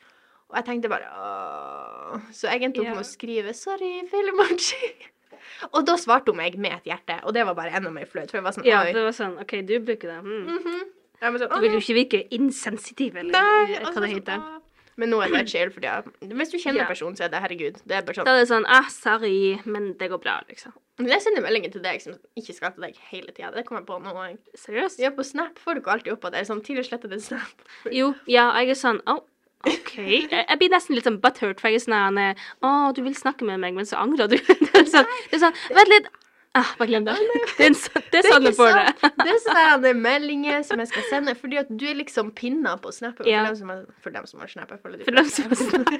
Og 0.46 0.60
jeg 0.60 0.68
tenkte 0.68 0.90
bare 0.92 1.10
Åh. 1.10 2.26
Så 2.30 2.50
jeg 2.50 2.62
endte 2.68 2.84
opp 2.84 2.92
med 2.94 3.02
å 3.02 3.06
skrive 3.06 3.54
'sorry, 3.54 4.06
feil 4.10 4.30
emoji'. 4.32 4.92
Og 5.74 5.86
da 5.86 5.96
svarte 5.98 6.32
hun 6.32 6.38
meg 6.38 6.58
med 6.58 6.74
et 6.74 6.90
hjerte, 6.90 7.20
og 7.24 7.32
det 7.32 7.44
var 7.46 7.54
bare 7.56 7.72
enda 7.76 7.90
mer 7.90 8.04
flaut. 8.10 8.28
For 8.30 8.38
jeg 8.38 8.44
var 8.44 8.54
sånn 8.56 8.66
Ja, 8.66 8.82
det 8.84 9.02
var 9.02 9.14
sånn 9.14 9.38
OK, 9.40 9.54
du 9.64 9.78
bruker 9.80 10.10
det. 10.10 10.18
Mm. 10.20 10.82
Jeg 11.22 11.32
var 11.32 11.38
sånn, 11.40 11.52
Du 11.54 11.64
vil 11.64 11.76
jo 11.76 11.80
ikke 11.80 11.96
virke 11.96 12.20
insensitiv, 12.34 13.16
eller 13.16 13.32
Nei, 13.32 13.76
hva 13.78 13.86
altså, 13.86 14.02
det 14.02 14.10
sånn, 14.10 14.16
heter. 14.18 14.42
«Åh». 14.42 14.65
Men 14.96 15.10
nå 15.12 15.20
er 15.20 15.32
det 15.34 15.44
chill, 15.52 15.70
fordi 15.74 15.88
at 15.92 16.06
hvis 16.24 16.52
du 16.52 16.56
kjenner 16.56 16.82
Ja. 16.82 16.88
personen, 16.88 17.16
så 17.18 17.26
er 17.26 17.32
det 17.32 17.42
herregud. 17.44 17.80
Det 17.84 17.96
er 17.98 18.02
bare 18.06 18.16
sånn. 18.16 18.24
Da 18.24 18.34
er 18.36 18.40
det 18.44 18.48
sånn 18.48 18.66
ah, 18.68 18.88
sorry, 18.88 19.60
men 19.64 19.92
det 20.00 20.08
går 20.10 20.22
bra, 20.22 20.38
liksom. 20.48 20.72
Men 20.98 21.12
jeg 21.12 21.20
sender 21.26 21.44
meldinger 21.44 21.72
til 21.74 21.82
deg 21.84 22.00
som 22.00 22.14
ikke 22.40 22.54
skal 22.56 22.72
til 22.72 22.86
deg 22.86 22.96
hele 23.10 23.32
tida. 23.36 23.50
Det 23.52 23.66
kommer 23.68 23.82
jeg 23.82 23.88
på 23.90 23.98
nå. 24.00 24.26
Seriøst? 24.56 24.98
Ja, 25.04 25.10
på 25.12 25.24
Snap 25.28 25.58
får 25.60 25.76
du 25.76 25.80
ikke 25.82 25.92
alltid 25.92 26.12
opp 26.14 26.24
at 26.24 26.32
det 26.32 26.40
er 26.40 26.48
sånn 26.48 26.62
tidligere 26.64 26.88
slettet 26.88 27.12
en 27.12 27.20
Snap. 27.20 27.66
Jo, 27.92 28.14
ja, 28.26 28.48
jeg 28.62 28.72
er 28.72 28.80
sånn 28.80 29.02
Å, 29.04 29.18
OK. 29.66 29.94
Jeg, 29.98 30.30
jeg 30.30 30.58
blir 30.60 30.72
nesten 30.72 30.96
litt 30.96 31.04
sånn 31.04 31.20
butthurt, 31.20 31.60
for 31.60 31.68
jeg 31.68 31.82
er 31.82 31.84
sånn 31.84 32.20
Å, 32.64 32.72
du 32.96 33.02
vil 33.04 33.16
snakke 33.18 33.44
med 33.44 33.60
meg, 33.60 33.74
men 33.76 33.84
så 33.88 34.00
angrer 34.00 34.30
du. 34.32 34.38
Det 34.46 34.72
er 34.72 34.88
sånn, 34.88 35.08
det 35.28 35.36
er 35.36 35.44
sånn 35.48 35.60
Vent 35.76 35.92
litt. 35.92 36.08
Ah, 36.56 36.70
bare 36.78 36.88
glem 36.88 37.04
det. 37.04 37.14
Det 37.58 37.64
er, 37.66 37.68
en 37.68 37.74
sånn- 37.76 38.04
det 38.12 38.20
er 38.22 38.28
sånn 38.32 38.46
du 38.48 38.52
får 38.56 38.72
det. 38.78 39.10
Det 39.20 39.28
er 39.34 39.40
sånne 39.44 39.92
meldinger 40.00 40.62
som 40.64 40.80
jeg 40.80 40.88
skal 40.88 41.04
sende, 41.10 41.34
fordi 41.36 41.58
at 41.60 41.68
du 41.68 41.84
er 41.90 41.98
liksom 41.98 42.30
pinna 42.34 42.76
på 42.80 42.92
Snap. 42.96 43.18
For, 43.18 43.28
Ja. 43.28 43.44
dem 43.44 43.56
som 43.60 43.68
har, 43.74 43.84
for 44.00 44.10
dem 44.14 44.24
som 44.26 44.40
har 44.40 44.48
Snap. 44.48 44.72
For 44.80 44.88
dem 44.96 45.28
som 45.28 45.52
har 45.52 45.60
Snap. 45.60 45.88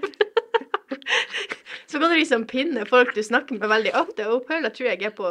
Så 1.86 2.00
kan 2.00 2.10
du 2.10 2.16
liksom 2.18 2.44
pinne 2.50 2.82
folk 2.88 3.12
du 3.14 3.22
snakker 3.22 3.60
med 3.60 3.68
veldig 3.70 3.92
ofte, 3.94 4.24
og 4.26 4.46
Paula 4.48 4.70
tror 4.74 4.88
jeg 4.90 5.02
er 5.06 5.12
på 5.14 5.28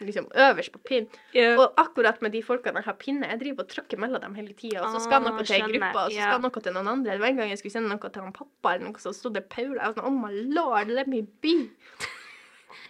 liksom 0.00 0.28
øverst 0.32 0.72
på 0.72 0.80
pinn. 0.88 1.06
Yeah. 1.34 1.58
Og 1.60 1.74
akkurat 1.76 2.22
med 2.24 2.32
de 2.32 2.40
folkene 2.46 2.80
jeg 2.80 2.86
har 2.86 2.96
pinne, 3.00 3.28
jeg 3.28 3.40
driver 3.42 3.66
og 3.66 3.68
trykker 3.74 3.98
mellom 4.00 4.22
dem 4.22 4.34
hele 4.38 4.54
tida. 4.56 4.80
Og 4.86 4.94
så 4.94 5.02
skal 5.04 5.20
noe 5.26 5.42
til 5.44 5.56
ei 5.58 5.60
gruppe, 5.66 6.04
og 6.06 6.14
så 6.14 6.22
skal 6.22 6.40
noe 6.46 6.62
til 6.64 6.72
noen 6.78 6.88
andre. 6.94 7.12
Det 7.18 7.20
var 7.20 7.28
en 7.32 7.36
gang 7.42 7.50
jeg 7.52 7.58
skulle 7.60 7.74
sende 7.76 7.90
noe 7.92 8.12
til 8.14 8.22
han 8.24 8.32
pappa, 8.36 8.72
eller 8.76 8.86
noe, 8.88 9.02
så 9.02 9.12
sto 9.14 9.28
det 9.34 9.44
Paula. 9.52 9.82
Jeg 9.82 9.92
var 9.92 9.98
sånn, 9.98 10.08
oh 10.08 10.16
my 10.16 10.32
lord, 10.56 10.88
let 10.96 11.10
me 11.12 11.22
be. 11.44 11.56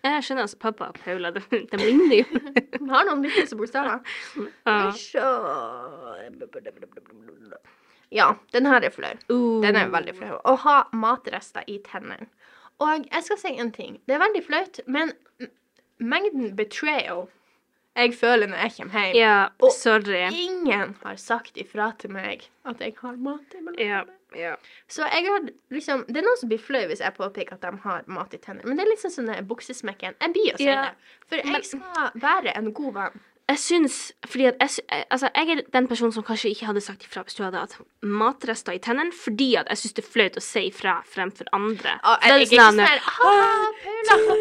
Jeg 0.04 0.22
skjønner 0.24 0.44
altså 0.46 0.58
pappa 0.62 0.88
og 0.92 0.98
Paula, 1.04 1.30
de, 1.34 1.42
de 1.50 1.78
ligner 1.80 2.20
jo. 2.20 2.42
De 2.78 2.90
har 2.92 3.04
noen 3.08 3.22
lignende 3.24 3.58
bokstaver. 3.58 3.98
Ja. 4.66 4.92
Ja, 8.10 8.28
den 8.52 8.66
her 8.66 8.80
er 8.86 8.90
flau. 8.94 9.12
Uh. 9.28 9.60
Den 9.64 9.76
er 9.76 9.90
veldig 9.92 10.14
flau. 10.16 10.38
Å 10.48 10.54
ha 10.64 10.76
matrester 10.96 11.66
i 11.68 11.78
tennene. 11.84 12.28
Og 12.80 13.08
jeg 13.10 13.26
skal 13.26 13.40
si 13.40 13.52
en 13.58 13.72
ting. 13.74 13.98
Det 14.06 14.14
er 14.16 14.22
veldig 14.22 14.44
flaut, 14.46 14.80
men 14.86 15.12
mengden 15.98 16.54
betrayal 16.56 17.26
jeg 17.98 18.12
føler 18.14 18.46
når 18.46 18.60
jeg 18.62 18.72
kommer 18.76 19.06
hjem 19.08 19.16
Ja, 19.18 19.48
Og- 19.58 19.72
sorry. 19.74 20.20
Ingen 20.30 20.94
har 21.02 21.16
sagt 21.18 21.56
ifra 21.58 21.88
til 21.98 22.12
meg 22.14 22.44
at 22.64 22.78
jeg 22.80 22.94
har 23.00 23.16
mat 23.16 23.56
i 23.58 23.60
mellom 23.60 23.80
Ja. 23.82 24.04
Ja. 24.36 24.56
Så 24.88 25.02
jeg 25.08 25.24
har 25.26 25.40
liksom 25.70 26.04
Det 26.06 26.16
er 26.20 26.26
noen 26.26 26.36
som 26.36 26.48
blir 26.50 26.58
flau 26.60 26.82
hvis 26.90 27.00
jeg 27.00 27.14
påpeker 27.16 27.52
at 27.54 27.60
de 27.62 27.70
har 27.84 28.02
mat 28.06 28.34
i 28.34 28.38
tennene. 28.38 28.66
Men 28.68 28.76
det 28.76 28.84
er 28.86 28.90
liksom 28.92 29.10
sånn 29.14 29.46
buksesmekken. 29.48 30.14
Jeg 30.20 30.32
blir 30.34 30.52
å 30.52 30.56
si 30.58 30.64
Ja. 30.68 30.82
det. 30.82 30.94
For 31.28 31.36
jeg 31.36 31.64
skal 31.64 32.12
være 32.14 32.56
en 32.56 32.72
god 32.72 32.94
venn. 32.94 33.20
Jeg 33.48 33.56
syns 33.62 34.12
Fordi 34.26 34.44
at 34.50 34.58
jeg, 34.60 35.06
altså, 35.10 35.30
jeg 35.34 35.48
er 35.48 35.62
den 35.72 35.86
personen 35.88 36.12
som 36.12 36.22
kanskje 36.22 36.50
ikke 36.52 36.66
hadde 36.68 36.82
sagt 36.84 37.02
ifra 37.06 37.22
hvis 37.24 37.34
du 37.38 37.42
hadde 37.44 37.56
hatt 37.62 37.78
matrester 38.02 38.72
i 38.76 38.78
tennene, 38.78 39.10
fordi 39.16 39.56
at 39.56 39.66
jeg 39.72 39.78
syns 39.78 39.94
det 39.96 40.04
er 40.04 40.10
flaut 40.12 40.36
å 40.36 40.42
si 40.44 40.66
ifra 40.68 40.98
fremfor 41.08 41.48
andre. 41.56 41.94
Og 42.04 42.20
Da 42.20 42.36
jeg, 42.36 42.50
jeg 42.50 42.58
sånn, 42.60 42.76
sånn 42.76 42.84
her 42.84 43.00
«Ah, 43.00 43.72
Paula!» 43.86 44.36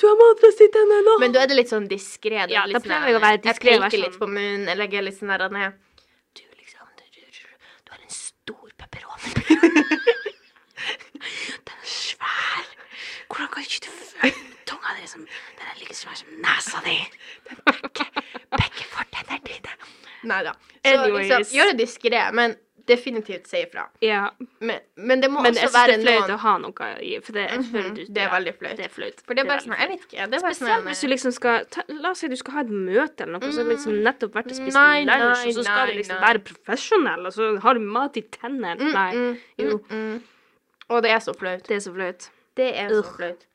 Du 0.00 0.06
har 0.08 0.16
matrester 0.16 0.64
i 0.64 0.72
tennene 0.72 1.04
nå! 1.04 1.18
Men 1.20 1.32
da 1.36 1.42
er 1.44 1.46
det 1.52 1.56
litt 1.60 1.68
sånn 1.68 1.86
diskré. 1.86 2.48
Ja, 2.48 2.64
da 2.66 2.80
prøver 2.80 3.06
jeg 3.12 3.16
å 3.16 3.20
være 3.20 3.42
diskré, 3.44 3.76
Jeg 3.76 3.80
peker 3.84 3.98
sånn. 3.98 4.04
litt 4.08 4.18
på 4.18 4.26
munnen, 4.32 4.66
jeg 4.72 4.78
legger 4.80 5.02
litt 5.04 5.18
sånn 5.20 5.28
der 5.36 5.48
ned. 5.52 5.72
Du, 6.34 6.42
liksom, 6.56 6.88
du, 6.96 7.04
du, 7.12 7.20
du, 7.20 7.44
du 7.84 7.92
har 7.92 8.00
en 8.00 8.08
stor. 9.00 9.16
Den 11.66 11.76
er 11.82 11.84
svær. 11.84 12.64
Hvordan 13.28 13.48
kan 13.52 13.62
ikke 13.62 13.80
du 13.86 13.90
tunga 14.70 14.90
di 15.00 15.06
som 15.08 15.20
Den 15.58 15.66
er 15.72 15.76
like 15.80 15.94
svær 15.96 16.14
som 16.20 16.28
nesa 16.44 16.78
di. 16.86 16.96
Begge 18.60 18.84
fortennene 18.94 19.40
dine. 19.46 19.72
Nei 20.22 20.42
da. 20.44 20.52
Så 20.52 20.92
Anyways. 20.92 21.28
liksom, 21.28 21.56
gjør 21.56 21.72
det 21.72 21.78
diskré, 21.80 22.22
men 22.32 22.56
definitivt 22.90 23.46
si 23.48 23.60
ifra. 23.64 23.84
Ja. 24.04 24.24
Men, 24.60 24.82
men 24.98 25.22
det 25.22 25.30
må 25.32 25.40
Men 25.44 25.54
jeg 25.56 25.68
også 25.70 25.84
syns 25.86 26.04
det 26.04 26.12
er 26.12 26.18
flaut 26.20 26.32
å 26.34 26.38
ha 26.42 26.54
noe 26.64 26.88
i, 27.06 27.12
for 27.24 27.38
det, 27.38 27.46
mm 27.54 27.68
Mhm, 27.70 27.94
du, 27.96 28.00
det 28.10 28.22
er 28.26 28.30
veldig 28.34 28.54
flaut. 28.58 28.76
Det 28.80 28.86
er 28.88 28.92
flaut. 28.94 29.22
For 29.26 29.38
det 29.38 29.44
er 29.44 29.48
bare 29.52 29.64
sånn, 29.64 29.76
jeg 29.78 29.92
vet 29.94 30.04
ikke. 30.08 30.26
Det 30.32 30.38
er 30.40 30.44
bare 30.46 30.54
Spesielt 30.58 30.74
sånn 30.76 30.88
hvis 30.90 31.00
du 31.04 31.08
liksom 31.14 31.34
skal 31.38 31.64
ta, 31.76 31.84
La 32.02 32.10
oss 32.14 32.22
si 32.24 32.30
du 32.32 32.36
skal 32.40 32.56
ha 32.58 32.64
et 32.66 32.72
møte 32.74 33.24
eller 33.26 33.38
noe, 33.38 33.52
så 33.54 33.64
liksom 33.68 34.00
nettopp 34.04 34.34
vært 34.40 34.50
og 34.52 34.58
spist 34.60 34.76
Nei, 34.76 35.04
lunsj, 35.06 35.46
og 35.46 35.54
så 35.60 35.62
nei, 35.62 35.68
skal 35.70 35.92
du 35.92 35.98
liksom 36.00 36.16
nei. 36.18 36.24
være 36.26 36.42
profesjonell, 36.50 37.26
og 37.30 37.36
så 37.38 37.52
har 37.64 37.78
du 37.80 37.86
mat 37.98 38.16
i 38.20 38.24
tennene. 38.36 38.74
Mm, 38.80 38.92
Nei. 38.96 39.12
mm, 39.14 39.38
Jo. 39.64 39.78
mm, 39.90 40.02
mm. 40.10 40.18
Og 40.90 41.02
det 41.06 41.10
er 41.14 41.22
så 41.22 41.32
flaut. 41.38 41.62
Det 41.68 41.76
er 41.78 41.84
så 41.86 41.94
flaut. 41.94 42.28
Det 42.58 42.68
er 42.76 42.88
så 42.90 43.04
flaut. 43.16 43.46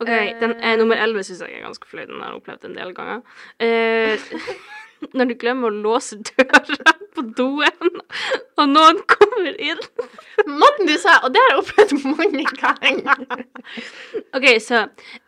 OK, 0.00 0.08
den 0.40 0.54
eh, 0.64 0.76
nummer 0.80 0.96
11 0.96 1.22
syns 1.28 1.42
jeg 1.44 1.58
er 1.58 1.66
ganske 1.66 1.86
flaut. 1.86 2.08
Den 2.08 2.22
har 2.24 2.32
jeg 2.32 2.40
opplevd 2.40 2.64
en 2.70 2.74
del 2.78 2.94
ganger. 2.96 3.20
Eh, 3.60 4.18
når 5.16 5.30
du 5.30 5.34
glemmer 5.40 5.70
å 5.70 5.82
låse 5.84 6.18
døra 6.30 6.94
på 7.16 7.24
doen, 7.36 8.00
og 8.60 8.68
noen 8.70 9.00
kommer 9.10 9.56
inn 9.58 9.80
Måten 10.46 10.86
du 10.88 10.94
sa, 11.00 11.18
og 11.26 11.34
det 11.34 11.40
har 11.42 11.52
jeg 11.56 11.62
opplevd 11.64 12.06
mange 12.06 12.44
ganger. 12.60 13.42
OK, 14.36 14.46
så 14.62 14.84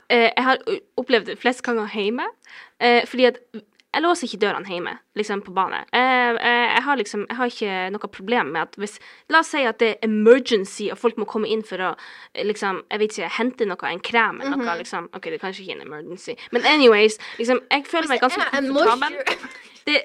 eh, 0.09 0.31
jeg 0.31 0.47
har 0.47 0.63
opplevd 1.01 1.29
det 1.33 1.39
flest 1.43 1.63
ganger 1.67 1.91
hjemme, 1.93 2.25
eh, 2.81 3.03
fordi 3.09 3.27
at 3.33 3.43
jeg 3.93 4.01
låser 4.07 4.25
ikke 4.25 4.39
dørene 4.41 4.71
hjemme, 4.73 4.93
liksom 5.21 5.43
på 5.45 5.53
bane. 5.53 5.83
Eh, 5.93 6.31
eh, 6.41 6.69
jeg 6.79 6.83
har 6.87 6.97
liksom 6.97 7.27
Jeg 7.29 7.37
har 7.37 7.51
ikke 7.53 7.75
noe 7.93 8.09
problem 8.15 8.55
med 8.55 8.63
at 8.63 8.79
hvis 8.81 8.95
La 9.29 9.43
oss 9.43 9.51
si 9.53 9.61
at 9.69 9.83
det 9.83 9.91
er 9.99 10.07
emergency, 10.09 10.87
og 10.89 10.97
folk 10.97 11.19
må 11.21 11.27
komme 11.29 11.51
inn 11.53 11.61
for 11.69 11.77
å 11.77 11.91
eh, 12.33 12.41
liksom 12.49 12.81
Jeg 12.89 13.03
vet 13.03 13.13
ikke, 13.19 13.29
hente 13.37 13.69
noe, 13.69 13.91
en 13.91 14.01
krem 14.01 14.41
eller 14.41 14.57
Mhm. 14.57 14.65
noe, 14.65 14.79
liksom. 14.81 15.11
OK, 15.13 15.29
det 15.29 15.37
er 15.37 15.45
kanskje 15.45 15.67
ikke 15.67 15.77
en 15.77 15.85
emergency, 15.85 16.39
men 16.57 16.65
anyways, 16.65 17.19
liksom 17.37 17.61
Jeg 17.69 17.85
føler 17.93 18.09
meg 18.15 18.25
ganske 18.25 18.49
komfortabel. 18.49 19.21
Det, 19.87 19.99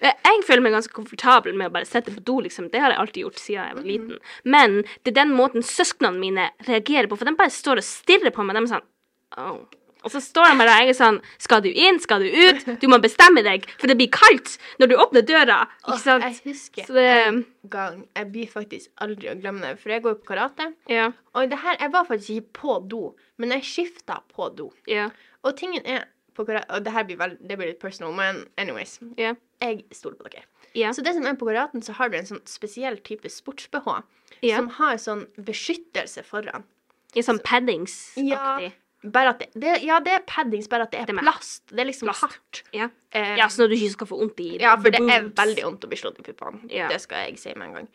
jeg 0.00 0.44
føler 0.46 0.64
meg 0.64 0.76
ganske 0.76 0.94
komfortabel 0.96 1.56
med 1.56 1.68
å 1.70 1.74
bare 1.74 1.88
sitte 1.88 2.14
på 2.14 2.22
do, 2.24 2.38
liksom. 2.46 2.70
Det 2.72 2.80
har 2.80 2.94
jeg 2.94 3.02
alltid 3.02 3.26
gjort 3.26 3.42
siden 3.42 3.68
jeg 3.68 3.76
var 3.80 3.88
liten. 3.88 4.22
Men 4.44 4.78
det 5.02 5.12
er 5.12 5.18
den 5.20 5.34
måten 5.36 5.66
søsknene 5.66 6.20
mine 6.20 6.48
reagerer 6.68 7.10
på, 7.10 7.18
for 7.20 7.28
de 7.28 7.36
bare 7.38 7.52
står 7.52 7.82
og 7.82 7.86
stirrer 7.86 8.34
på 8.34 8.46
meg. 8.46 8.56
De 8.56 8.64
er 8.64 8.72
sånn 8.76 8.88
oh. 9.40 9.60
Og 10.00 10.12
så 10.14 10.20
står 10.24 10.54
de 10.56 10.64
jeg 10.64 10.92
er 10.92 10.96
sånn 10.96 11.18
Skal 11.42 11.62
du 11.64 11.68
inn? 11.68 11.98
Skal 12.00 12.24
du 12.24 12.28
ut? 12.32 12.62
Du 12.80 12.86
må 12.88 12.96
bestemme 13.02 13.42
deg, 13.44 13.66
for 13.80 13.90
det 13.90 13.98
blir 14.00 14.08
kaldt 14.14 14.54
når 14.80 14.92
du 14.92 14.94
åpner 14.96 15.26
døra. 15.28 15.58
Ikke 15.84 15.98
sant? 16.00 16.24
Oh, 16.24 16.30
Jeg 16.30 16.54
husker 16.54 16.86
Så 16.88 16.96
det 16.96 17.08
en 17.18 17.42
gang 17.72 17.98
Jeg 18.16 18.30
blir 18.32 18.48
faktisk 18.48 19.04
aldri 19.04 19.28
å 19.32 19.36
glemme 19.40 19.60
det, 19.64 19.74
for 19.82 19.92
jeg 19.92 20.04
går 20.06 20.16
på 20.22 20.30
karate. 20.32 20.70
Ja. 20.90 21.10
Og 21.36 21.50
det 21.52 21.60
her, 21.60 21.76
jeg 21.80 21.92
var 21.92 22.08
faktisk 22.08 22.38
ikke 22.38 22.56
på 22.62 22.78
do, 22.90 23.02
men 23.40 23.52
jeg 23.56 23.66
skifta 23.68 24.22
på 24.32 24.48
do. 24.56 24.70
Ja. 24.88 25.10
Og 25.44 25.56
tingen 25.60 25.84
er 25.84 26.08
på 26.40 26.48
karate, 26.48 26.68
Og 26.74 26.84
det 26.86 26.94
her 26.96 27.06
blir, 27.08 27.20
vel, 27.20 27.36
det 27.40 27.58
blir 27.60 27.72
litt 27.72 27.82
personal, 27.82 28.16
men 28.16 28.44
anyways. 28.60 28.98
Yeah. 29.18 29.38
Jeg 29.62 29.84
stoler 29.94 30.18
på 30.18 30.28
dere. 30.28 30.46
Yeah. 30.74 30.94
Så 30.96 31.04
det 31.06 31.14
som 31.16 31.26
er 31.26 31.38
på 31.38 31.48
karaten, 31.48 31.84
så 31.84 31.94
har 31.98 32.10
du 32.10 32.18
en 32.18 32.28
sånn 32.28 32.42
spesiell 32.48 33.00
type 33.06 33.28
sports-BH 33.30 33.88
yeah. 34.40 34.56
som 34.56 34.70
har 34.80 35.00
sånn 35.02 35.26
beskyttelse 35.36 36.24
foran. 36.26 36.66
I 37.14 37.24
sånn 37.26 37.40
paddings-aktig. 37.42 38.70
Ja. 38.70 38.76
Bare 39.00 39.32
at 39.32 39.40
det, 39.40 39.48
det, 39.56 39.78
ja, 39.86 39.96
det 40.04 40.12
er 40.12 40.24
paddings, 40.28 40.68
bare 40.68 40.84
at 40.84 40.92
det 40.92 41.00
er 41.00 41.08
Det 41.08 41.16
er 41.16 41.24
plast. 41.24 41.62
Det 41.70 41.80
er 41.80 41.88
liksom 41.88 42.10
Plast. 42.10 42.26
hardt. 42.26 42.62
Ja. 42.76 42.90
Eh, 43.16 43.36
ja, 43.40 43.46
sånn 43.48 43.64
at 43.64 43.72
du 43.72 43.76
ikke 43.78 43.94
skal 43.94 44.10
få 44.10 44.18
vondt 44.20 44.42
i 44.44 44.50
Ja, 44.60 44.74
for 44.76 44.92
det 44.92 45.00
er 45.00 45.30
veldig 45.40 45.64
vondt 45.64 45.86
å 45.86 45.90
bli 45.90 45.98
slått 45.98 46.20
i 46.20 46.26
puppene. 46.26 46.60
Ja. 46.68 46.90
Det 46.92 47.00
skal 47.00 47.30
jeg 47.30 47.40
si 47.40 47.54
med 47.56 47.70
en 47.70 47.78
gang. 47.78 47.88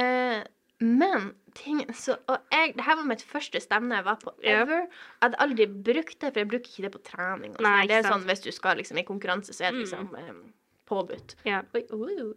Eh, 0.00 0.40
men 0.80 1.32
ting 1.58 1.80
så, 1.96 2.14
Og 2.30 2.38
jeg, 2.54 2.74
det 2.76 2.84
her 2.86 2.96
var 3.00 3.06
mitt 3.08 3.22
første 3.26 3.58
stevne 3.60 3.96
jeg 3.98 4.04
var 4.06 4.18
på 4.22 4.30
ever. 4.46 4.84
Jeg 4.86 5.24
hadde 5.24 5.40
aldri 5.42 5.66
brukt 5.66 6.18
det, 6.20 6.30
for 6.32 6.38
jeg 6.44 6.48
bruker 6.52 6.70
ikke 6.70 6.84
det 6.86 6.92
på 6.94 7.02
trening. 7.08 7.56
Og 7.56 7.64
Nei, 7.66 7.80
sånn. 7.80 7.88
det 7.90 7.96
er 7.96 8.02
sant. 8.06 8.12
sånn 8.14 8.28
hvis 8.30 8.44
du 8.44 8.50
skal 8.54 8.76
liksom 8.78 9.00
i 9.02 9.06
konkurranse, 9.08 9.52
så 9.56 9.66
er 9.66 9.74
det 9.74 9.82
liksom 9.86 10.12
eh, 10.20 10.34
påbudt. 10.86 11.34
Ja. 11.48 11.62
Oi, 11.74 11.82
oi. 11.92 12.28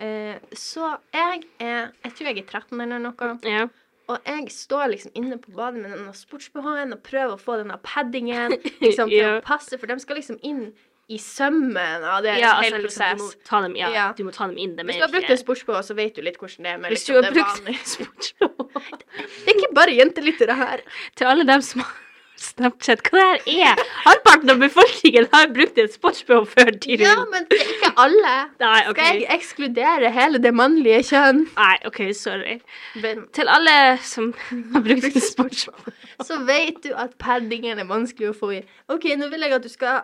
Eh, 0.00 0.36
så 0.56 0.94
jeg 1.14 1.42
er 1.60 1.90
Jeg 2.04 2.12
tror 2.16 2.28
jeg 2.30 2.38
er 2.42 2.50
13 2.50 2.80
eller 2.84 2.98
noe. 3.06 3.32
Ja. 3.48 3.64
Og 4.10 4.18
jeg 4.26 4.50
står 4.50 4.88
liksom 4.90 5.12
inne 5.14 5.36
på 5.38 5.52
badet 5.54 5.80
med 5.84 5.92
denne 5.94 6.12
sports-BH-en 6.18 6.96
og 6.96 7.02
prøver 7.06 7.36
å 7.36 7.40
få 7.40 7.56
denne 7.60 7.76
paddingen 7.84 8.56
liksom, 8.84 9.08
til 9.08 9.16
Ja. 9.20 9.36
å 9.38 9.42
passe, 9.46 9.78
for 9.78 9.86
de 9.86 9.96
skal 10.02 10.16
liksom 10.18 10.40
inn 10.42 10.72
i 11.10 11.18
sømmen 11.18 12.04
av 12.06 12.20
det 12.22 12.36
ja, 12.38 12.52
altså, 12.60 12.78
liksom, 12.84 13.16
du 13.18 13.24
må 13.24 13.30
ta 13.48 13.60
dem, 13.64 13.74
ja, 13.80 13.88
Ja. 13.94 14.04
du 14.16 14.22
må 14.28 14.32
ta 14.36 14.46
dem 14.46 14.58
inn. 14.62 14.76
Er 14.78 14.84
Hvis 14.86 15.00
du 15.00 15.06
har 15.06 15.14
brukt 15.14 15.30
en 15.34 15.40
sports-BH, 15.40 15.80
så 15.90 15.96
vet 15.98 16.14
du 16.14 16.22
litt 16.22 16.38
hvordan 16.38 16.62
det 16.68 16.70
er. 16.74 16.78
Med, 16.84 16.90
Hvis 16.94 17.04
du 17.08 17.12
liksom, 17.12 17.24
har 17.24 17.30
det 17.30 17.40
brukt 17.40 17.68
en 17.68 17.80
sports-BH 17.94 19.02
Det 19.10 19.50
er 19.50 19.58
ikke 19.58 19.74
bare 19.74 19.96
jentelyttere 19.98 20.54
her. 20.60 20.84
Til 21.18 21.30
alle 21.32 21.46
dem 21.48 21.62
som 21.66 21.82
har 21.82 21.98
Snapchat, 22.40 23.02
hva 23.12 23.20
det 23.44 23.52
her 23.52 23.74
er 23.74 23.80
Halvparten 24.06 24.48
av 24.54 24.60
befolkningen 24.62 25.26
har 25.32 25.50
brukt 25.52 25.76
en 25.82 25.90
sports-BH 25.92 26.46
før 26.48 26.70
Ja, 26.88 27.16
men 27.28 27.44
det 27.50 27.58
er 27.60 27.72
ikke 27.74 27.90
alle. 28.00 28.30
Nei, 28.62 28.78
OK. 28.88 28.96
Skal 29.02 29.18
jeg 29.20 29.34
ekskludere 29.34 30.12
hele 30.14 30.40
det 30.40 30.54
mannlige 30.56 31.02
kjønn? 31.10 31.42
Nei, 31.58 31.74
OK, 31.90 32.00
sorry. 32.16 32.54
Men 33.02 33.26
Til 33.36 33.50
alle 33.52 33.74
som 34.08 34.30
har 34.72 34.86
brukt 34.86 35.04
en 35.10 35.26
sports-BH. 35.34 35.92
så 36.24 36.40
vet 36.48 36.80
du 36.86 36.94
at 36.96 37.12
paddingen 37.20 37.78
er 37.82 37.90
vanskelig 37.90 38.30
å 38.32 38.38
få 38.40 38.54
i. 38.56 38.62
OK, 38.88 39.10
nå 39.20 39.28
vil 39.34 39.44
jeg 39.44 39.58
at 39.58 39.68
du 39.68 39.68
skal 39.68 40.00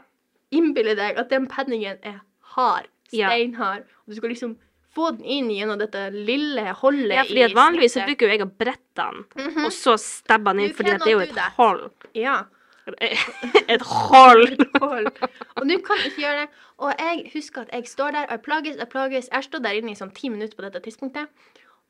innbille 0.52 0.94
deg 0.98 1.18
at 1.18 1.28
den 1.30 1.46
penningen 1.50 1.98
er 2.02 2.20
hard. 2.56 2.86
Steinhard. 3.08 3.84
Og 4.06 4.10
du 4.12 4.16
skal 4.18 4.30
liksom 4.32 4.56
få 4.96 5.10
den 5.18 5.24
inn 5.24 5.50
gjennom 5.52 5.78
dette 5.78 6.06
lille 6.14 6.72
hullet 6.80 7.12
Ja, 7.14 7.22
fordi 7.28 7.42
at 7.44 7.54
vanligvis 7.54 7.92
så 7.94 8.04
bruker 8.06 8.26
jo 8.26 8.32
jeg 8.32 8.42
å 8.46 8.50
brette 8.58 8.96
den, 8.96 9.24
Mhm. 9.36 9.64
og 9.66 9.72
så 9.72 9.96
stabbe 10.00 10.54
den 10.54 10.60
inn, 10.64 10.70
at 10.70 11.04
det 11.04 11.06
er 11.06 11.10
jo 11.12 11.18
et 11.20 11.38
hull. 11.58 11.90
Ja. 12.14 12.44
Et! 13.68 13.82
Hold. 13.82 14.60
Og 14.80 15.68
du 15.68 15.78
kan 15.82 15.98
ikke 16.06 16.22
gjøre 16.22 16.40
det. 16.44 16.48
Og 16.78 16.92
jeg 16.98 17.30
husker 17.34 17.62
at 17.66 17.70
jeg 17.72 17.88
står 17.88 18.10
der, 18.12 18.24
og 18.26 18.30
jeg 18.36 18.42
plages, 18.42 18.76
jeg 18.78 18.88
plages. 18.88 19.28
Jeg 19.32 19.44
står 19.44 19.62
der 19.64 19.78
inne 19.80 19.90
i 19.90 19.98
sånn 19.98 20.12
ti 20.14 20.28
minutter 20.28 20.56
på 20.56 20.62
dette 20.62 20.80
tidspunktet. 20.84 21.26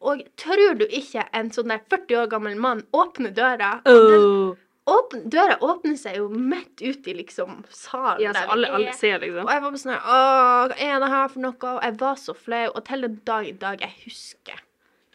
Og 0.01 0.23
tror 0.37 0.75
du 0.79 0.85
ikke 0.87 1.25
en 1.35 1.51
sånn 1.51 1.69
der 1.73 1.81
40 1.90 2.16
år 2.23 2.31
gammel 2.33 2.57
mann 2.61 2.83
åpner 2.95 3.33
døra? 3.35 3.81
Og 3.85 4.11
den 4.11 4.57
Oh. 4.87 5.01
åpn, 5.01 5.25
døra 5.31 5.57
åpner 5.66 5.96
seg 5.99 6.20
jo 6.20 6.29
midt 6.31 6.79
ute 6.83 7.11
i 7.11 7.16
liksom 7.18 7.64
salen 7.70 8.22
Ja, 8.22 8.31
så 8.31 8.38
der 8.44 8.53
alle, 8.55 8.70
alle 8.70 8.92
ser, 8.94 9.18
liksom. 9.18 9.42
Og 9.42 9.51
jeg 9.51 9.64
var 9.64 9.72
bare 9.75 9.83
sånn 9.83 9.96
Åh, 9.96 10.62
hva 10.70 10.79
er 10.79 11.03
det 11.03 11.11
her 11.11 11.33
for 11.33 11.42
noe? 11.42 11.72
Og 11.72 11.83
jeg 11.83 11.99
var 12.05 12.22
så 12.22 12.37
flau. 12.38 12.68
Og 12.70 12.87
til 12.87 13.07
den 13.07 13.18
dag 13.27 13.49
i 13.51 13.57
dag 13.66 13.83
jeg 13.83 13.99
husker 14.05 14.62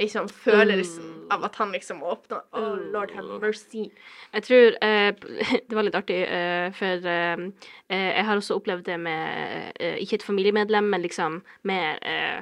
liksom 0.01 0.29
følelsen 0.33 1.09
av 1.29 1.43
at 1.45 1.57
han 1.61 1.71
liksom 1.75 2.03
åpna. 2.03 2.41
Oh, 2.57 2.77
lord 2.93 3.11
have 3.15 3.39
mercy. 3.41 3.89
Jeg 4.33 4.43
tror 4.47 4.77
eh, 4.81 5.11
Det 5.67 5.77
var 5.77 5.85
litt 5.85 5.97
artig, 5.99 6.21
eh, 6.25 6.71
for 6.75 7.05
eh, 7.11 7.43
eh, 7.91 8.07
jeg 8.17 8.25
har 8.27 8.41
også 8.41 8.57
opplevd 8.57 8.87
det 8.89 8.97
med 8.99 9.77
eh, 9.79 9.99
Ikke 10.01 10.17
et 10.19 10.25
familiemedlem, 10.25 10.89
men 10.91 11.05
liksom 11.05 11.41
med 11.69 12.01
eh, 12.01 12.41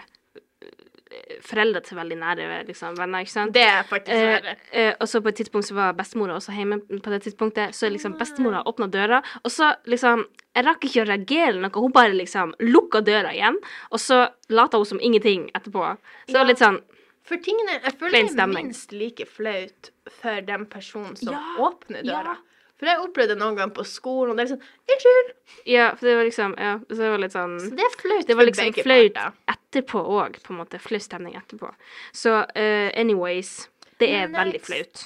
foreldre 1.42 1.82
til 1.82 1.98
veldig 1.98 2.18
nære 2.22 2.48
liksom, 2.68 2.96
venner, 2.98 3.24
ikke 3.26 3.32
sant? 3.34 3.54
Det 3.54 3.64
er 3.66 3.84
faktisk 3.84 4.14
Eh, 4.14 4.30
verre. 4.36 4.56
eh, 4.72 4.94
og 5.00 5.08
så 5.08 5.22
på 5.22 5.30
et 5.30 5.36
tidspunkt 5.40 5.66
så 5.68 5.74
var 5.76 5.94
bestemora 5.98 6.36
også 6.38 6.54
hjemme 6.56 6.80
på 7.02 7.10
det 7.10 7.22
tidspunktet. 7.24 7.74
Så 7.74 7.90
liksom 7.90 8.18
bestemora 8.20 8.62
åpna 8.66 8.88
døra, 8.90 9.22
og 9.44 9.52
så 9.52 9.76
liksom 9.86 10.26
Jeg 10.56 10.66
rakk 10.66 10.82
ikke 10.84 11.04
å 11.04 11.08
reagere 11.08 11.60
noe. 11.62 11.70
Hun 11.72 11.92
bare 11.94 12.12
liksom 12.12 12.54
lukka 12.60 13.02
døra 13.06 13.30
igjen, 13.32 13.56
og 13.92 14.00
så 14.00 14.30
lata 14.50 14.78
hun 14.78 14.86
som 14.86 15.00
ingenting 15.00 15.50
etterpå. 15.54 15.98
Så 16.28 16.34
Ja. 16.38 16.44
litt 16.44 16.58
sånn 16.58 16.82
For 17.24 17.38
tingene, 17.38 17.80
jeg 17.84 17.94
føler 18.00 18.12
det 18.36 18.40
er 18.40 18.48
minst 18.48 18.92
like 18.92 19.26
flaut 19.28 19.92
for 20.10 20.42
den 20.42 20.66
personen 20.66 21.16
som 21.16 21.34
Ja, 21.34 21.56
åpner 21.60 22.04
døra. 22.04 22.34
ja. 22.34 22.36
For 22.80 22.88
jeg 22.88 23.04
opplevde 23.04 23.36
det 23.36 23.42
noen 23.42 23.58
gang 23.60 23.72
på 23.76 23.84
skolen, 23.84 24.32
og 24.32 24.40
det 24.40 24.46
er 24.46 24.52
liksom 24.54 24.94
Unnskyld! 24.94 25.32
Ja, 25.68 25.90
for 25.98 26.08
det 26.08 26.16
var 26.16 26.28
liksom 26.30 26.56
Ja, 26.56 26.74
så 26.88 27.00
det 27.02 27.12
var 27.12 27.22
litt 27.26 27.36
sånn 27.36 27.56
Så 27.60 27.72
det 27.76 27.86
er 27.86 27.96
flaut 28.00 28.30
Det 28.30 28.38
var 28.40 28.48
liksom 28.48 28.74
flaut 28.80 29.20
etterpå 29.54 30.04
òg, 30.16 30.40
på 30.46 30.54
en 30.56 30.62
måte. 30.62 30.80
Flau 30.82 31.00
stemning 31.04 31.36
etterpå. 31.38 31.70
Så 32.16 32.40
uh, 32.48 32.90
anyways, 32.98 33.68
det 34.02 34.10
er 34.16 34.32
Nei. 34.32 34.46
veldig 34.46 34.62
flaut. 34.66 35.04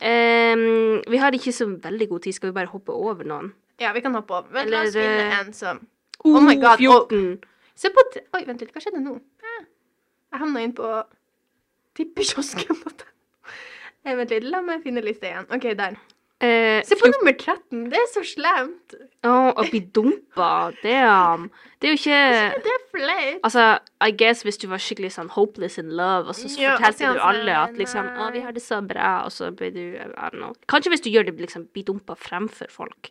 Um, 0.00 1.02
vi 1.06 1.18
har 1.22 1.34
ikke 1.36 1.52
så 1.54 1.66
veldig 1.68 2.08
god 2.10 2.24
tid, 2.24 2.34
skal 2.38 2.50
vi 2.50 2.56
bare 2.56 2.70
hoppe 2.72 2.94
over 2.94 3.26
noen? 3.28 3.52
Ja, 3.82 3.92
vi 3.92 4.00
kan 4.00 4.16
hoppe 4.16 4.38
over. 4.38 4.48
Vent, 4.54 4.72
la 4.72 4.86
oss 4.86 4.96
finne 4.96 5.26
eh, 5.26 5.36
en 5.42 5.52
som 5.54 5.82
Oh 6.24 6.40
my 6.40 6.56
God, 6.58 6.80
14. 6.80 7.44
Se 7.76 7.90
på 7.92 8.02
Oi, 8.16 8.42
vent 8.48 8.62
litt, 8.64 8.72
hva 8.72 8.82
skjedde 8.82 9.02
nå? 9.04 9.18
Eh, 9.44 9.62
Jeg 10.32 10.40
havna 10.42 10.64
inn 10.64 10.74
på 10.76 10.88
tippekiosken. 11.98 12.80
Vent 14.06 14.32
litt, 14.32 14.46
la 14.46 14.62
meg 14.64 14.84
finne 14.86 15.02
lista 15.04 15.28
igjen. 15.28 15.48
OK, 15.52 15.68
der. 15.78 15.98
Eh, 16.44 16.82
Se 16.84 16.96
på 17.00 17.08
nummer 17.08 17.32
13. 17.32 17.86
Det 17.88 17.96
er 17.96 18.08
så 18.12 18.20
slemt. 18.28 18.92
Å, 19.24 19.30
å 19.56 19.62
bli 19.70 19.80
dumpa, 19.96 20.48
damn. 20.82 21.46
Det 21.80 21.88
er 21.88 21.94
jo 21.94 22.00
ikke 22.02 22.18
Det 22.66 22.72
er 22.74 22.82
flaut. 22.92 23.38
Altså, 23.48 23.64
I 24.04 24.10
guess 24.20 24.42
hvis 24.44 24.60
du 24.60 24.66
var 24.68 24.82
skikkelig 24.84 25.14
sånn 25.14 25.30
hopeless 25.32 25.78
in 25.80 25.94
love, 25.96 26.28
og 26.28 26.36
så 26.36 26.50
Ja, 26.60 26.74
fortalte 26.76 27.14
du 27.16 27.22
alle 27.24 27.54
at 27.62 27.80
liksom 27.80 28.10
Å, 28.20 28.28
vi 28.36 28.44
har 28.44 28.52
det 28.52 28.60
så 28.66 28.82
bra, 28.84 29.14
og 29.24 29.32
så 29.32 29.48
blir 29.56 29.72
du 29.72 29.80
I 29.96 30.04
don't 30.12 30.36
know. 30.36 30.52
Kanskje 30.68 30.92
hvis 30.92 31.06
du 31.06 31.10
gjør 31.14 31.30
det 31.30 31.38
liksom 31.40 31.70
bli 31.72 31.86
dumpa 31.88 32.18
fremfor 32.20 32.68
folk. 32.74 33.10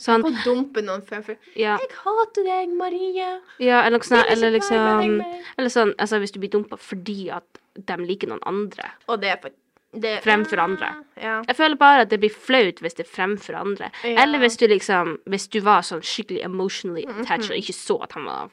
Sånn, 0.00 0.24
Å 0.26 0.30
dumpe 0.42 0.80
noen 0.82 1.02
fremfor 1.06 1.36
ja, 1.54 1.74
Jeg 1.78 1.90
hater 2.02 2.46
deg, 2.46 2.70
Marie. 2.78 3.26
ja 3.60 3.82
eller 3.86 4.00
sånt, 4.02 4.26
eller 4.32 4.54
liksom. 4.58 5.20
Eller 5.58 5.70
sånn, 5.70 5.92
altså 6.00 6.18
hvis 6.22 6.32
du 6.34 6.40
blir 6.42 6.50
dumpa 6.50 6.78
fordi 6.80 7.28
at 7.30 7.60
de 7.76 7.96
liker 8.02 8.28
noen 8.32 8.42
andre. 8.48 8.90
Og 9.06 9.20
det 9.22 9.30
er 9.36 9.38
for 9.42 9.52
det, 10.00 10.22
Fremfor 10.24 10.58
andre. 10.58 10.88
Ja. 11.20 11.42
Jeg 11.46 11.56
føler 11.56 11.76
bare 11.76 12.00
at 12.02 12.08
det 12.10 12.18
blir 12.20 12.30
flaut 12.32 12.80
hvis 12.80 12.94
det 12.96 13.06
er 13.06 13.10
fremfor 13.12 13.54
andre. 13.60 13.90
Ja. 14.04 14.22
Eller 14.22 14.38
hvis 14.38 14.56
du 14.56 14.66
liksom 14.66 15.18
Hvis 15.28 15.48
du 15.52 15.60
var 15.60 15.82
sånn 15.82 16.00
skikkelig 16.02 16.44
emotionally 16.44 17.04
attached 17.04 17.50
Mhm. 17.50 17.52
og 17.52 17.56
ikke 17.58 17.74
så 17.76 18.02
at 18.02 18.12
han 18.12 18.24
var 18.24 18.50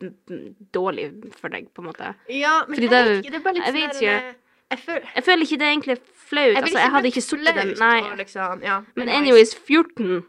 mm, 0.00 0.14
mm, 0.30 0.54
dårlig 0.72 1.34
for 1.34 1.48
deg, 1.48 1.66
på 1.74 1.82
en 1.82 1.88
måte. 1.88 2.14
Ja, 2.30 2.64
men 2.68 2.74
Fordi 2.76 2.88
jeg 2.88 2.90
det- 2.90 3.24
ikke, 3.24 3.30
det 3.30 3.34
er 3.34 3.44
bare 3.44 3.54
litt 3.54 3.64
jeg 3.64 3.74
sånn 3.74 3.80
vet 3.80 3.92
der, 3.92 3.98
ikke. 3.98 4.28
eh, 4.28 4.34
Jeg 4.70 4.78
føler 4.78 5.02
Jeg 5.16 5.24
føler 5.24 5.42
ikke 5.42 5.58
det 5.58 5.62
er 5.66 5.72
egentlig 5.72 5.98
flaut. 6.14 6.54
Jeg, 6.54 6.62
altså, 6.62 6.78
jeg 6.78 6.90
hadde 6.90 7.06
ikke 7.08 7.22
sittet 7.22 7.54
den 7.54 7.74
Nei. 7.78 8.00
Liksom, 8.16 8.62
ja. 8.62 8.80
Men 8.96 9.08
anyways, 9.08 9.54
14 9.54 10.24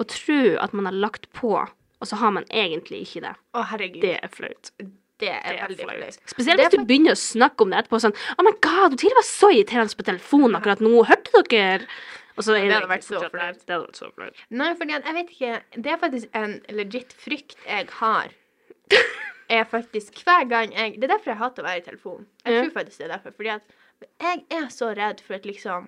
Å 0.00 0.04
tro 0.08 0.56
at 0.60 0.74
man 0.74 0.84
har 0.86 0.92
lagt 0.92 1.30
på, 1.32 1.52
og 2.00 2.06
så 2.08 2.16
har 2.16 2.30
man 2.32 2.44
egentlig 2.50 3.02
ikke 3.06 3.20
det, 3.20 3.34
Å, 3.54 3.64
herregud. 3.64 4.00
det 4.02 4.18
er 4.22 4.28
flaut. 4.28 4.70
Det 5.18 5.30
er 5.32 5.40
Det 5.48 5.60
er 5.60 5.68
veldig 5.68 5.86
flaut. 5.88 6.18
Spesielt 6.28 6.60
hvis 6.60 6.74
du 6.76 6.84
begynner 6.84 7.14
å 7.16 7.20
snakke 7.20 7.64
om 7.64 7.70
det 7.72 7.78
etterpå 7.80 8.00
sånn 8.04 8.16
Oh 8.36 8.44
my 8.44 8.52
god, 8.60 8.96
Otile 8.98 9.16
var 9.16 9.24
så 9.28 9.48
irriterende 9.54 9.96
på 9.96 10.04
telefonen 10.10 10.58
akkurat 10.58 10.82
nå. 10.84 10.92
Hørte 11.08 11.42
dere? 11.48 11.86
Så 12.36 12.52
Det 12.52 12.66
det, 12.68 12.72
hadde 12.74 12.90
vært 12.90 13.06
så 13.06 13.20
flaut. 13.32 13.62
Det 13.64 13.72
hadde 13.72 13.86
vært 13.86 13.96
så 13.96 14.10
flaut. 14.12 14.42
Nei, 14.50 14.74
for 14.76 14.84
jeg 14.92 15.14
vet 15.16 15.30
ikke 15.32 15.52
Det 15.80 15.92
er 15.94 15.96
faktisk 16.02 16.28
en 16.36 16.58
legit 16.76 17.14
frykt 17.16 17.56
jeg 17.66 17.88
har. 18.00 18.28
Er 19.48 19.62
faktisk 19.70 20.16
hver 20.26 20.44
gang 20.50 20.72
jeg 20.74 20.96
Det 21.00 21.04
er 21.06 21.12
derfor 21.14 21.30
jeg 21.30 21.38
hater 21.38 21.62
å 21.62 21.66
være 21.68 21.78
i 21.78 21.84
telefonen. 21.86 22.26
Jeg 22.44 22.64
tror 22.64 22.72
faktisk 22.80 22.98
det 22.98 23.04
er 23.06 23.12
derfor. 23.14 23.32
Fordi 23.36 23.52
at 23.54 23.76
jeg 24.20 24.42
er 24.50 24.66
så 24.74 24.88
redd 24.98 25.20
for 25.24 25.34
at 25.38 25.46
liksom 25.46 25.86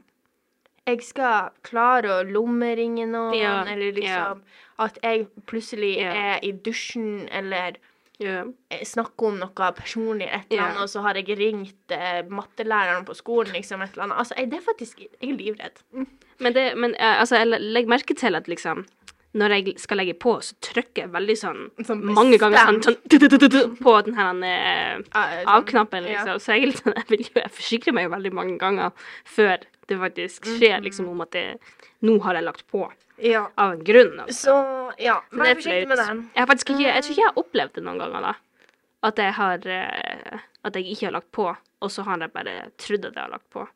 jeg 0.89 1.03
skal 1.05 1.51
klare 1.67 2.09
å 2.09 2.23
lommeringe 2.25 3.05
noen, 3.11 3.35
Ja, 3.37 3.59
eller 3.69 3.93
liksom 3.93 4.41
at 4.81 4.97
jeg 5.03 5.27
plutselig 5.51 5.99
Ja. 6.01 6.13
er 6.15 6.39
i 6.43 6.53
dusjen, 6.53 7.29
eller 7.31 7.77
Ja. 8.19 8.45
Snakke 8.85 9.27
om 9.29 9.37
noe 9.39 9.73
personlig, 9.77 10.27
et 10.27 10.49
eller 10.51 10.63
annet, 10.65 10.77
annet, 10.77 10.83
og 10.83 10.89
så 10.91 11.03
har 11.05 11.15
jeg 11.21 11.37
ringt 11.39 11.93
eh, 11.95 12.23
mattelæreren 12.29 13.05
på 13.07 13.15
skolen, 13.15 13.53
liksom, 13.55 13.83
et 13.85 13.93
eller 13.95 14.09
annet. 14.09 14.19
Altså, 14.25 14.35
jeg, 14.39 14.51
det 14.51 14.59
er 14.59 14.65
faktisk 14.67 14.99
Jeg 15.05 15.31
er 15.31 15.37
livredd. 15.39 15.83
Men, 16.41 16.53
det, 16.57 16.65
men 16.77 16.95
eh, 16.99 17.21
altså, 17.21 17.37
jeg 17.39 17.47
legger 17.63 17.89
merke 17.95 18.15
til 18.19 18.35
at 18.35 18.49
liksom 18.51 18.87
når 19.39 19.53
jeg 19.53 19.73
skal 19.79 19.99
legge 20.01 20.15
på, 20.19 20.33
så 20.43 20.55
trykker 20.65 21.03
jeg 21.05 21.11
veldig 21.13 21.35
sånn 21.37 21.59
Sånn 21.85 22.01
mange 22.17 22.39
ganger 22.41 22.59
sånn, 22.65 22.79
sånn 22.83 22.95
du, 23.13 23.19
du, 23.29 23.37
du, 23.45 23.59
på 23.77 23.93
den 24.07 24.17
her 24.17 24.31
eh, 24.49 25.03
Ah, 25.13 25.35
sånn, 25.37 25.51
av-knappen, 25.53 26.07
ja. 26.09 26.25
liksom. 26.25 26.41
Så 26.43 26.57
jeg, 26.57 26.73
sånn- 26.81 26.97
jeg, 26.97 27.19
jo, 27.29 27.35
jeg 27.43 27.53
forsikrer 27.53 27.95
meg 27.95 28.09
jo 28.09 28.15
veldig 28.17 28.33
mange 28.35 28.57
ganger 28.59 28.91
før 29.29 29.61
det 29.89 29.99
faktisk 30.01 30.49
Mhm. 30.49 30.57
skjer, 30.59 30.81
liksom, 30.89 31.09
om 31.13 31.21
at 31.21 31.31
det, 31.37 31.45
nå 32.03 32.17
har 32.25 32.35
jeg 32.41 32.45
lagt 32.49 32.67
på. 32.73 32.89
Ja. 33.21 33.47
Av 33.59 33.73
en 33.75 33.85
grunn, 33.85 34.21
altså. 34.21 34.53
Så 34.53 35.03
ja, 35.03 35.17
vær 35.33 35.55
forsiktig 35.59 35.89
med 35.89 35.99
den. 35.99 36.31
Jeg 36.37 36.47
ikke 36.63 36.77
Jeg 36.83 37.03
tror 37.03 37.13
ikke 37.15 37.23
jeg 37.23 37.31
har 37.33 37.41
opplevd 37.43 37.73
det 37.75 37.83
noen 37.85 37.99
ganger, 37.99 38.21
da. 38.29 38.35
At 39.03 39.19
jeg 39.19 39.33
har 39.35 39.67
eh, 39.67 40.39
At 40.65 40.75
jeg 40.77 40.87
ikke 40.93 41.07
har 41.07 41.13
lagt 41.13 41.33
på, 41.33 41.49
og 41.81 41.91
så 41.91 42.03
har 42.07 42.19
jeg 42.19 42.33
bare 42.33 42.71
trodd 42.79 43.05
at 43.07 43.15
jeg 43.15 43.23
har 43.23 43.31
lagt 43.31 43.51
på. 43.51 43.67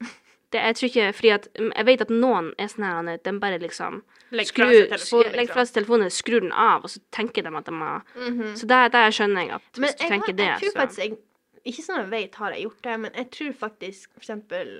Det, 0.52 0.60
jeg 0.62 0.76
tror 0.78 0.86
ikke 0.90 1.12
Fordi 1.12 1.30
at 1.34 1.48
mm, 1.58 1.72
Jeg 1.76 1.86
vet 1.86 2.00
at 2.04 2.10
noen 2.14 2.52
er 2.58 2.68
sånn 2.70 2.84
her 2.86 3.16
de 3.26 3.32
bare 3.42 3.58
liksom 3.62 4.02
Legg 4.34 4.48
fra 4.50 4.66
skrur- 4.66 4.74
seg 4.74 4.90
telefonen, 4.90 5.30
fra 5.32 5.40
liksom. 5.42 5.66
seg 5.66 5.74
telefonen, 5.76 6.10
skrur 6.10 6.40
den 6.42 6.52
av, 6.52 6.82
og 6.86 6.90
så 6.90 7.00
tenker 7.14 7.42
de 7.46 7.52
at 7.60 7.66
de 7.68 7.74
har 7.78 8.02
Mhm. 8.16 8.52
Så 8.58 8.66
der, 8.66 8.88
der 8.94 9.10
skjønner 9.14 9.40
jeg 9.46 9.50
at 9.58 9.62
Men 9.78 9.84
hvis 9.86 9.94
du 9.98 10.02
jeg, 10.04 10.10
tenker 10.10 10.32
har, 10.32 10.38
det, 10.40 10.48
tror 10.62 10.70
så 10.74 10.78
faktisk 10.80 10.98
jeg 11.04 11.18
Ikke 11.66 11.82
sånn 11.82 11.98
jeg 12.00 12.10
vet 12.10 12.34
har 12.40 12.50
jeg 12.54 12.62
gjort 12.66 12.82
det, 12.86 12.96
men 13.00 13.12
jeg 13.18 13.30
tror 13.34 13.52
faktisk 13.66 14.10
for 14.14 14.20
eksempel 14.22 14.72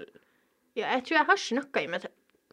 Ja, 0.76 0.90
jeg 0.96 1.04
tror 1.06 1.16
jeg 1.18 1.26
har 1.26 1.36
snakka 1.36 1.82
i, 1.82 1.86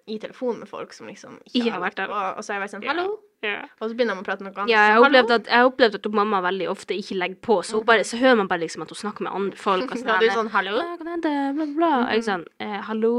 i 0.06 0.18
telefonen 0.20 0.60
med 0.64 0.68
folk 0.68 0.92
som 0.94 1.08
liksom 1.08 1.38
Ikke 1.54 1.72
har 1.72 1.80
vært 1.84 1.96
der. 2.02 2.12
Og, 2.12 2.38
og 2.38 2.44
så 2.44 2.52
har 2.54 2.60
jeg 2.60 2.64
vært 2.66 2.74
sånn 2.76 2.88
Hallo? 2.90 3.06
ja. 3.44 3.62
Og 3.80 3.90
så 3.90 3.96
begynner 3.96 4.18
de 4.18 4.24
å 4.24 4.26
prate 4.28 4.44
noe 4.44 4.52
annet. 4.56 4.72
Ja, 4.72 4.82
jeg 4.90 4.98
har 4.98 5.06
opplevd 5.06 5.32
at, 5.36 5.48
jeg 5.52 5.70
opplevde 5.70 6.00
at 6.02 6.10
mamma 6.20 6.42
veldig 6.44 6.68
ofte 6.72 6.98
ikke 7.00 7.18
legger 7.20 7.40
på, 7.48 7.58
så, 7.68 7.80
bare, 7.88 8.04
så 8.08 8.20
hører 8.20 8.38
man 8.42 8.50
bare 8.52 8.64
liksom 8.66 8.84
at 8.86 8.92
hun 8.92 9.00
snakker 9.00 9.28
med 9.28 9.36
andre 9.40 9.60
folk. 9.60 9.88
Og 9.88 9.98
sånn, 10.02 10.12
Ja, 10.12 10.20
du 10.20 10.28
er 10.28 10.36
sånn 10.36 10.52
hallo? 10.56 10.76
«Ja, 10.82 10.98
kan 11.00 11.12
hende, 11.14 11.34
bla, 11.58 11.68
bla. 11.80 11.92
Og 12.04 12.14
Jeg 12.14 12.24
er 12.24 12.28
sånn, 12.30 12.46
eh, 12.64 12.78
hallo? 12.90 13.14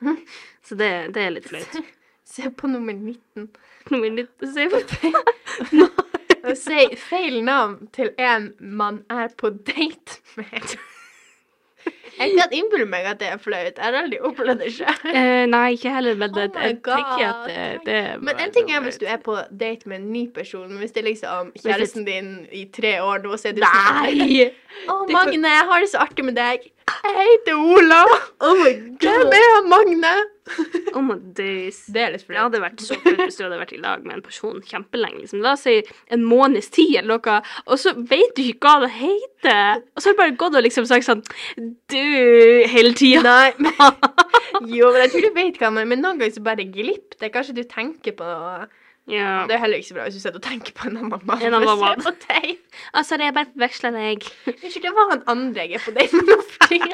så 0.68 0.78
det, 0.80 0.92
det 1.16 1.24
er 1.26 1.34
litt 1.36 1.48
flaut. 1.52 1.80
Se 2.28 2.50
på 2.52 2.68
nummer 2.72 2.92
19. 2.96 3.48
Nummer 3.88 4.10
19 4.12 4.52
se 4.52 4.68
på 4.68 5.86
Og 6.48 6.54
si 6.56 6.84
feil 7.00 7.40
navn 7.44 7.88
til 7.96 8.12
en 8.20 8.52
man 8.60 9.02
er 9.12 9.32
på 9.36 9.50
date 9.50 10.20
med. 10.38 10.76
Jeg 12.18 12.34
kan 12.34 12.54
innbille 12.54 12.86
meg 12.90 13.06
at 13.06 13.20
det 13.20 13.28
er 13.30 13.38
flaut. 13.38 13.76
Jeg 13.76 13.84
har 13.84 13.96
aldri 14.00 14.18
opplevd 14.26 14.62
det 14.64 14.72
sjøl. 14.74 15.02
Eh, 15.12 15.44
nei, 15.50 15.64
ikke 15.76 15.92
heller, 15.94 16.16
men 16.18 16.32
det, 16.34 16.48
Oh 16.50 16.64
jeg 16.66 16.78
tenker 16.82 17.24
at 17.28 17.44
det, 17.46 17.66
det 17.86 17.98
Men 18.26 18.42
en 18.42 18.54
ting 18.54 18.72
er 18.74 18.82
hvis 18.82 18.98
du 18.98 19.06
er 19.06 19.20
på 19.22 19.36
date 19.50 19.88
med 19.88 20.00
en 20.00 20.08
ny 20.12 20.24
person, 20.34 20.66
men 20.68 20.82
hvis 20.82 20.96
det 20.96 21.04
er 21.04 21.08
liksom 21.10 21.52
kjæresten 21.62 22.06
din 22.08 22.32
i 22.52 22.64
tre 22.74 22.96
år 23.02 23.22
nå, 23.24 23.36
så 23.38 23.52
er 23.52 23.58
du 23.58 23.62
sånn 23.62 24.02
Nei! 24.02 24.48
Å, 24.88 24.94
oh, 24.94 25.04
Magne, 25.10 25.54
jeg 25.54 25.68
har 25.70 25.84
det 25.84 25.92
så 25.92 26.02
artig 26.02 26.26
med 26.26 26.36
deg. 26.38 26.66
Jeg 26.88 27.14
heter 27.18 27.58
Ola. 27.58 28.02
Oh 28.44 28.64
Hvem 28.64 29.32
er 29.38 29.48
han 29.54 29.70
Magne? 29.70 30.14
Oh 30.96 31.02
my 31.04 31.18
days. 31.36 31.82
Det 31.92 32.00
er 32.02 32.14
litt 32.14 32.26
Det 32.28 32.38
hadde 32.38 32.60
vært 32.62 32.82
så 32.82 32.96
flaut 33.02 33.20
hvis 33.20 33.38
du 33.38 33.44
hadde 33.44 33.60
vært 33.60 33.74
i 33.76 33.80
lag 33.82 34.04
med 34.06 34.18
en 34.18 34.24
person 34.24 34.62
kjempelenge. 34.64 35.22
Liksom. 35.22 35.42
La 35.44 35.54
oss 35.54 35.66
si 35.66 35.76
en 36.14 36.24
måneds 36.26 36.70
tid 36.74 36.96
eller 37.02 37.18
noe, 37.18 37.38
og 37.66 37.80
så 37.80 37.94
vet 37.98 38.34
du 38.36 38.42
ikke 38.44 38.66
hva 38.72 38.86
det 38.86 38.92
heter. 38.96 39.84
Og 39.94 40.02
så 40.02 40.10
har 40.10 40.16
du 40.16 40.22
bare 40.22 40.36
gått 40.40 40.58
og 40.58 40.66
liksom 40.66 40.88
sagt 40.88 41.06
sånn 41.08 41.22
Du 41.92 42.02
hele 42.72 42.94
tida. 42.98 43.22
Nei, 43.28 43.52
men, 43.62 44.72
jo, 44.72 44.90
men 44.92 45.04
jeg 45.04 45.14
tror 45.14 45.28
du 45.28 45.32
vet 45.36 45.62
hva 45.62 45.72
man 45.74 45.88
Men 45.90 46.04
noen 46.04 46.20
ganger 46.22 46.36
så 46.38 46.44
bare 46.46 46.68
glipper 46.68 47.20
det. 47.20 47.32
Kanskje 47.34 47.58
du 47.60 47.64
tenker 47.68 48.16
på 48.18 48.26
noe 48.26 48.68
Ja. 49.08 49.46
Det 49.48 49.56
er 49.56 49.62
heller 49.62 49.80
ikke 49.80 49.88
så 49.88 49.96
bra 49.96 50.04
hvis 50.06 50.18
du 50.18 50.20
sitter 50.20 50.36
og 50.36 50.44
tenker 50.44 50.74
på 50.76 50.88
en 50.90 50.98
mann. 51.08 51.42
En 51.42 51.56
mann. 51.56 52.02
på 52.04 52.12
deg. 52.26 52.58
Altså, 52.92 53.16
det 53.20 53.28
er 53.28 53.34
bare 53.36 53.48
forveksla 53.54 53.92
deg. 53.94 54.26
Unnskyld, 54.52 54.84
det 54.84 54.92
var 54.98 55.10
han 55.14 55.22
andre 55.32 55.64
jeg 55.64 55.78
er 55.80 55.84
på 55.86 55.94
date 55.96 56.20
med 56.20 56.28
nå. 56.28 56.36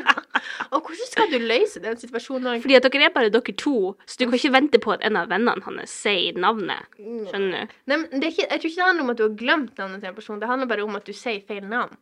Og 0.74 0.80
hvordan 0.86 1.10
skal 1.10 1.30
du 1.32 1.38
løse 1.42 1.82
den 1.82 1.98
situasjonen? 1.98 2.62
Fordi 2.62 2.78
at 2.78 2.86
dere 2.86 3.08
er 3.08 3.14
bare 3.14 3.32
dere 3.34 3.56
to, 3.58 3.94
så 4.06 4.20
du 4.20 4.26
kan 4.28 4.38
ikke 4.38 4.54
vente 4.54 4.80
på 4.82 4.94
at 4.94 5.04
en 5.06 5.18
av 5.18 5.30
vennene 5.32 5.66
hans 5.66 5.94
sier 6.04 6.38
navnet. 6.38 6.86
Skjønner 6.98 7.66
du? 7.66 7.76
Nei, 7.90 8.00
men 8.04 8.08
det 8.22 8.32
ikke, 8.32 8.48
jeg 8.48 8.62
tror 8.62 8.70
ikke 8.70 8.80
det 8.80 8.88
handler 8.88 9.06
om 9.06 9.14
at 9.14 9.20
du 9.20 9.26
har 9.26 9.36
glemt 9.44 9.78
navnet 9.82 10.02
til 10.04 10.12
en 10.12 10.18
person. 10.18 10.40
Det 10.42 10.50
handler 10.50 10.70
bare 10.70 10.86
om 10.86 10.98
at 11.00 11.06
du 11.08 11.14
sier 11.16 11.42
feil 11.48 11.64
navn. 11.66 11.96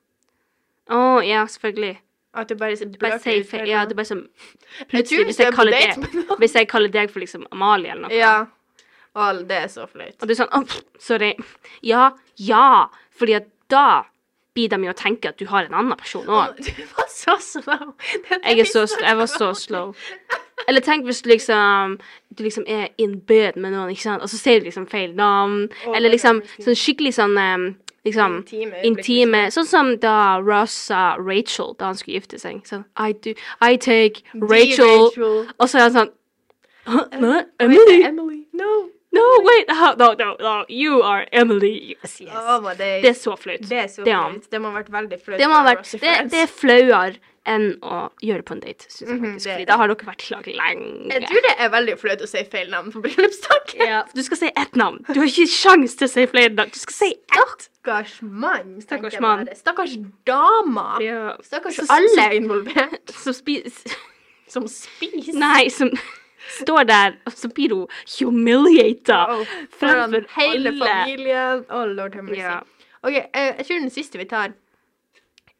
Å, 0.93 1.03
ja, 1.25 1.45
selvfølgelig. 1.49 1.97
At 2.35 2.49
du 2.49 2.57
bare, 2.57 2.77
Du 2.77 2.99
bare 2.99 3.19
sier 3.21 3.45
feil. 3.45 3.69
Ja, 3.69 3.85
du 3.85 3.93
bare 3.95 4.09
sånn 4.09 4.23
Plutselig, 4.89 5.27
hvis 5.29 5.41
jeg 5.43 5.53
deg 5.53 6.39
Hvis 6.41 6.55
jeg 6.57 6.69
kaller 6.71 6.89
deg 6.89 7.11
for 7.13 7.21
liksom 7.21 7.45
Amalie 7.53 7.93
eller 7.93 8.09
noe, 8.09 8.17
Ja. 8.17 8.47
Å, 9.13 9.33
det 9.49 9.59
er 9.65 9.69
så 9.69 9.85
flaut. 9.91 10.17
og 10.21 10.29
du 10.29 10.33
er 10.33 10.39
sånn 10.39 10.55
oh, 10.57 10.79
sorry. 11.01 11.35
Ja, 11.85 12.13
ja. 12.41 12.89
Fordi 13.19 13.37
at 13.37 13.51
da 13.73 14.05
blir 14.57 14.69
de 14.73 14.79
jo 14.87 14.93
å 14.93 14.97
tenke 14.97 15.33
at 15.33 15.41
du 15.41 15.47
har 15.49 15.67
en 15.67 15.77
annen 15.77 15.99
person 16.01 16.29
òg. 16.29 16.61
Du 16.65 16.83
var 16.97 17.09
så 17.13 17.37
slow. 17.41 17.93
Jeg, 18.31 18.59
er 18.59 18.69
så, 18.69 18.87
jeg 19.01 19.17
var 19.17 19.29
så 19.31 19.53
slow. 19.57 19.95
Eller 20.69 20.85
tenk 20.85 21.07
hvis 21.09 21.23
du 21.25 21.31
liksom 21.33 21.97
Du 22.31 22.45
liksom 22.45 22.65
er 22.71 22.93
in 23.03 23.17
bed 23.27 23.57
med 23.57 23.73
noen, 23.75 23.91
ikke 23.91 24.05
sant, 24.05 24.23
og 24.23 24.31
så 24.31 24.39
sier 24.39 24.61
du 24.61 24.69
liksom 24.69 24.87
feil 24.91 25.15
navn. 25.19 25.67
Oh, 25.87 25.97
Eller 25.97 26.11
er 26.11 26.17
liksom 26.17 26.43
sånn 26.59 26.79
skikkelig 26.79 27.17
sånn 27.19 27.39
Liksom 28.03 28.39
Intime 28.41 28.81
intime 28.87 29.43
Sånn 29.55 29.69
som 29.69 29.93
da 30.03 30.41
Ross 30.43 30.75
sa 30.89 31.13
Rachel 31.21 31.77
da 31.79 31.93
han 31.93 31.99
skulle 31.99 32.19
gifte 32.19 32.41
seg. 32.43 32.65
Sånn 32.69 32.87
I 32.99 33.13
do 33.15 33.37
I 33.61 33.77
take 33.77 34.25
liksom. 34.25 34.49
Rachel. 34.51 34.97
Rachel. 35.11 35.39
Og 35.59 35.71
så 35.71 35.79
er 35.79 35.87
han 35.87 35.97
sånn? 35.99 36.13
Emily? 37.15 38.03
Emily. 38.03 38.41
No. 38.59 38.73
No, 39.13 39.23
wait. 39.45 39.71
how- 39.71 39.95
No, 39.99 40.15
no, 40.15 40.37
no. 40.41 40.65
You 40.69 41.03
are 41.03 41.27
Emily. 41.33 41.97
Yes, 42.03 42.21
yes. 42.21 42.31
Oh, 42.35 42.61
det. 42.71 43.03
Det 43.03 43.11
er 43.11 43.19
så 43.19 43.37
flaut. 43.37 43.61
Det 43.69 43.73
er 43.85 43.89
så 43.89 44.05
flaut. 44.05 44.49
Det 44.51 44.61
må 44.61 44.71
ha 44.73 44.81
vært 44.83 44.89
veldig 44.91 45.19
flaut. 45.23 45.39
Det 45.39 45.49
vært 45.49 45.91
Det, 46.01 46.31
det 46.31 46.41
er 46.47 46.47
flauere 46.49 47.19
enn 47.45 47.73
å 47.83 48.11
gjøre 48.23 48.45
på 48.47 48.53
en 48.55 48.61
date, 48.61 48.87
syns 48.89 49.01
jeg 49.01 49.09
Mhm, 49.19 49.33
faktisk. 49.33 49.45
det- 49.45 49.53
Fordi 49.53 49.67
da 49.67 49.77
har 49.77 49.89
dere 49.89 50.07
vært 50.07 50.23
i 50.29 50.31
lag 50.35 50.45
lenge. 50.47 51.13
Jeg 51.13 51.23
tror 51.27 51.43
det 51.43 51.55
er 51.59 51.69
veldig 51.71 51.99
flaut 51.99 52.21
å 52.23 52.29
si 52.29 52.45
feil 52.45 52.71
navn 52.71 52.93
på 52.93 53.03
bryllupsdagen. 53.03 53.87
Ja, 53.89 54.05
du 54.15 54.23
skal 54.23 54.37
si 54.37 54.47
ett 54.57 54.73
navn. 54.77 55.05
Du 55.13 55.19
har 55.21 55.27
ikke 55.27 55.49
sjans 55.51 55.97
til 55.97 56.07
å 56.07 56.11
si 56.11 56.27
flere 56.27 56.55
navn. 56.55 56.71
Du 56.71 56.79
skal 56.79 56.95
si 56.95 57.11
ett. 57.15 57.69
Stakkars 57.83 58.23
mann. 58.23 58.81
Stakkars 58.81 59.19
mann. 59.21 59.49
Stakkars 59.57 59.97
dama. 60.25 60.99
Ja. 61.03 61.37
Stakkars 61.43 61.81
Så- 61.81 61.87
alle 61.91 62.29
er 62.29 62.31
involvert. 62.41 63.11
Som 63.11 63.33
spiser 63.33 63.91
Som 64.49 64.69
spiser. 64.69 65.33
Nei, 65.35 65.69
som 65.69 65.91
står 66.59 66.83
der, 66.89 67.13
og 67.27 67.33
så 67.33 67.49
blir 67.49 67.75
hun 67.75 67.87
humiliata 68.19 69.21
Oh, 69.29 69.47
Foran 69.79 70.11
fremfor 70.11 70.41
hele 70.41 70.73
familien. 70.79 71.65
Oh, 71.71 71.87
lord 71.87 72.15
have 72.15 72.23
mercy. 72.23 72.41
Ja. 72.41 72.59
OK, 73.03 73.15
eh, 73.15 73.55
jeg 73.59 73.67
tror 73.67 73.79
den 73.79 73.91
siste 73.91 74.19
vi 74.19 74.25
tar, 74.25 74.53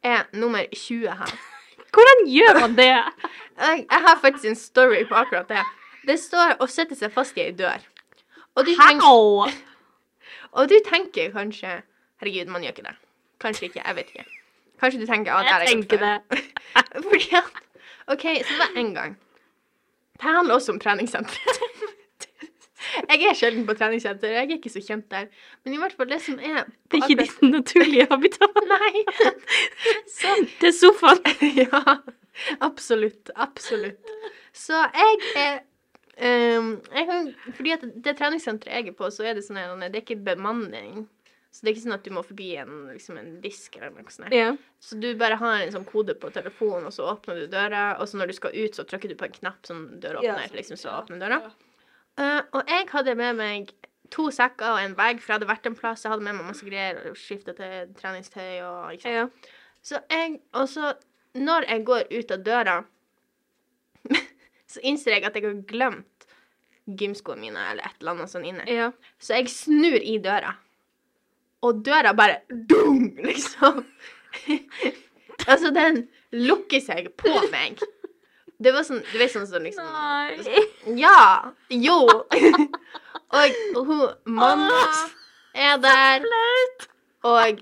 er 0.03 0.23
nummer 0.33 0.65
20 0.75 1.07
her. 1.07 1.33
Hvordan 1.93 2.27
gjør 2.27 2.59
man 2.59 2.77
det? 2.77 2.85
Jeg, 2.85 3.85
jeg 3.91 4.01
har 4.07 4.19
faktisk 4.21 4.45
en 4.45 4.55
story 4.55 5.03
på 5.07 5.15
akkurat 5.15 5.49
det. 5.49 5.63
Det 6.07 6.19
står 6.19 6.57
å 6.59 6.67
sette 6.67 6.95
seg 6.95 7.11
fast 7.13 7.37
i 7.37 7.45
ei 7.45 7.51
dør. 7.55 7.83
Og 8.55 8.65
du, 8.65 8.73
tenker, 8.77 9.53
og 10.51 10.69
du 10.69 10.75
tenker 10.85 11.31
kanskje 11.33 11.81
Herregud, 12.21 12.51
man 12.53 12.63
gjør 12.63 12.75
ikke 12.75 12.85
det. 12.85 12.95
Kanskje 13.41 13.65
ikke. 13.65 13.81
Jeg 13.85 13.95
vet 13.95 14.11
ikke. 14.13 14.25
Kanskje 14.79 14.99
du 15.01 15.05
tenker 15.09 15.33
at 15.33 15.47
Jeg 15.49 15.67
tenker 15.67 15.99
det. 15.99 16.43
Fordi 17.07 17.29
at 17.39 17.61
OK, 18.13 18.21
så 18.21 18.51
det 18.51 18.59
var 18.59 18.77
en 18.79 18.93
gang. 18.95 19.17
Det 20.23 20.31
og 20.31 20.35
handler 20.37 20.53
også 20.55 20.71
om 20.71 20.79
treningssenter. 20.79 21.39
Jeg 23.09 23.25
er 23.29 23.33
sjelden 23.35 23.65
på 23.67 23.73
treningssenter. 23.73 24.27
Jeg 24.27 24.43
er 24.43 24.55
ikke 24.57 24.69
så 24.69 24.81
kjent 24.83 25.11
der. 25.11 25.25
Men 25.63 25.73
i 25.73 25.77
hvert 25.81 25.95
fall 25.97 26.09
det 26.09 26.21
som 26.21 26.39
er 26.39 26.63
Det 26.91 26.99
er 26.99 27.07
ikke 27.07 27.23
ditt 27.23 27.41
naturlige 27.41 28.07
habitat. 28.11 28.59
Nei. 28.69 29.03
Så 30.11 30.35
Det 30.61 30.69
er 30.69 30.75
sofaen. 30.77 31.21
ja, 31.57 31.97
absolutt. 32.59 33.31
Absolutt. 33.35 34.15
Så 34.53 34.77
jeg 34.93 35.19
er 35.35 35.59
um, 36.59 36.81
jeg 36.95 37.07
kan, 37.09 37.33
Fordi 37.55 37.71
at 37.71 37.87
det 38.05 38.17
treningssenteret 38.17 38.75
jeg 38.75 38.93
er 38.93 38.97
på, 38.99 39.09
så 39.09 39.23
er 39.23 39.33
det 39.39 39.45
sånn 39.47 39.59
Det 39.87 39.91
er 39.95 40.03
ikke 40.05 40.21
bemanning. 40.23 41.07
Så 41.53 41.61
det 41.61 41.69
er 41.69 41.75
ikke 41.75 41.83
sånn 41.83 41.93
at 41.99 42.05
du 42.07 42.09
må 42.15 42.23
forbi 42.25 42.47
en, 42.57 42.71
liksom 42.89 43.17
en 43.21 43.33
disk 43.43 43.75
eller 43.77 43.91
noe 43.93 44.09
sånt. 44.09 44.33
Yeah. 44.33 44.55
Så 44.81 44.97
du 44.97 45.11
bare 45.19 45.35
har 45.37 45.61
en 45.61 45.73
sånn 45.75 45.85
kode 45.85 46.15
på 46.17 46.31
telefonen, 46.33 46.87
og 46.89 46.95
så 46.95 47.05
åpner 47.11 47.43
du 47.43 47.47
døra, 47.51 47.83
og 48.01 48.07
så 48.09 48.17
når 48.17 48.31
du 48.31 48.37
skal 48.39 48.55
ut, 48.57 48.73
så 48.73 48.85
trykker 48.89 49.13
du 49.13 49.17
på 49.19 49.27
en 49.27 49.35
knapp 49.37 49.69
sånn 49.69 49.83
døråpner, 50.01 50.47
Ja. 50.49 50.55
liksom, 50.57 50.79
så 50.81 50.95
åpner 50.97 51.21
døra. 51.21 51.37
Uh, 52.17 52.41
og 52.57 52.69
jeg 52.69 52.89
hadde 52.89 53.13
med 53.19 53.37
meg 53.37 53.69
to 54.13 54.27
sekker 54.33 54.73
og 54.75 54.81
en 54.81 54.95
bag, 54.97 55.21
for 55.21 55.31
jeg 55.33 55.39
hadde 55.39 55.51
vært 55.53 55.69
en 55.69 55.77
plass, 55.77 56.03
jeg 56.05 56.11
hadde 56.13 56.25
med 56.25 56.39
meg 56.39 56.49
masse 56.49 56.65
greier, 56.65 56.99
og 57.11 57.17
skiftet 57.17 57.57
til 57.61 57.93
treningstøy 58.01 58.61
og 58.65 58.97
ikke 58.97 59.05
sant. 59.05 59.13
ja. 59.13 59.53
Så 59.83 59.99
jeg, 60.09 60.39
og 60.57 60.67
så 60.69 60.93
når 61.37 61.65
jeg 61.69 61.85
går 61.85 62.09
ut 62.13 62.31
av 62.31 62.43
døra, 62.49 62.75
så 64.73 64.81
innser 64.83 65.17
jeg 65.17 65.25
at 65.29 65.37
jeg 65.37 65.45
har 65.47 65.61
glemt 65.69 66.27
gymskoene 66.89 67.45
mine 67.45 67.61
eller 67.71 67.85
et 67.87 68.01
eller 68.01 68.17
annet 68.17 68.31
sånn 68.33 68.45
inne. 68.49 68.65
ja. 68.67 68.89
Så 69.21 69.37
jeg 69.37 69.49
snur 69.53 69.97
i 70.01 70.17
døra, 70.23 70.55
og 71.63 71.83
døra 71.85 72.13
bare 72.17 72.41
dung, 72.69 73.13
liksom. 73.23 73.83
altså, 75.51 75.71
den 75.75 76.05
lukker 76.33 76.83
seg 76.83 77.11
på 77.19 77.33
meg. 77.53 77.81
Det 78.63 78.71
var 78.75 78.85
sånn, 78.87 79.01
du 79.11 79.17
vet 79.19 79.33
sånn 79.33 79.47
som 79.49 79.63
liksom 79.65 79.87
Nei. 79.87 80.63
Ja! 80.99 81.53
Jo! 81.73 81.97
og 83.39 83.79
hun 83.89 84.03
mamma 84.37 84.83
er 85.53 85.81
der, 85.81 86.27
og 87.27 87.59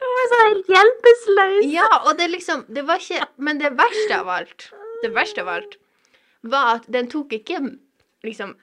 Hun 0.00 0.14
var 0.16 0.26
så 0.30 0.40
helt 0.40 0.72
hjelpeløs. 0.72 1.68
Ja, 1.70 1.88
og 2.08 2.16
det 2.18 2.30
liksom 2.32 2.64
Det 2.68 2.82
var 2.88 3.02
ikke 3.02 3.28
Men 3.36 3.60
det 3.60 3.70
verste 3.78 4.18
av 4.18 4.32
alt, 4.32 4.70
det 5.04 5.12
verste 5.14 5.44
av 5.44 5.52
alt, 5.58 5.78
var 6.42 6.80
at 6.80 6.88
den 6.88 7.10
tok 7.12 7.34
ikke 7.36 7.60
liksom 8.24 8.56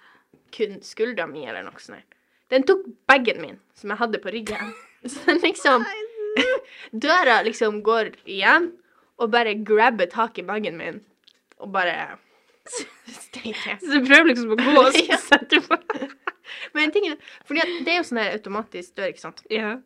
kun 0.54 0.80
skuldra 0.86 1.28
mi 1.30 1.46
eller 1.46 1.66
noe 1.66 1.82
sånt. 1.82 2.17
Den 2.54 2.64
tok 2.68 2.86
bagen 3.10 3.42
min, 3.44 3.58
som 3.76 3.92
jeg 3.92 4.00
hadde 4.02 4.22
på 4.24 4.32
ryggen. 4.34 4.74
Så 5.12 5.24
den 5.28 5.42
liksom 5.44 5.86
Døra 7.06 7.42
liksom 7.46 7.82
går 7.86 8.14
igjen, 8.26 8.72
og 9.18 9.32
bare 9.34 9.56
grabber 9.66 10.10
tak 10.12 10.38
i 10.38 10.46
bagen 10.46 10.78
min, 10.78 11.02
og 11.58 11.72
bare 11.74 12.18
Steike. 13.08 13.78
Så 13.82 13.98
du 13.98 14.06
prøver 14.06 14.32
liksom 14.32 14.54
å 14.54 14.60
gå 14.60 14.76
og 14.82 14.92
så 14.96 15.20
setter 15.24 15.62
du 15.62 15.70
på. 15.70 15.80
Men 16.76 16.92
tingen, 16.92 17.18
fordi 17.48 17.64
at 17.64 17.74
det 17.86 17.94
er 17.94 18.00
jo 18.02 18.08
sånn 18.08 18.22
her 18.22 18.36
automatisk 18.36 18.98
dør, 19.00 19.12
ikke 19.14 19.24
sant. 19.24 19.42
Ja. 19.52 19.78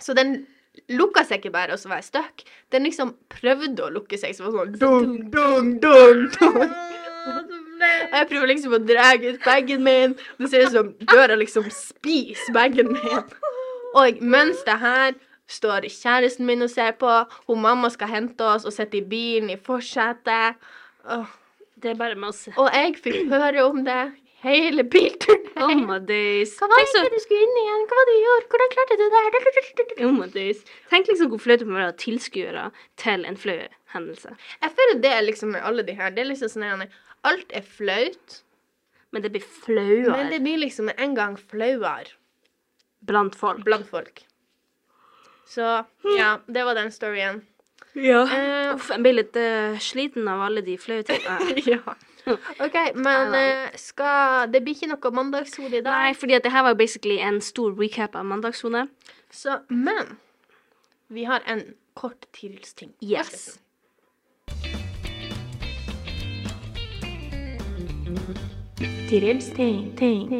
Så 0.00 0.14
den 0.16 0.42
lukka 0.92 1.24
seg 1.26 1.40
ikke 1.40 1.54
bare, 1.56 1.74
og 1.74 1.80
så 1.82 1.90
var 1.90 2.02
jeg 2.02 2.08
stuck. 2.10 2.44
Den 2.72 2.86
liksom 2.86 3.14
prøvde 3.32 3.86
å 3.86 3.92
lukke 3.92 4.20
seg, 4.20 4.36
så 4.36 4.46
var 4.46 4.70
det 4.70 4.80
sånn 4.80 5.08
dung, 5.08 5.32
dung, 5.32 5.72
dung, 5.82 6.28
dung. 6.38 7.57
Og 7.78 8.16
jeg 8.18 8.28
prøver 8.32 8.50
liksom 8.52 8.76
å 8.76 8.82
dra 8.82 9.08
ut 9.14 9.40
bagen 9.44 9.84
min. 9.86 10.16
Det 10.38 10.50
ser 10.52 10.66
ut 10.66 10.74
som 10.74 10.92
døra 11.12 11.38
liksom 11.38 11.68
spiser 11.74 12.54
bagen 12.56 12.92
min. 12.96 13.32
Og 13.98 14.20
mens 14.20 14.60
det 14.66 14.78
her 14.82 15.16
står 15.48 15.88
kjæresten 15.88 16.46
min 16.48 16.62
og 16.66 16.70
ser 16.70 16.92
på, 17.00 17.10
hun 17.48 17.62
mamma 17.64 17.90
skal 17.90 18.10
hente 18.12 18.44
oss 18.44 18.66
og 18.68 18.74
sitte 18.74 19.00
i 19.00 19.06
bilen 19.08 19.50
i 19.54 19.56
forsetet. 19.56 20.58
Det 21.78 21.94
er 21.94 21.98
bare 21.98 22.18
masse. 22.18 22.52
Og 22.58 22.68
jeg 22.74 22.96
fikk 23.00 23.30
høre 23.32 23.64
om 23.64 23.84
det 23.86 24.02
hele 24.42 24.84
bilturen. 24.84 25.46
Oh 25.58 25.74
my 25.74 25.98
days. 26.06 26.52
Hva 26.60 26.68
var 26.70 26.84
det 26.86 27.08
du 27.14 27.18
skulle 27.22 27.42
inn 27.42 27.56
igjen? 27.62 27.86
Hva 27.90 27.98
var 27.98 28.08
det 28.08 28.14
du 28.14 28.24
gjorde? 28.26 28.48
Hvordan 28.52 28.72
klarte 28.74 28.98
du 28.98 29.04
det 29.14 29.22
her? 29.24 30.06
oh 30.06 30.14
my 30.14 30.28
days. 30.34 30.60
Tenk 30.92 31.10
liksom 31.10 31.32
hvor 31.32 31.42
flaut 31.42 31.62
det 31.62 31.66
må 31.66 31.78
være 31.80 31.96
tilskuere 31.98 32.68
til 33.02 33.26
en 33.26 33.38
flau 33.40 33.58
hendelse. 33.94 34.36
Jeg 34.62 34.74
føler 34.78 35.02
det 35.02 35.14
liksom 35.26 35.54
med 35.56 35.66
alle 35.66 35.86
de 35.86 35.96
her. 35.98 36.14
Det 36.14 36.22
er 36.22 36.30
liksom 36.30 36.52
sånn 36.54 36.86
Alt 37.26 37.52
er 37.52 37.66
flaut, 37.66 38.42
Men 39.10 39.22
det 39.22 39.30
blir 39.32 39.44
men 40.12 40.30
det 40.30 40.42
blir 40.44 40.58
liksom 40.58 40.90
en 40.92 41.14
gang 41.14 41.38
flauere 41.38 42.12
blant 43.00 43.36
folk. 43.36 43.64
blant 43.64 43.86
folk. 43.88 44.26
Så 45.46 45.84
ja, 46.18 46.38
det 46.46 46.64
var 46.64 46.74
den 46.74 46.92
storyen. 46.92 47.46
Ja. 47.94 48.22
Uh, 48.28 48.74
Uff, 48.74 48.90
jeg 48.92 49.00
blir 49.02 49.16
litt 49.16 49.38
uh, 49.40 49.78
sliten 49.80 50.28
av 50.28 50.42
alle 50.44 50.62
de 50.66 50.76
flaue 50.78 51.06
tingene. 51.08 51.62
ja. 51.72 51.96
OK, 52.60 52.76
men 53.00 53.32
uh, 53.32 53.70
skal 53.80 54.50
Det 54.52 54.60
blir 54.60 54.76
ikke 54.76 54.90
noe 54.90 55.12
mandagshode 55.16 55.80
i 55.80 55.80
dag. 55.80 55.88
Nei, 55.88 56.12
fordi 56.18 56.36
at 56.36 56.44
det 56.44 56.52
her 56.52 56.66
var 56.68 56.76
basically 56.76 57.16
en 57.24 57.40
stor 57.44 57.72
recap 57.78 58.18
av 58.18 58.28
mandagssone. 58.28 58.84
Så, 59.32 59.62
men 59.72 60.18
vi 61.08 61.24
har 61.24 61.40
en 61.48 61.64
kort 61.96 62.28
Tirils-ting. 62.36 62.92
Yes. 63.00 63.56
Tirils 69.08 69.46
ting, 69.56 69.96
ting. 69.96 70.32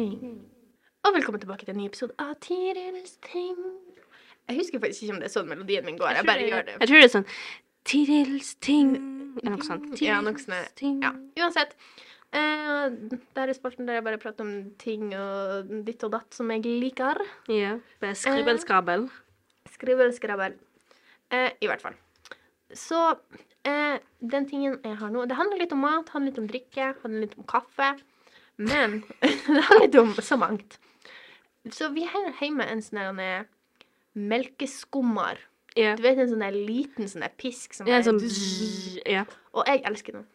Og 1.03 1.13
velkommen 1.15 1.41
tilbake 1.41 1.65
til 1.65 1.73
en 1.73 1.79
ny 1.81 1.87
episode 1.89 2.13
av 2.21 2.35
Tirils 2.43 3.15
ting. 3.25 3.57
Jeg 4.49 4.59
husker 4.59 4.81
faktisk 4.83 5.07
ikke 5.07 5.15
om 5.15 5.21
det 5.23 5.29
er 5.29 5.33
sånn 5.33 5.49
melodien 5.49 5.87
min 5.87 5.97
går. 5.97 6.19
Jeg 6.19 6.27
bare 6.27 6.43
gjør 6.45 6.67
det. 6.67 6.75
Jeg 6.75 6.91
tror 6.91 7.01
det 7.01 7.07
er 7.07 7.13
sånn 7.15 7.25
Tirils 7.89 8.51
ting 8.61 8.91
Eller 9.39 9.55
noe 9.55 9.65
sånt. 9.65 9.89
Ja, 10.05 10.19
noe 10.21 10.37
sånt. 10.37 10.83
Ja, 11.01 11.15
uansett. 11.41 11.73
Uh, 12.29 12.93
der 13.33 13.49
er 13.49 13.57
spalten 13.57 13.89
der 13.89 13.97
jeg 13.97 14.05
bare 14.05 14.21
prater 14.21 14.45
om 14.45 14.53
ting 14.77 15.09
og 15.17 15.73
ditt 15.87 16.05
og 16.05 16.13
datt 16.13 16.37
som 16.37 16.53
jeg 16.53 16.67
liker. 16.69 17.23
Ja. 17.49 17.79
Yeah. 17.79 18.17
Skribbelskrabbel. 18.21 19.07
Uh, 19.09 19.73
Skribbelskrabbel. 19.73 20.59
Uh, 21.33 21.49
I 21.57 21.71
hvert 21.71 21.81
fall. 21.81 21.97
Så 22.69 23.01
eh, 23.67 23.99
den 24.19 24.47
tingen 24.49 24.77
jeg 24.83 24.97
har 24.99 25.11
nå 25.11 25.25
Det 25.29 25.37
handler 25.39 25.61
litt 25.61 25.75
om 25.75 25.83
mat, 25.83 26.11
handler 26.13 26.31
litt 26.31 26.41
om 26.41 26.49
drikke, 26.49 26.93
handler 27.01 27.25
litt 27.25 27.37
om 27.39 27.47
kaffe. 27.49 27.93
Men 28.59 29.01
det 29.21 29.63
handler 29.67 29.85
litt 29.85 29.99
om 29.99 30.15
så 30.15 30.39
mangt. 30.39 30.79
Så 31.71 31.91
vi 31.95 32.05
har 32.07 32.33
hjemme 32.39 32.67
en 32.67 32.83
sånn 32.83 33.21
eh, 33.23 33.47
melkeskummer. 34.15 35.39
Yeah. 35.77 35.95
Du 35.95 36.03
vet 36.03 36.19
en 36.19 36.31
sånn 36.31 36.43
liten 36.65 37.07
sånn 37.07 37.23
pisk 37.39 37.75
som 37.77 37.87
yeah, 37.87 37.99
er 37.99 38.07
sånn 38.07 38.19
yeah. 39.05 39.29
Og 39.53 39.67
jeg 39.69 39.83
elsker 39.87 40.19
den. 40.19 40.27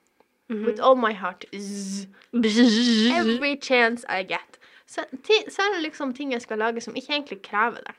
Mhm. 0.52 0.66
With 0.68 0.84
all 0.84 0.96
my 0.96 1.12
heart. 1.12 1.44
Every 1.52 3.56
chance 3.56 4.04
I 4.08 4.22
get. 4.22 4.60
Så, 4.86 5.04
så 5.24 5.64
er 5.64 5.74
det 5.74 5.82
liksom 5.82 6.12
ting 6.14 6.32
jeg 6.32 6.44
skal 6.44 6.60
lage 6.60 6.82
som 6.84 6.96
ikke 6.96 7.16
egentlig 7.16 7.40
krever 7.42 7.80
det. 7.86 7.94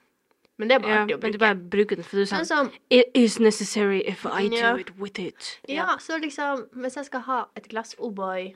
Men 0.57 0.69
det 0.69 0.75
er 0.75 0.79
bare 0.79 0.91
Ja, 0.93 1.03
artig 1.03 1.15
å 1.17 1.21
men 1.21 1.31
du 1.33 1.37
bare 1.37 1.55
bruker 1.55 1.95
den, 1.95 2.03
for 2.03 2.15
du 2.15 2.21
er 2.21 2.25
Sånn 2.31 2.45
sånn 2.47 2.71
It 2.89 3.05
is 3.13 3.39
necessary 3.39 4.01
if 4.07 4.25
I 4.25 4.47
do 4.47 4.55
Ja. 4.55 4.75
it 4.77 4.91
with 4.97 5.19
it. 5.19 5.59
ja, 5.67 5.97
så 5.99 6.17
liksom 6.21 6.67
Hvis 6.73 6.95
jeg 6.95 7.05
skal 7.05 7.19
ha 7.21 7.43
et 7.57 7.67
glass 7.67 7.95
O'boy, 7.99 8.53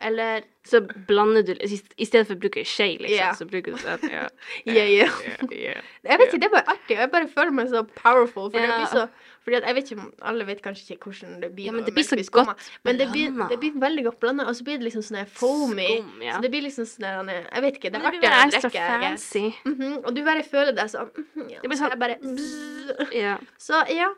eller 0.00 0.42
Så 0.64 0.80
blander 1.08 1.42
du 1.42 1.54
I 1.98 2.04
stedet 2.04 2.26
for 2.26 2.34
å 2.34 2.38
bruke 2.40 2.64
skje, 2.64 2.98
liksom, 3.00 3.16
Ja. 3.16 3.32
så 3.34 3.46
bruker 3.48 3.72
du 3.72 3.78
den. 3.82 4.10
Ja. 4.10 4.28
Yeah, 4.66 4.88
yeah. 4.90 5.10
ja. 5.50 5.80
Jeg 6.08 6.18
vet 6.18 6.28
ikke, 6.32 6.40
det 6.40 6.48
er 6.50 6.54
bare 6.56 6.68
artig. 6.74 6.96
Jeg 6.96 7.10
bare 7.10 7.28
føler 7.28 7.50
meg 7.52 7.68
så 7.68 7.82
powerful. 7.94 8.50
For 8.50 8.58
det 8.58 8.68
Ja. 8.68 8.76
blir 8.78 8.86
så 8.92 9.08
fordi 9.46 9.56
at 9.58 9.62
jeg 9.68 9.74
vet 9.76 9.90
ikke 9.92 10.12
Alle 10.22 10.44
vet 10.44 10.60
kanskje 10.62 10.96
ikke 10.96 11.06
hvordan 11.10 11.40
det 11.40 11.50
blir. 11.54 11.66
Ja, 11.66 11.72
men 11.72 11.84
det 11.84 11.94
blir 11.94 12.02
så 12.02 12.16
godt 12.30 12.70
Men 12.84 12.96
det 12.98 13.08
blir, 13.12 13.30
det 13.48 13.58
blir 13.60 13.72
veldig 13.78 14.04
godt 14.04 14.18
blanda, 14.20 14.44
og 14.48 14.54
så 14.56 14.64
blir 14.64 14.78
det 14.78 14.84
liksom 14.88 15.02
sånn 15.06 15.26
foamy. 15.26 15.86
Skum, 16.02 16.22
ja. 16.22 16.32
Så 16.36 16.42
det 16.42 16.50
blir 16.50 16.62
liksom 16.62 16.84
sånn 16.84 17.28
Jeg 17.30 17.62
vet 17.62 17.74
ikke. 17.78 17.90
Det 17.90 17.94
er 17.94 18.02
Men 18.02 18.02
det 18.02 18.08
artig 18.08 18.20
blir 18.20 18.30
å 18.30 18.46
ekstra 18.46 18.70
drikke. 18.70 18.86
I 18.86 19.00
guess. 19.10 19.32
Mhm, 19.64 20.04
Og 20.06 20.14
du 20.14 20.24
bare 20.24 20.42
føler 20.42 20.72
deg 20.74 20.86
sånn 20.90 21.10
mhm, 21.12 21.50
ja. 21.50 21.60
Det 21.62 21.68
blir 21.70 21.76
Så 21.78 21.84
sånn- 21.84 21.90
jeg 21.90 21.98
bare. 21.98 23.12
Ja. 23.12 23.38
Så 23.58 23.82
ja. 23.94 24.08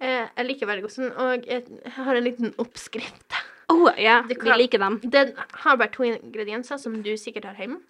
Eh, 0.00 0.26
jeg 0.36 0.46
liker 0.46 0.66
veldig 0.66 0.82
godt 0.82 0.92
sånn. 0.92 1.12
Og 1.18 1.46
jeg 1.46 1.64
har 1.96 2.14
en 2.14 2.24
liten 2.24 2.54
oppskrift. 2.58 3.32
Oh, 3.68 3.90
ja, 3.98 4.22
Det 4.22 4.38
vi 4.40 4.50
liker 4.56 4.78
dem. 4.78 5.00
Den 5.02 5.32
har 5.64 5.76
bare 5.76 5.88
to 5.90 6.04
ingredienser 6.04 6.78
som 6.78 7.02
du 7.02 7.10
sikkert 7.16 7.44
har 7.44 7.54
hjemme. 7.54 7.80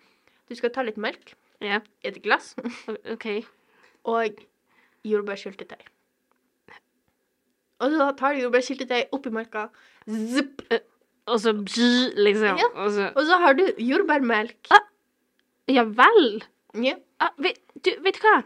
Du 0.48 0.54
skal 0.54 0.70
ta 0.70 0.80
litt 0.82 0.96
melk 0.96 1.34
Ja, 1.64 1.80
et 2.04 2.18
glass 2.22 2.54
OK. 3.14 3.26
og 4.04 4.42
jordbærsyltetøy. 5.04 5.86
Og 7.84 7.92
så 7.92 8.11
tar 8.18 8.34
du 8.34 8.44
jordbærsyltetøy 8.46 9.09
oppi 9.12 9.32
melka, 9.34 9.66
zipp, 10.09 10.62
Og 11.26 11.40
så 11.42 11.52
bzz, 11.52 12.14
liksom. 12.22 12.59
Ja. 12.61 12.68
Og 12.78 12.92
så 12.94 13.09
og 13.16 13.24
så 13.26 13.38
har 13.42 13.57
du 13.59 13.64
jordbærmelk. 13.82 14.68
Ja 15.68 15.82
vel. 15.82 16.44
Ja. 16.78 16.94
Ah, 17.18 17.32
vet, 17.42 17.59
du, 17.82 17.90
vet 18.04 18.14
du 18.14 18.26
hva? 18.28 18.36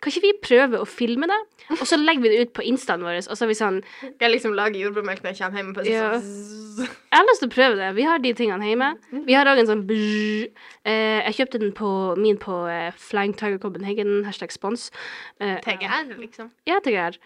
Kan 0.00 0.12
ikke 0.14 0.22
vi 0.24 0.30
prøve 0.40 0.78
å 0.80 0.86
filme 0.88 1.26
det, 1.28 1.36
og 1.76 1.82
så 1.84 1.98
legger 2.00 2.22
vi 2.24 2.30
det 2.32 2.38
ut 2.46 2.52
på 2.56 2.62
instaen 2.64 3.02
vår? 3.04 3.18
Og 3.28 3.36
så 3.36 3.44
er 3.44 3.50
vi 3.50 3.56
sånn 3.58 3.82
Jeg 4.20 4.30
liksom 4.32 4.54
lager 4.56 4.80
jordbærmelk 4.80 5.20
når 5.22 5.34
jeg 5.34 5.42
kommer 5.42 5.60
hjem. 5.60 5.74
På 5.76 5.84
Ja. 5.84 6.06
sånn. 6.16 6.86
Jeg 6.88 7.18
har 7.18 7.26
lyst 7.28 7.42
til 7.44 7.50
å 7.50 7.52
prøve 7.52 7.76
det. 7.76 7.90
Vi 7.98 8.06
har 8.08 8.18
de 8.24 8.32
tingene 8.32 8.64
hjemme. 8.70 8.88
Vi 9.26 9.34
har 9.36 9.44
òg 9.52 9.60
en 9.60 9.66
sånn 9.68 9.84
bzz. 9.86 10.48
Eh, 10.88 11.20
jeg 11.28 11.34
kjøpte 11.36 11.60
den 11.60 11.72
på 11.76 12.16
min 12.16 12.38
på 12.40 12.56
eh, 12.72 12.90
Flying 12.96 13.36
Tiger 13.36 13.58
Copenhagen, 13.60 14.24
hashtag 14.24 14.50
spons. 14.56 14.90
Eh, 15.38 15.58
TGR, 15.60 16.16
liksom. 16.16 16.50
Ja, 16.66 16.80
TGR. 16.80 17.18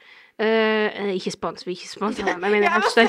Eh, 0.42 1.14
ikke 1.14 1.30
spons, 1.30 1.62
vi 1.64 1.76
er 1.76 1.78
ikke 1.78 1.94
sponsa, 1.94 2.24
men 2.42 2.42
jeg 2.42 2.58
mener 2.58 2.74
hashtag. 2.74 3.06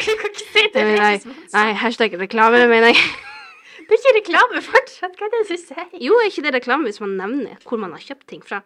Nei, 0.75 1.17
spons. 1.17 1.53
nei, 1.57 1.73
hashtag 1.73 2.13
reklame, 2.21 2.67
mener 2.69 2.93
jeg. 2.93 3.01
Det 3.87 3.93
er 3.93 4.01
ikke 4.01 4.13
reklame 4.17 4.61
fortsatt. 4.65 5.13
Hva 5.17 5.25
er 5.27 5.33
det 5.33 5.41
du 5.49 5.57
sier? 5.61 5.89
Jo, 6.01 6.15
er 6.17 6.29
ikke 6.31 6.41
det 6.45 6.53
reklame 6.55 6.87
hvis 6.89 6.97
man 7.03 7.17
nevner 7.19 7.57
hvor 7.69 7.77
man 7.77 7.91
har 7.93 8.01
kjøpt 8.01 8.25
ting 8.31 8.41
fra? 8.41 8.61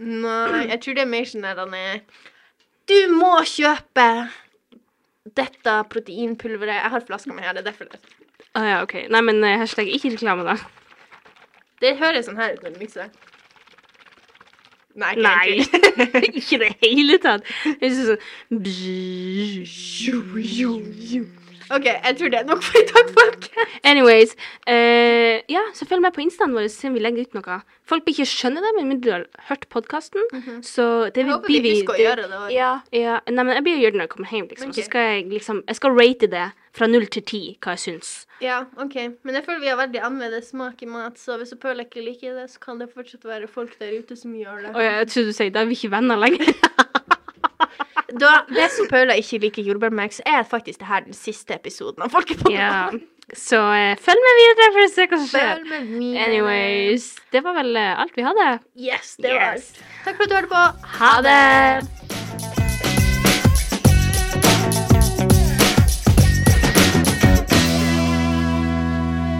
Nei, 0.00 0.64
jeg 0.72 0.80
tror 0.82 0.94
det 0.98 1.02
er 1.04 1.10
mer 1.10 1.24
sånn 1.30 1.44
at 1.46 1.58
han 1.60 1.74
er 1.78 2.00
Du 2.90 2.96
må 3.14 3.36
kjøpe 3.46 4.06
dette 5.34 5.74
proteinpulveret. 5.88 6.74
Jeg 6.82 6.90
har 6.90 7.00
flaska 7.06 7.32
mi 7.32 7.42
her, 7.42 7.54
det 7.54 7.62
er 7.66 7.70
derfor. 7.70 7.84
det- 7.92 8.00
Ah, 8.54 8.64
ja, 8.68 8.82
OK. 8.82 8.94
Nei, 9.10 9.20
men 9.20 9.42
eh, 9.44 9.56
hashtag 9.58 9.88
ikke 9.88 10.10
reklame, 10.14 10.44
da. 10.44 10.56
Det 11.80 11.96
høres 11.98 12.26
sånn 12.28 12.36
her 12.38 12.52
ut 12.54 12.62
når 12.62 12.74
du 12.74 12.78
mikser. 12.84 13.08
Nei, 14.94 15.14
ikke 15.14 15.22
Nei. 15.22 15.46
egentlig. 15.48 16.24
ikke 16.38 16.54
i 16.54 16.58
det 16.62 16.72
hele 16.84 17.18
tatt. 17.18 17.42
Det 17.80 17.88
er 17.88 17.90
sånn 17.98 18.18
OK, 21.72 21.86
jeg 21.86 22.16
tror 22.18 22.32
det 22.32 22.40
er 22.40 22.48
nok 22.48 22.62
for 22.62 22.80
i 22.80 22.84
dag, 22.90 23.12
folk. 23.18 23.46
Anyways. 23.84 24.34
eh, 24.66 25.40
ja, 25.48 25.62
så 25.74 25.86
følg 25.88 26.02
med 26.04 26.12
på 26.16 26.24
instaen 26.24 26.52
vår, 26.56 26.68
så 26.72 26.90
vi 26.92 27.00
legger 27.02 27.24
ut 27.24 27.38
noe. 27.38 27.60
Folk 27.88 28.04
blir 28.04 28.16
ikke 28.16 28.28
skjønne 28.28 28.62
det, 28.64 28.72
med 28.76 28.88
mindre 28.88 29.04
du 29.04 29.12
har 29.12 29.24
hørt 29.50 29.64
podkasten. 29.72 30.24
Så 30.64 31.10
det 31.14 31.24
Jeg 31.24 31.30
håper 31.30 31.52
vi 31.52 31.60
vi 31.64 31.72
husker 31.78 31.96
å 31.96 32.00
gjøre 32.00 32.28
det. 32.28 32.42
Ja, 32.56 32.74
ja. 32.92 33.20
Nei, 33.28 33.44
men 33.44 33.54
jeg 33.58 33.64
blir 33.66 33.78
å 33.78 33.82
gjøre 33.84 33.96
det 33.96 34.00
når 34.00 34.08
jeg 34.08 34.14
kommer 34.16 34.36
hjem, 34.36 34.50
liksom. 34.52 34.70
Okay. 34.72 34.82
Så 34.82 34.90
skal 34.90 35.08
jeg 35.10 35.26
liksom 35.32 35.64
Jeg 35.68 35.80
skal 35.80 35.98
rate 35.98 36.30
det 36.32 36.46
fra 36.74 36.88
null 36.90 37.06
til 37.06 37.22
ti, 37.22 37.42
hva 37.62 37.76
jeg 37.76 37.82
syns. 37.84 38.12
Ja, 38.42 38.64
OK. 38.82 38.96
Men 39.22 39.38
jeg 39.38 39.44
føler 39.46 39.60
vi 39.62 39.70
har 39.70 39.78
veldig 39.78 40.00
annerledes 40.02 40.50
smak 40.50 40.82
i 40.82 40.88
mat, 40.90 41.20
så 41.20 41.36
hvis 41.38 41.54
Paul 41.60 41.80
ikke 41.84 42.02
liker 42.02 42.34
det, 42.40 42.48
så 42.50 42.62
kan 42.64 42.80
det 42.80 42.90
fortsatt 42.92 43.24
være 43.28 43.48
folk 43.48 43.76
der 43.78 43.94
ute 44.00 44.16
som 44.18 44.34
gjør 44.34 44.64
det. 44.64 44.72
Og 44.74 44.82
jeg 44.82 45.10
trodde 45.12 45.30
du 45.30 45.36
sier 45.36 45.54
da 45.54 45.62
er 45.62 45.70
vi 45.70 45.78
ikke 45.78 45.92
venner 45.94 46.18
lenger. 46.18 46.50
Da, 48.20 48.30
hvis 48.50 48.78
Paula 48.90 49.14
ikke 49.18 49.38
liker 49.42 49.62
jordbærmelk, 49.66 50.12
så 50.16 50.22
er 50.26 50.42
faktisk 50.48 50.80
det 50.82 50.88
her 50.90 51.04
den 51.06 51.16
siste 51.16 51.54
episoden 51.56 52.02
av 52.04 52.10
Folkepodden. 52.14 52.56
ja. 52.58 52.88
Så 53.32 53.56
uh, 53.56 53.96
følg 54.04 54.20
med 54.20 54.34
videre 54.38 54.66
for 54.74 54.84
å 54.84 54.88
se 54.92 55.06
hva 55.08 55.16
som 55.16 55.28
skjer. 55.30 55.46
Følg 55.54 55.70
med 55.70 55.86
videre. 55.94 56.24
Anyways, 56.26 57.06
det 57.32 57.40
var 57.46 57.56
vel 57.56 57.72
uh, 57.72 58.02
alt 58.02 58.18
vi 58.18 58.26
hadde. 58.26 58.48
Yes, 58.76 59.14
det 59.16 59.32
var 59.32 59.46
alt. 59.54 59.80
Takk 60.04 60.18
for 60.18 60.26
at 60.26 60.28
du 60.28 60.36
hørte 60.36 60.52
på. 60.52 60.64
Ha 60.98 61.12
det! 61.24 62.04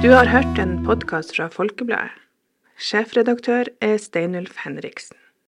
Du 0.04 0.10
har 0.12 0.28
hørt 0.28 0.58
en 0.60 0.78
podkast 0.84 1.36
fra 1.36 1.46
Folkebladet. 1.52 2.12
Sjefredaktør 2.76 3.70
er 3.84 4.00
Steinulf 4.02 4.58
Henriksen. 4.64 5.16